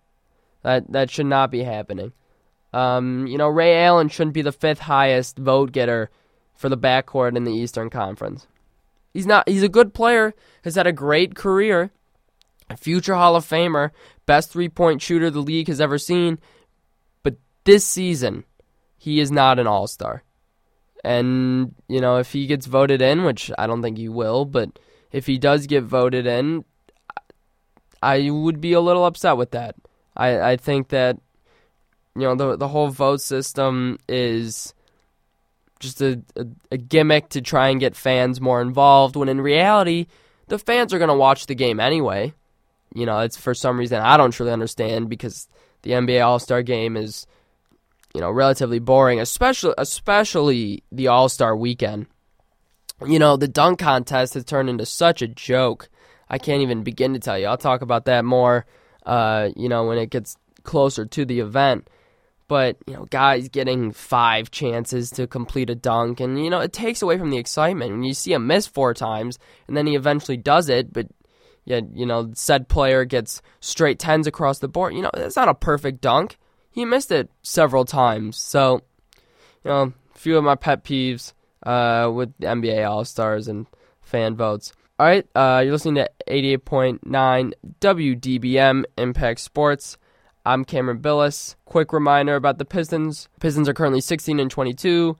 That, 0.62 0.91
that 0.93 1.11
should 1.11 1.27
not 1.27 1.51
be 1.51 1.65
happening. 1.65 2.12
Um, 2.73 3.27
you 3.27 3.37
know, 3.37 3.49
Ray 3.49 3.85
Allen 3.85 4.09
shouldn't 4.09 4.35
be 4.35 4.43
the 4.43 4.53
fifth 4.53 4.81
highest 4.81 5.39
vote 5.39 5.73
getter 5.73 6.11
for 6.55 6.69
the 6.69 6.79
backcourt 6.79 7.37
in 7.37 7.45
the 7.45 7.53
Eastern 7.53 7.91
Conference. 7.91 8.47
He's 9.13 9.27
not. 9.27 9.49
He's 9.49 9.63
a 9.63 9.69
good 9.69 9.93
player. 9.93 10.35
Has 10.65 10.77
had 10.77 10.87
a 10.87 10.93
great 10.93 11.35
career 11.35 11.91
A 12.71 12.77
future 12.77 13.15
Hall 13.15 13.37
of 13.37 13.45
Famer, 13.45 13.91
best 14.27 14.51
three 14.51 14.69
point 14.69 15.03
shooter 15.03 15.31
the 15.31 15.41
league 15.43 15.69
has 15.69 15.81
ever 15.81 15.99
seen. 15.99 16.39
But 17.23 17.37
this 17.65 17.85
season, 17.85 18.45
he 18.97 19.21
is 19.21 19.31
not 19.31 19.59
an 19.59 19.67
all 19.67 19.87
star. 19.87 20.23
And, 21.05 21.75
you 21.89 22.01
know, 22.01 22.19
if 22.19 22.33
he 22.33 22.47
gets 22.47 22.67
voted 22.67 23.03
in, 23.03 23.25
which 23.25 23.51
I 23.59 23.67
don't 23.67 23.83
think 23.83 23.99
he 23.99 24.09
will, 24.09 24.45
but 24.45 24.79
if 25.11 25.27
he 25.27 25.37
does 25.37 25.67
get 25.67 25.83
voted 25.83 26.27
in, 26.27 26.65
I 28.01 28.31
would 28.31 28.61
be 28.61 28.73
a 28.73 28.81
little 28.81 29.05
upset 29.05 29.37
with 29.37 29.51
that. 29.51 29.75
I, 30.17 30.53
I 30.53 30.57
think 30.57 30.89
that, 30.89 31.19
you 32.14 32.22
know, 32.22 32.35
the, 32.35 32.57
the 32.57 32.68
whole 32.68 32.88
vote 32.88 33.20
system 33.20 33.98
is 34.09 34.75
just 35.81 36.01
a, 36.01 36.20
a, 36.37 36.46
a 36.72 36.77
gimmick 36.77 37.31
to 37.31 37.40
try 37.40 37.68
and 37.68 37.81
get 37.81 37.96
fans 37.96 38.40
more 38.40 38.62
involved, 38.62 39.16
when 39.16 39.29
in 39.29 39.40
reality, 39.40 40.07
the 40.48 40.59
fans 40.59 40.92
are 40.92 40.98
going 40.98 41.09
to 41.09 41.14
watch 41.14 41.46
the 41.46 41.55
game 41.55 41.81
anyway 41.81 42.33
you 42.94 43.07
know, 43.07 43.20
it's 43.20 43.37
for 43.37 43.55
some 43.55 43.79
reason 43.79 44.01
I 44.01 44.16
don't 44.16 44.33
truly 44.33 44.53
understand 44.53 45.09
because 45.09 45.48
the 45.83 45.92
NBA 45.92 46.25
All 46.25 46.38
Star 46.38 46.62
game 46.62 46.96
is, 46.96 47.27
you 48.14 48.20
know, 48.20 48.31
relatively 48.31 48.79
boring, 48.79 49.20
especially 49.20 49.75
especially 49.79 50.83
the 50.92 51.09
All 51.09 51.29
Star 51.29 51.57
weekend. 51.57 52.07
You 53.05 53.18
know, 53.18 53.37
the 53.37 53.48
dunk 53.48 53.79
contest 53.79 54.35
has 54.35 54.44
turned 54.44 54.68
into 54.68 54.87
such 54.87 55.22
a 55.22 55.29
joke. 55.29 55.88
I 56.29 56.38
can't 56.38 56.62
even 56.62 56.83
begin 56.83 57.14
to 57.14 57.18
tell 57.18 57.38
you. 57.38 57.46
I'll 57.46 57.59
talk 57.59 57.83
about 57.83 58.05
that 58.05 58.25
more, 58.25 58.64
uh, 59.05 59.51
you 59.57 59.68
know, 59.68 59.87
when 59.87 59.98
it 59.98 60.11
gets 60.11 60.37
closer 60.62 61.05
to 61.05 61.25
the 61.25 61.40
event. 61.40 61.88
But, 62.53 62.77
you 62.87 62.93
know, 62.93 63.07
guys 63.07 63.49
getting 63.49 63.93
five 63.93 64.51
chances 64.51 65.11
to 65.13 65.27
complete 65.27 65.71
a 65.71 65.75
dunk, 65.75 66.21
and, 66.21 66.44
you 66.44 66.50
know, 66.50 66.61
it 66.61 66.75
takes 66.75 67.00
away 67.00 67.17
from 67.17 67.31
the 67.31 67.38
excitement. 67.38 67.92
When 67.92 68.03
you 68.03 68.13
see 68.13 68.35
him 68.35 68.46
miss 68.46 68.67
four 68.67 68.92
times, 68.92 69.38
and 69.67 69.75
then 69.75 69.87
he 69.87 69.94
eventually 69.94 70.37
does 70.37 70.69
it, 70.69 70.92
but 70.92 71.07
yet 71.65 71.85
you 71.94 72.05
know 72.07 72.31
said 72.35 72.69
player 72.69 73.05
gets 73.05 73.40
straight 73.61 73.98
tens 73.98 74.27
across 74.27 74.59
the 74.59 74.69
board. 74.69 74.92
You 74.92 75.00
know, 75.00 75.11
it's 75.15 75.37
not 75.37 75.48
a 75.48 75.55
perfect 75.55 76.03
dunk. 76.03 76.37
He 76.71 76.85
missed 76.85 77.11
it 77.11 77.31
several 77.42 77.87
times. 77.87 78.37
So, 78.37 78.83
you 79.65 79.71
know, 79.71 79.92
a 80.15 80.19
few 80.19 80.37
of 80.37 80.44
my 80.44 80.55
pet 80.55 80.85
peeves 80.85 81.33
uh, 81.65 82.11
with 82.13 82.37
NBA 82.38 82.87
All 82.87 83.07
Stars 83.07 83.48
and 83.48 83.67
fan 84.03 84.37
votes. 84.37 84.75
All 84.98 85.07
right, 85.07 85.27
uh, 85.35 85.63
you're 85.65 85.73
listening 85.73 85.96
to 85.96 86.11
88.9 86.29 87.53
WDBM 87.81 88.85
Impact 88.98 89.40
Sports. 89.40 89.96
I'm 90.45 90.65
Cameron 90.65 90.99
Billis. 90.99 91.57
Quick 91.65 91.93
reminder 91.93 92.35
about 92.35 92.59
the 92.59 92.65
Pistons. 92.65 93.29
Pistons 93.40 93.69
are 93.69 93.75
currently 93.75 94.01
16 94.01 94.40
and 94.40 94.51
22 94.51 95.17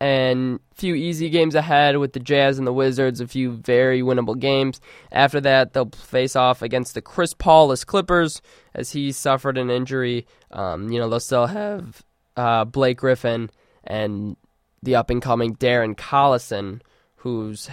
and 0.00 0.58
a 0.72 0.74
few 0.74 0.94
easy 0.94 1.30
games 1.30 1.54
ahead 1.54 1.96
with 1.98 2.12
the 2.12 2.20
Jazz 2.20 2.58
and 2.58 2.66
the 2.66 2.72
Wizards, 2.72 3.20
a 3.20 3.28
few 3.28 3.52
very 3.52 4.02
winnable 4.02 4.38
games. 4.38 4.80
After 5.12 5.40
that, 5.42 5.72
they'll 5.72 5.90
face 5.90 6.34
off 6.34 6.60
against 6.62 6.94
the 6.94 7.00
Chris 7.00 7.32
Paulless 7.32 7.86
Clippers 7.86 8.42
as 8.74 8.90
he 8.90 9.12
suffered 9.12 9.56
an 9.56 9.70
injury. 9.70 10.26
Um, 10.50 10.90
you 10.90 10.98
know, 10.98 11.08
they'll 11.08 11.20
still 11.20 11.46
have 11.46 12.02
uh, 12.36 12.64
Blake 12.64 12.98
Griffin 12.98 13.50
and 13.84 14.36
the 14.82 14.96
up 14.96 15.08
and 15.10 15.22
coming 15.22 15.54
Darren 15.56 15.94
Collison, 15.94 16.80
who's 17.16 17.70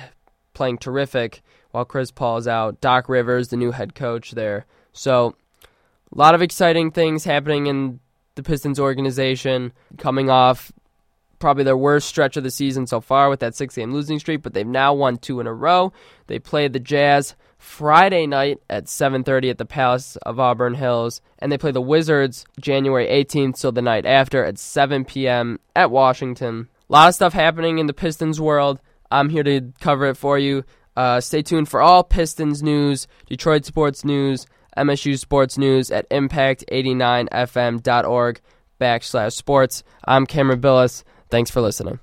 playing 0.53 0.77
terrific 0.77 1.41
while 1.71 1.85
Chris 1.85 2.11
Paul 2.11 2.37
is 2.37 2.47
out. 2.47 2.79
Doc 2.79 3.09
Rivers, 3.09 3.49
the 3.49 3.57
new 3.57 3.71
head 3.71 3.95
coach 3.95 4.31
there. 4.31 4.65
So, 4.93 5.35
a 6.13 6.17
lot 6.17 6.35
of 6.35 6.41
exciting 6.41 6.91
things 6.91 7.23
happening 7.23 7.67
in 7.67 7.99
the 8.35 8.43
Pistons 8.43 8.79
organization, 8.79 9.73
coming 9.97 10.29
off 10.29 10.71
probably 11.39 11.63
their 11.63 11.77
worst 11.77 12.07
stretch 12.07 12.37
of 12.37 12.43
the 12.43 12.51
season 12.51 12.87
so 12.87 13.01
far 13.01 13.29
with 13.29 13.39
that 13.41 13.55
six 13.55 13.75
game 13.75 13.91
losing 13.91 14.19
streak, 14.19 14.41
but 14.41 14.53
they've 14.53 14.65
now 14.65 14.93
won 14.93 15.17
two 15.17 15.39
in 15.39 15.47
a 15.47 15.53
row. 15.53 15.91
They 16.27 16.39
played 16.39 16.71
the 16.71 16.79
Jazz 16.79 17.35
Friday 17.57 18.25
night 18.27 18.59
at 18.69 18.85
7:30 18.87 19.49
at 19.49 19.57
the 19.57 19.65
Palace 19.65 20.15
of 20.17 20.39
Auburn 20.39 20.75
Hills, 20.75 21.21
and 21.39 21.51
they 21.51 21.57
play 21.57 21.71
the 21.71 21.81
Wizards 21.81 22.45
January 22.59 23.07
18th, 23.07 23.57
so 23.57 23.71
the 23.71 23.81
night 23.81 24.05
after 24.05 24.45
at 24.45 24.57
7 24.57 25.05
p.m. 25.05 25.59
at 25.75 25.91
Washington. 25.91 26.69
A 26.89 26.93
lot 26.93 27.09
of 27.09 27.15
stuff 27.15 27.33
happening 27.33 27.77
in 27.77 27.87
the 27.87 27.93
Pistons 27.93 28.39
world. 28.39 28.79
I'm 29.09 29.29
here 29.29 29.43
to 29.43 29.73
cover 29.79 30.07
it 30.07 30.17
for 30.17 30.39
you. 30.39 30.63
Uh, 30.95 31.21
stay 31.21 31.41
tuned 31.41 31.69
for 31.69 31.81
all 31.81 32.03
Pistons 32.03 32.61
news, 32.61 33.07
Detroit 33.27 33.65
sports 33.65 34.03
news, 34.03 34.45
MSU 34.77 35.19
sports 35.19 35.57
news 35.57 35.91
at 35.91 36.09
impact89fm.org 36.09 38.41
backslash 38.79 39.33
sports. 39.33 39.83
I'm 40.05 40.25
Cameron 40.25 40.59
Billis. 40.59 41.03
Thanks 41.29 41.51
for 41.51 41.61
listening. 41.61 41.99